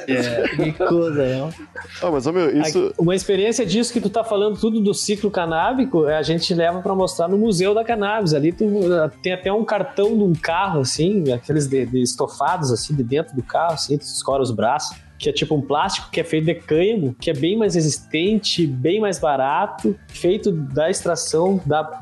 É, 0.09 0.49
que 0.57 0.73
coisa, 0.73 1.23
né? 1.25 1.51
Ah, 2.03 2.11
mas, 2.11 2.27
meu, 2.27 2.61
isso... 2.61 2.93
Uma 2.99 3.15
experiência 3.15 3.65
disso 3.65 3.93
que 3.93 4.01
tu 4.01 4.11
tá 4.11 4.25
falando 4.25 4.59
tudo 4.59 4.81
do 4.81 4.93
ciclo 4.93 5.31
canábico, 5.31 6.07
é, 6.09 6.17
a 6.17 6.23
gente 6.23 6.53
leva 6.55 6.81
pra 6.81 6.95
mostrar 6.95 7.29
no 7.29 7.39
Museu 7.39 7.75
da 7.75 7.85
Cannabis. 7.85 8.35
Ali 8.35 8.53
tu 8.53 8.65
tem 9.23 9.33
até 9.33 9.53
um 9.53 9.65
cartão 9.65 10.17
de 10.17 10.23
um 10.23 10.33
carro, 10.33 10.81
assim, 10.81 11.33
aqueles 11.33 11.67
de, 11.67 11.87
de 11.87 12.03
estofados, 12.03 12.73
assim, 12.73 12.95
de 12.95 13.03
dentro 13.03 13.35
do 13.35 13.43
carro, 13.43 13.75
assim, 13.75 13.97
tu 13.97 14.03
escora 14.03 14.43
os 14.43 14.51
braços. 14.51 14.97
Que 15.19 15.29
é 15.29 15.33
tipo 15.33 15.53
um 15.53 15.61
plástico 15.61 16.13
que 16.13 16.21
é 16.21 16.23
feito 16.23 16.45
de 16.45 16.55
cânhamo, 16.55 17.13
que 17.21 17.29
é 17.29 17.35
bem 17.35 17.59
mais 17.59 17.75
resistente, 17.75 18.65
bem 18.65 19.01
mais 19.01 19.19
barato, 19.19 19.99
feito 20.07 20.53
da 20.53 20.89
extração 20.89 21.61
da, 21.67 21.99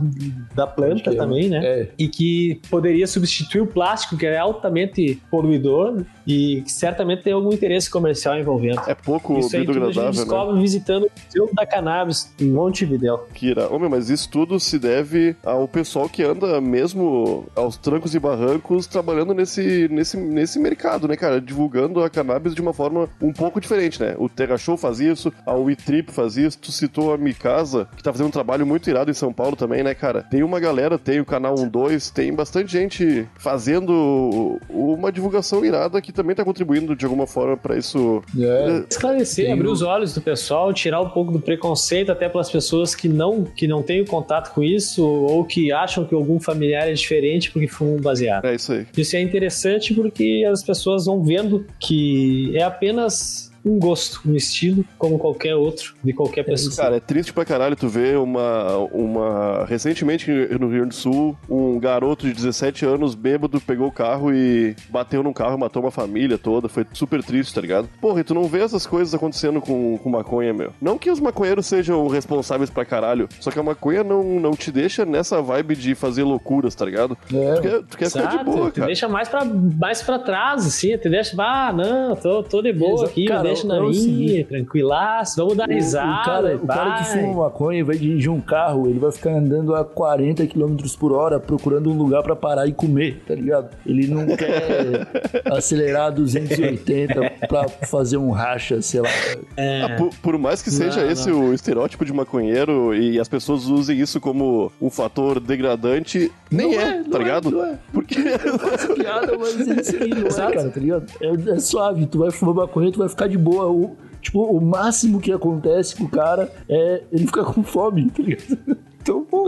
da 0.55 0.67
planta 0.67 1.11
é. 1.11 1.15
também, 1.15 1.49
né? 1.49 1.65
É. 1.65 1.89
e 1.99 2.09
que 2.09 2.61
poderia 2.69 3.07
substituir 3.07 3.63
o 3.63 3.67
plástico, 3.67 4.19
que 4.19 4.27
é 4.27 4.37
altamente 4.37 5.19
poluidor, 5.31 6.05
e 6.27 6.63
que 6.63 6.73
certamente 6.73 7.23
tem 7.23 7.33
algum 7.33 7.53
interesse 7.53 7.89
comercial 7.89 8.39
envolvendo. 8.39 8.81
É 8.87 8.95
pouco 8.95 9.39
Isso 9.39 9.57
aí 9.57 9.65
tudo 9.65 9.85
a 9.85 9.93
gente 9.93 9.99
né? 9.99 10.11
descobre 10.11 10.61
visitando 10.61 11.05
o 11.05 11.11
Museu 11.25 11.51
da 11.55 11.65
Cannabis 11.65 12.33
em 12.41 12.51
Montevidéu. 12.51 13.29
Kira, 13.33 13.73
homem, 13.73 13.89
mas 13.89 14.11
isso 14.11 14.29
tudo 14.29 14.59
se 14.59 14.79
deve 14.79 15.37
ao 15.45 15.69
pessoal 15.69 16.09
que 16.09 16.23
anda 16.23 16.61
mesmo 16.61 17.47
aos 17.55 17.77
trancos 17.77 18.15
e 18.15 18.19
barrancos 18.19 18.87
trabalhando 18.87 19.33
nesse, 19.33 19.89
nesse, 19.91 20.17
nesse 20.17 20.59
mercado, 20.59 21.07
né, 21.07 21.17
cara? 21.17 21.41
Divulgando 21.41 22.03
a 22.03 22.11
cannabis 22.11 22.55
de 22.55 22.61
uma 22.61 22.73
forma 22.73 23.09
um 23.21 23.33
pouco 23.33 23.61
diferente, 23.61 24.01
né? 24.01 24.15
O 24.19 24.29
Terra 24.29 24.59
Show 24.59 24.77
faz 24.77 24.99
isso, 24.99 25.33
a 25.45 25.55
WeTrip 25.55 26.11
faz 26.13 26.37
isso, 26.37 26.59
tu 26.59 26.73
citou 26.73 27.15
a 27.15 27.19
Mikasa, 27.19 27.89
que 27.97 28.03
tá 28.03 28.13
fazendo 28.13 28.29
um 28.29 28.33
trabalho 28.33 28.67
muito 28.67 28.89
irado 28.91 29.11
em 29.11 29.15
São 29.15 29.33
Paulo 29.33 29.55
também, 29.55 29.83
né, 29.83 29.95
cara? 29.95 30.23
Tem 30.23 30.43
uma 30.43 30.59
galera, 30.59 30.99
tem 30.99 31.21
o 31.21 31.25
canal 31.25 31.55
12, 31.55 32.13
tem 32.13 32.33
bastante 32.35 32.73
gente 32.73 33.29
fazendo 33.37 34.59
uma 34.69 35.13
divulgação 35.13 35.65
irada 35.65 36.01
que 36.01 36.13
também 36.17 36.35
tá 36.35 36.45
contribuindo 36.45 36.97
de 36.97 37.05
alguma 37.05 37.27
forma 37.27 37.57
pra 37.57 37.77
isso. 37.77 38.23
É. 38.39 38.85
Esclarecer, 38.91 39.45
Tem 39.45 39.55
abrir 39.55 39.69
os 39.69 39.83
olhos 39.83 40.15
do 40.15 40.21
pessoal, 40.21 40.73
tirar 40.73 41.01
um 41.01 41.11
pouco 41.11 41.33
do 41.33 41.41
preconceito 41.41 42.11
até 42.11 42.29
pelas 42.29 42.51
pessoas 42.51 42.95
que 42.95 43.09
não, 43.09 43.45
que 43.45 43.69
não 43.69 43.83
têm 43.83 44.05
contato 44.05 44.53
com 44.55 44.63
isso 44.63 45.05
ou 45.05 45.45
que 45.45 45.73
acham 45.73 46.05
que 46.05 46.15
algum 46.15 46.41
familiar 46.41 46.89
é 46.89 46.93
diferente 46.93 47.51
porque 47.51 47.69
fumam 47.69 48.01
baseado. 48.01 48.45
É 48.47 48.55
isso 48.55 48.73
aí. 48.73 48.87
Isso 48.97 49.17
é 49.17 49.21
interessante 49.21 49.95
porque 49.95 50.47
as 50.51 50.63
pessoas 50.63 51.05
vão 51.07 51.23
vendo 51.23 51.67
que 51.79 52.57
é 52.57 52.63
apenas 52.63 53.53
um 53.67 53.79
gosto, 53.79 54.21
um 54.25 54.35
estilo, 54.35 54.85
como 54.97 55.19
qualquer 55.19 55.55
outro, 55.57 55.95
de 56.05 56.13
qualquer 56.13 56.45
pessoa. 56.45 56.75
Cara, 56.77 56.97
é 56.97 57.01
triste 57.01 57.33
pra 57.33 57.45
caralho 57.45 57.75
tu 57.77 57.89
ver 57.89 58.17
uma. 58.19 58.77
uma 58.93 59.65
recentemente 59.67 60.31
no 60.31 60.69
Rio 60.69 60.79
Grande 60.79 60.89
do 60.89 60.95
Sul, 60.95 61.37
um 61.51 61.79
garoto 61.79 62.27
de 62.27 62.33
17 62.33 62.85
anos 62.87 63.15
bêbado 63.15 63.61
pegou 63.61 63.89
o 63.89 63.93
carro 63.93 64.33
e 64.33 64.75
bateu 64.89 65.23
num 65.23 65.33
carro 65.33 65.57
e 65.57 65.61
matou 65.61 65.83
uma 65.83 65.91
família 65.91 66.39
toda. 66.39 66.69
Foi 66.69 66.87
super 66.93 67.23
triste, 67.23 67.55
tá 67.55 67.61
ligado? 67.61 67.89
Porra, 68.01 68.21
e 68.21 68.25
tu 68.25 68.35
não 68.35 68.45
vê 68.45 68.61
essas 68.61 68.87
coisas 68.87 69.13
acontecendo 69.15 69.61
com, 69.61 69.99
com 69.99 70.11
maconha, 70.11 70.53
meu. 70.53 70.73
Não 70.81 70.97
que 70.99 71.11
os 71.11 71.19
maconheiros 71.21 71.67
sejam 71.67 72.07
responsáveis 72.09 72.71
pra 72.71 72.85
caralho, 72.85 73.29
só 73.41 73.51
que 73.51 73.59
a 73.59 73.63
maconha 73.63 74.05
não, 74.05 74.23
não 74.41 74.53
te 74.53 74.71
deixa 74.71 75.05
nessa 75.05 75.43
vibe 75.43 75.75
de 75.77 75.95
fazer 75.95 76.23
loucuras, 76.23 76.75
tá 76.75 76.85
ligado? 76.85 77.17
Tu 77.29 77.37
É. 77.37 77.61
quer, 77.61 77.83
tu 77.83 77.99
quer 77.99 78.09
ficar 78.11 78.27
de 78.29 78.35
Exato, 78.37 78.45
boa, 78.51 78.71
te 78.71 78.75
cara. 78.75 78.87
deixa 78.87 79.09
mais 79.09 79.29
pra, 79.29 79.45
mais 79.45 80.03
pra 80.03 80.19
trás, 80.19 80.67
assim, 80.67 80.97
te 80.97 81.09
deixa, 81.09 81.35
ah, 81.43 81.73
não, 81.73 82.15
tô, 82.17 82.43
tô 82.43 82.63
de 82.63 82.73
boa 82.73 82.95
Exa- 82.95 83.07
aqui, 83.07 83.25
cara, 83.27 83.43
deixa 83.63 83.67
na 83.69 83.77
é 83.77 83.81
minha, 83.91 84.45
tranquilaço, 84.45 85.37
vamos 85.37 85.57
dar 85.57 85.69
O- 85.69 85.73
risada, 85.73 86.07
O 86.07 86.25
cara, 86.25 86.57
o 86.57 86.67
cara 86.67 86.99
que 86.99 87.05
fuma 87.11 87.45
maconha 87.45 87.85
vai 87.85 87.97
dirigir 87.97 88.31
um 88.31 88.41
carro, 88.41 88.89
ele 88.89 88.99
vai 88.99 89.11
ficar 89.13 89.31
andando 89.33 89.75
a 89.75 89.85
40 89.85 90.47
km 90.47 90.77
por 90.99 91.13
hora 91.13 91.39
procurando 91.41 91.91
um 91.91 91.97
lugar 91.97 92.23
pra 92.23 92.35
parar 92.37 92.67
e 92.67 92.73
comer, 92.73 93.23
tá 93.27 93.35
ligado? 93.35 93.71
Ele 93.85 94.07
não 94.09 94.27
quer 94.37 95.07
acelerar 95.53 96.07
a 96.07 96.11
280 96.11 97.47
pra 97.49 97.69
fazer 97.69 98.17
um 98.17 98.31
racha, 98.31 98.81
sei 98.83 99.01
lá. 99.01 99.09
Ah, 99.57 99.97
por, 99.99 100.11
por 100.23 100.39
mais 100.39 100.63
que 100.63 100.71
seja 100.71 101.03
Não, 101.05 101.11
esse 101.11 101.31
o 101.31 101.53
estereótipo 101.53 102.05
de 102.05 102.13
maconheiro 102.13 102.95
e 102.95 103.19
as 103.19 103.29
pessoas 103.29 103.67
usem 103.67 103.99
isso 104.01 104.21
como 104.21 104.71
um 104.81 104.91
fator 104.91 105.41
degradante, 105.41 106.31
nem 106.51 106.73
Não 106.75 106.81
é, 106.81 106.85
é, 106.85 106.97
não 107.03 107.11
tá 107.11 107.19
é, 107.19 107.23
ligado? 107.23 107.51
não 107.51 107.65
é. 107.65 107.79
Porque. 107.93 108.17
Essa 108.19 108.95
piada, 108.95 109.39
mas 109.39 109.55
isso 109.57 109.97
aí 110.03 110.11
não 110.11 110.27
é, 110.27 110.53
cara, 110.55 110.69
tá 110.71 110.81
ligado? 110.81 111.07
É, 111.21 111.51
é 111.53 111.59
suave, 111.59 112.07
tu 112.07 112.19
vai 112.19 112.31
fumar 112.31 112.55
maconha, 112.55 112.91
tu 112.93 112.99
vai 112.99 113.09
ficar 113.09 113.27
de 113.29 113.39
boa. 113.47 113.71
O, 113.71 113.97
tipo, 114.21 114.43
o 114.43 114.61
máximo 114.61 115.21
que 115.21 115.33
acontece 115.33 115.97
com 115.97 116.05
o 116.05 116.09
cara 116.09 116.53
é 116.69 117.05
ele 117.13 117.27
ficar 117.27 117.45
com 117.45 117.63
fome, 117.63 118.11
tá 118.11 118.23
ligado? 118.23 118.77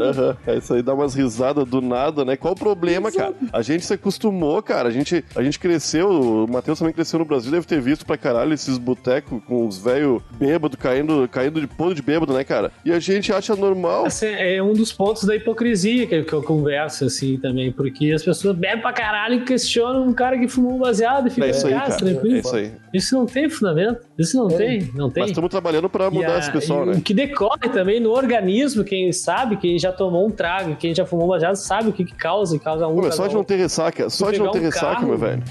Aham, 0.00 0.36
é 0.46 0.56
isso 0.56 0.74
aí, 0.74 0.82
dá 0.82 0.94
umas 0.94 1.14
risadas 1.14 1.66
do 1.68 1.80
nada, 1.80 2.24
né? 2.24 2.36
Qual 2.36 2.52
o 2.54 2.56
problema, 2.56 3.10
cara? 3.10 3.34
A 3.52 3.62
gente 3.62 3.84
se 3.84 3.94
acostumou, 3.94 4.62
cara. 4.62 4.88
A 4.88 4.92
gente, 4.92 5.24
a 5.34 5.42
gente 5.42 5.58
cresceu, 5.58 6.08
o 6.10 6.46
Matheus 6.50 6.78
também 6.78 6.92
cresceu 6.94 7.18
no 7.18 7.24
Brasil, 7.24 7.50
deve 7.50 7.66
ter 7.66 7.80
visto 7.80 8.04
pra 8.06 8.16
caralho 8.16 8.52
esses 8.52 8.78
botecos 8.78 9.40
com 9.46 9.66
os 9.66 9.78
velhos 9.78 10.22
bêbados 10.38 10.78
caindo, 10.78 11.28
caindo 11.28 11.60
de 11.60 11.66
pano 11.66 11.94
de 11.94 12.02
bêbado, 12.02 12.32
né, 12.32 12.44
cara? 12.44 12.70
E 12.84 12.92
a 12.92 12.98
gente 12.98 13.32
acha 13.32 13.54
normal. 13.56 14.06
Esse 14.06 14.26
é 14.26 14.62
um 14.62 14.72
dos 14.72 14.92
pontos 14.92 15.24
da 15.24 15.34
hipocrisia 15.36 16.06
que, 16.06 16.22
que 16.22 16.32
eu 16.32 16.42
converso, 16.42 17.04
assim, 17.04 17.36
também, 17.38 17.72
porque 17.72 18.12
as 18.12 18.22
pessoas 18.22 18.56
bebem 18.56 18.80
pra 18.82 18.92
caralho 18.92 19.34
e 19.36 19.44
questionam 19.44 20.06
um 20.06 20.12
cara 20.12 20.38
que 20.38 20.48
fumou 20.48 20.74
um 20.74 20.78
baseado 20.78 21.28
e 21.28 21.30
fica 21.30 21.46
É 21.46 21.50
isso 21.50 21.68
em 21.68 21.72
aí, 21.72 21.78
casa, 21.80 21.98
cara. 21.98 22.10
tranquilo. 22.12 22.36
É 22.36 22.40
isso 22.40 22.56
aí. 22.56 22.72
Isso 22.94 23.14
não 23.16 23.26
tem 23.26 23.48
fundamento, 23.48 24.00
isso 24.18 24.36
não 24.36 24.48
É. 24.50 24.56
tem, 24.56 24.90
não 24.94 25.10
tem. 25.10 25.22
Mas 25.22 25.30
estamos 25.30 25.50
trabalhando 25.50 25.88
pra 25.88 26.06
E 26.08 26.10
mudar 26.10 26.36
a- 26.36 26.38
esse 26.38 26.50
pessoal, 26.50 26.84
e 26.84 26.86
né? 26.86 26.92
O 26.96 27.00
que 27.00 27.12
decorre 27.14 27.68
também 27.72 28.00
no 28.00 28.10
organismo, 28.10 28.82
quem 28.84 29.12
sabe, 29.12 29.56
quem 29.56 29.77
já 29.78 29.92
tomou 29.92 30.26
um 30.26 30.30
trago, 30.30 30.76
quem 30.76 30.94
já 30.94 31.04
fumou 31.06 31.28
baseado, 31.28 31.56
sabe 31.56 31.88
o 31.90 31.92
que, 31.92 32.04
que 32.04 32.14
causa 32.14 32.56
e 32.56 32.58
causa 32.58 32.86
um. 32.86 32.94
Pô, 32.96 33.02
mas 33.02 33.14
só 33.14 33.26
de 33.26 33.34
não 33.34 33.44
ter 33.44 33.56
ressaca, 33.56 34.08
só 34.10 34.30
de 34.30 34.38
não 34.38 34.50
ter 34.50 34.58
um 34.60 34.62
ressaca, 34.62 35.04
meu 35.06 35.16
velho. 35.18 35.42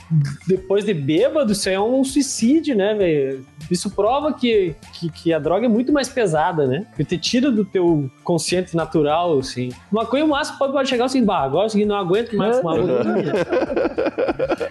Depois 0.47 0.85
de 0.85 0.93
bêbado, 0.93 1.51
isso 1.51 1.67
aí 1.69 1.75
é 1.75 1.79
um 1.81 2.03
suicídio, 2.03 2.75
né, 2.75 2.93
velho? 2.93 3.45
Isso 3.71 3.89
prova 3.91 4.33
que, 4.33 4.75
que, 4.93 5.09
que 5.09 5.33
a 5.33 5.39
droga 5.39 5.65
é 5.65 5.69
muito 5.69 5.91
mais 5.91 6.07
pesada, 6.09 6.65
né? 6.67 6.85
Que 6.95 7.03
te 7.03 7.17
tira 7.17 7.51
do 7.51 7.65
teu 7.65 8.09
consciente 8.23 8.75
natural, 8.75 9.37
assim. 9.39 9.69
Maconha, 9.91 10.25
o 10.25 10.27
máximo 10.29 10.57
pode, 10.57 10.73
pode 10.73 10.89
chegar 10.89 11.05
assim, 11.05 11.23
bah, 11.23 11.39
agora 11.43 11.65
é 11.65 11.69
seguinte, 11.69 11.87
não 11.87 11.95
aguento 11.97 12.35
mais 12.35 12.57
É. 12.57 12.59
fumar 12.61 12.77
maconha. 12.77 13.33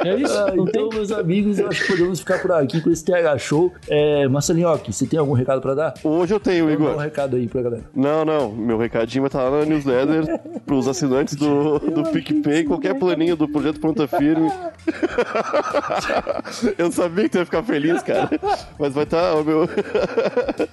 É 0.05 0.15
isso, 0.17 0.37
Ah, 0.37 0.53
não 0.55 0.67
então, 0.69 0.89
tem. 0.89 0.99
meus 0.99 1.13
amigos, 1.13 1.59
eu 1.59 1.69
acho 1.69 1.83
que 1.85 1.93
podemos 1.93 2.21
ficar 2.21 2.41
por 2.41 2.53
aqui 2.53 2.81
com 2.81 2.91
esse 2.91 3.05
TH 3.05 3.39
Show. 3.39 3.73
É, 3.89 4.29
Marcelinhoque, 4.29 4.93
você 4.93 5.07
tem 5.07 5.19
algum 5.19 5.33
recado 5.33 5.61
pra 5.61 5.75
dar? 5.75 5.95
Hoje 6.05 6.35
eu 6.35 6.41
tenho, 6.41 6.67
Dá 6.67 6.71
um 6.71 6.75
Igor. 6.75 6.97
recado 6.97 7.37
aí 7.37 7.47
pra 7.49 7.63
galera. 7.63 7.85
Não, 7.95 8.25
não. 8.25 8.51
Meu 8.53 8.79
recadinho 8.79 9.23
vai 9.23 9.31
lá 9.45 9.61
na 9.61 9.65
newsletter 9.67 10.41
pros 10.65 10.89
assinantes 10.89 11.35
do, 11.35 11.79
do 11.79 12.03
PicPay, 12.11 12.65
qualquer 12.65 12.95
planinho 12.99 13.37
do 13.37 13.49
Projeto 13.49 13.81
Ponta 13.81 14.07
Firme. 14.07 14.51
eu 16.79 16.91
sabia 16.93 17.25
que 17.25 17.31
tu 17.31 17.39
ia 17.39 17.45
ficar 17.45 17.63
feliz, 17.63 18.03
cara. 18.03 18.31
Mas 18.79 18.93
vai 18.95 19.05
estar, 19.05 19.35
ó, 19.35 19.43
meu. 19.43 19.69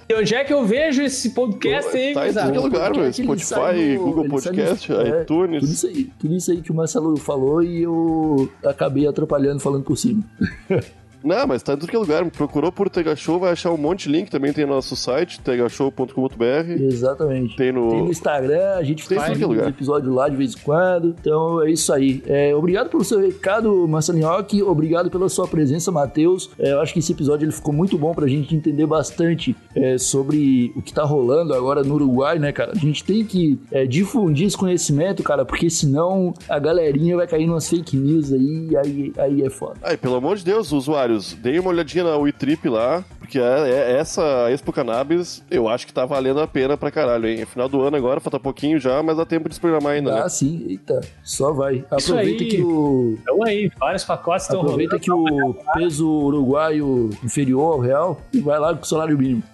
E 0.10 0.14
onde 0.16 0.36
é 0.36 0.44
que 0.44 0.54
eu 0.54 0.66
vejo 0.66 1.02
esse 1.02 1.32
podcast 1.32 1.96
aí, 1.96 2.14
Tá 2.14 2.28
em 2.28 2.34
tudo 2.34 2.58
é 2.58 2.60
lugar, 2.60 2.92
meu. 2.92 3.04
Sai 3.04 3.14
Spotify, 3.14 3.96
no- 3.96 4.04
Google 4.04 4.24
sai 4.24 4.24
no- 4.24 4.30
Podcast, 4.58 4.92
é, 4.94 5.24
Tudo 5.24 5.46
iTunes. 5.46 5.70
isso, 5.70 5.88
aí, 5.88 6.10
tudo 6.20 6.36
isso 6.36 6.52
aí 6.52 6.62
que 6.62 6.72
o 6.72 6.76
Marcelo 6.76 7.16
falou 7.18 7.64
e 7.64 7.84
eu 7.84 8.50
acabei 8.66 9.08
atrapalhando 9.08 9.60
falando 9.60 9.84
por 9.84 9.98
cima. 9.98 10.24
Não, 11.24 11.48
mas 11.48 11.64
tá 11.64 11.74
em 11.74 11.78
tudo 11.78 11.90
que 11.90 11.96
é 11.96 12.00
lugar. 12.00 12.30
Procurou 12.32 12.72
por 12.72 12.90
Tega 12.90 13.16
Show, 13.16 13.40
vai 13.40 13.52
achar 13.52 13.72
um 13.72 13.78
monte 13.78 14.10
de 14.10 14.16
link. 14.16 14.30
Também 14.30 14.52
tem 14.54 14.66
no 14.66 14.74
nosso 14.74 14.96
site, 14.96 15.40
tegashow.com.br. 15.40 16.82
Exatamente. 16.82 17.56
Tem 17.56 17.72
no- 17.72 17.90
Tem 17.90 18.02
no 18.04 18.10
Instagram, 18.12 18.76
a 18.76 18.84
gente 18.84 19.08
Tem 19.08 19.18
faz 19.18 19.42
um 19.42 19.48
lugar. 19.48 19.70
episódio 19.70 20.14
lá 20.14 20.28
de 20.30 20.36
vez 20.36 20.54
em 20.56 20.60
quando. 20.60 21.16
Então 21.20 21.62
é 21.62 21.72
isso 21.72 21.92
aí. 21.94 22.24
É, 22.28 22.56
obrigado 22.56 22.90
pelo 22.90 23.04
seu 23.04 23.20
recado, 23.20 23.88
Marcelinhoque. 23.88 24.62
Obrigado 24.64 25.10
pela 25.10 25.30
sua 25.30 25.48
presença, 25.48 25.92
Matheus. 25.92 26.50
É, 26.60 26.72
eu 26.74 26.82
acho 26.82 26.94
que 26.94 27.00
esse 27.00 27.12
episódio 27.12 27.46
ele 27.46 27.52
ficou 27.52 27.74
muito 27.74 27.98
bom 27.98 28.14
pra 28.14 28.28
gente 28.28 28.56
entender 28.56 28.86
bastante 28.86 29.56
é, 29.76 29.98
sobre 29.98 30.72
o 30.76 30.82
que 30.82 30.94
tá 30.94 31.04
rolando 31.04 31.54
agora 31.54 31.84
no 31.84 31.96
Uruguai, 31.96 32.40
né, 32.40 32.52
cara? 32.52 32.72
A 32.74 32.78
gente 32.80 33.04
tem 33.04 33.24
que 33.26 33.60
é, 33.72 33.86
difundir 33.86 34.48
esse 34.48 34.58
conhecimento, 34.58 35.24
cara, 35.24 35.46
porque 35.46 35.70
senão 35.70 36.34
a 36.50 36.60
galerinha 36.60 37.16
vai 37.16 37.28
cair 37.28 37.46
numas 37.48 37.70
fake 37.70 37.96
news 37.98 38.32
aí 38.32 38.70
aí, 38.78 39.14
aí 39.18 39.42
é 39.44 39.50
foda. 39.50 39.76
Ai, 39.84 39.98
pelo 39.98 40.16
amor 40.16 40.38
de 40.38 40.44
Deus, 40.46 40.72
usuários, 41.14 41.34
deem 41.34 41.60
uma 41.60 41.70
olhadinha 41.70 42.04
na 42.04 42.18
WeTrip 42.18 42.68
lá, 42.68 43.04
porque 43.20 43.40
é, 43.40 43.70
é- 43.70 43.98
essa 44.00 44.50
Expo 44.52 44.72
Cannabis 44.72 45.44
eu 45.50 45.68
acho 45.68 45.86
que 45.88 45.94
tá 45.94 46.06
valendo 46.06 46.40
a 46.40 46.48
pena 46.48 46.76
pra 46.78 46.92
caralho, 46.92 47.28
hein? 47.28 47.46
Final 47.46 47.70
do 47.70 47.82
ano 47.82 47.96
agora, 47.96 48.20
falta 48.20 48.40
pouquinho 48.40 48.80
já, 48.80 49.02
mas 49.04 49.18
dá 49.18 49.26
tempo 49.26 49.48
de 49.48 49.56
se 49.56 49.62
programar 49.62 49.94
ainda, 49.94 50.14
né? 50.14 50.22
Ah, 50.24 50.30
sim, 50.30 50.66
eita, 50.68 51.02
só 51.24 51.52
vai. 51.52 51.86
Isso 51.98 52.12
Aproveita 52.14 52.44
aí. 52.44 52.50
que 52.50 52.62
o 52.62 53.18
Então 53.22 53.44
aí, 53.44 53.72
vários 53.80 54.04
pacotes 54.04 54.46
estão 54.46 54.62
rolando. 54.62 54.74
Aproveita 54.84 55.00
que 55.00 55.12
o 55.12 55.56
peso 55.74 56.08
uruguaio 56.10 57.10
inferior 57.24 57.74
ao 57.74 57.80
real 57.80 58.22
e 58.34 58.40
vai 58.40 58.60
lá 58.60 58.74
com 58.74 58.82
o 58.84 58.86
salário 58.88 59.18
mínimo. 59.18 59.44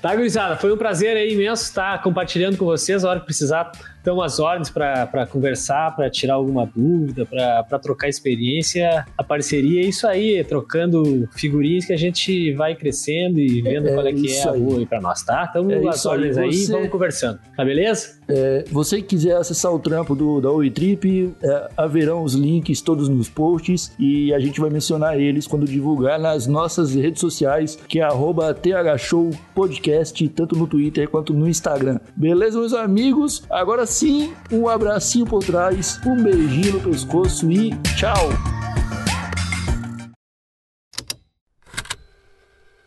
Tá, 0.00 0.16
gurizada, 0.16 0.56
foi 0.56 0.72
um 0.72 0.76
prazer 0.76 1.16
aí 1.16 1.32
imenso 1.32 1.62
estar 1.62 2.02
compartilhando 2.02 2.56
com 2.56 2.64
vocês. 2.64 3.04
A 3.04 3.10
hora 3.10 3.20
que 3.20 3.26
precisar, 3.26 3.70
estamos 4.02 4.24
às 4.24 4.40
ordens 4.40 4.68
para 4.68 5.26
conversar, 5.30 5.94
para 5.94 6.10
tirar 6.10 6.34
alguma 6.34 6.66
dúvida, 6.66 7.24
para 7.24 7.78
trocar 7.78 8.08
experiência. 8.08 9.06
A 9.16 9.22
parceria 9.22 9.80
é 9.80 9.84
isso 9.86 10.06
aí, 10.08 10.42
trocando 10.44 11.28
figurinhas 11.36 11.84
que 11.86 11.92
a 11.92 11.96
gente 11.96 12.52
vai 12.54 12.74
crescendo 12.74 13.38
e 13.38 13.62
vendo 13.62 13.88
É 13.88 13.94
qual 13.94 14.06
é 14.06 14.12
que 14.12 14.30
é 14.32 14.42
a 14.48 14.52
boa 14.52 14.78
aí 14.78 14.86
para 14.86 15.00
nós, 15.00 15.22
tá? 15.22 15.44
Estamos 15.44 15.72
É 15.72 15.76
aí, 15.76 15.84
ordens 16.06 16.36
aí, 16.36 16.52
você- 16.52 16.72
vamos 16.72 16.88
conversando. 16.88 17.38
Tá 17.56 17.64
beleza? 17.64 18.20
É, 18.28 18.64
você 18.70 18.96
que 18.96 19.08
quiser 19.12 19.36
acessar 19.36 19.72
o 19.72 19.78
trampo 19.78 20.14
do, 20.14 20.40
da 20.40 20.50
Oi 20.50 20.70
Trip, 20.70 21.34
é, 21.42 21.68
haverão 21.76 22.22
os 22.24 22.34
links 22.34 22.80
todos 22.80 23.08
nos 23.08 23.28
posts 23.28 23.92
e 23.98 24.32
a 24.34 24.38
gente 24.40 24.60
vai 24.60 24.70
mencionar 24.70 25.18
eles 25.20 25.46
quando 25.46 25.64
divulgar 25.66 26.18
nas 26.18 26.46
nossas 26.46 26.94
redes 26.94 27.20
sociais, 27.20 27.78
que 27.88 28.00
é 28.00 28.02
arroba 28.02 28.52
THShow 28.54 29.30
Podcast, 29.54 30.26
tanto 30.30 30.56
no 30.56 30.66
Twitter 30.66 31.08
quanto 31.08 31.32
no 31.32 31.48
Instagram. 31.48 32.00
Beleza, 32.16 32.58
meus 32.58 32.72
amigos? 32.72 33.44
Agora 33.50 33.86
sim, 33.92 34.34
um 34.50 34.68
abracinho 34.68 35.26
por 35.26 35.44
trás, 35.44 36.00
um 36.06 36.22
beijinho 36.22 36.74
no 36.74 36.80
pescoço 36.80 37.50
e 37.52 37.70
tchau! 37.94 38.30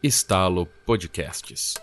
Estalo 0.01 0.67
Podcasts. 0.85 1.75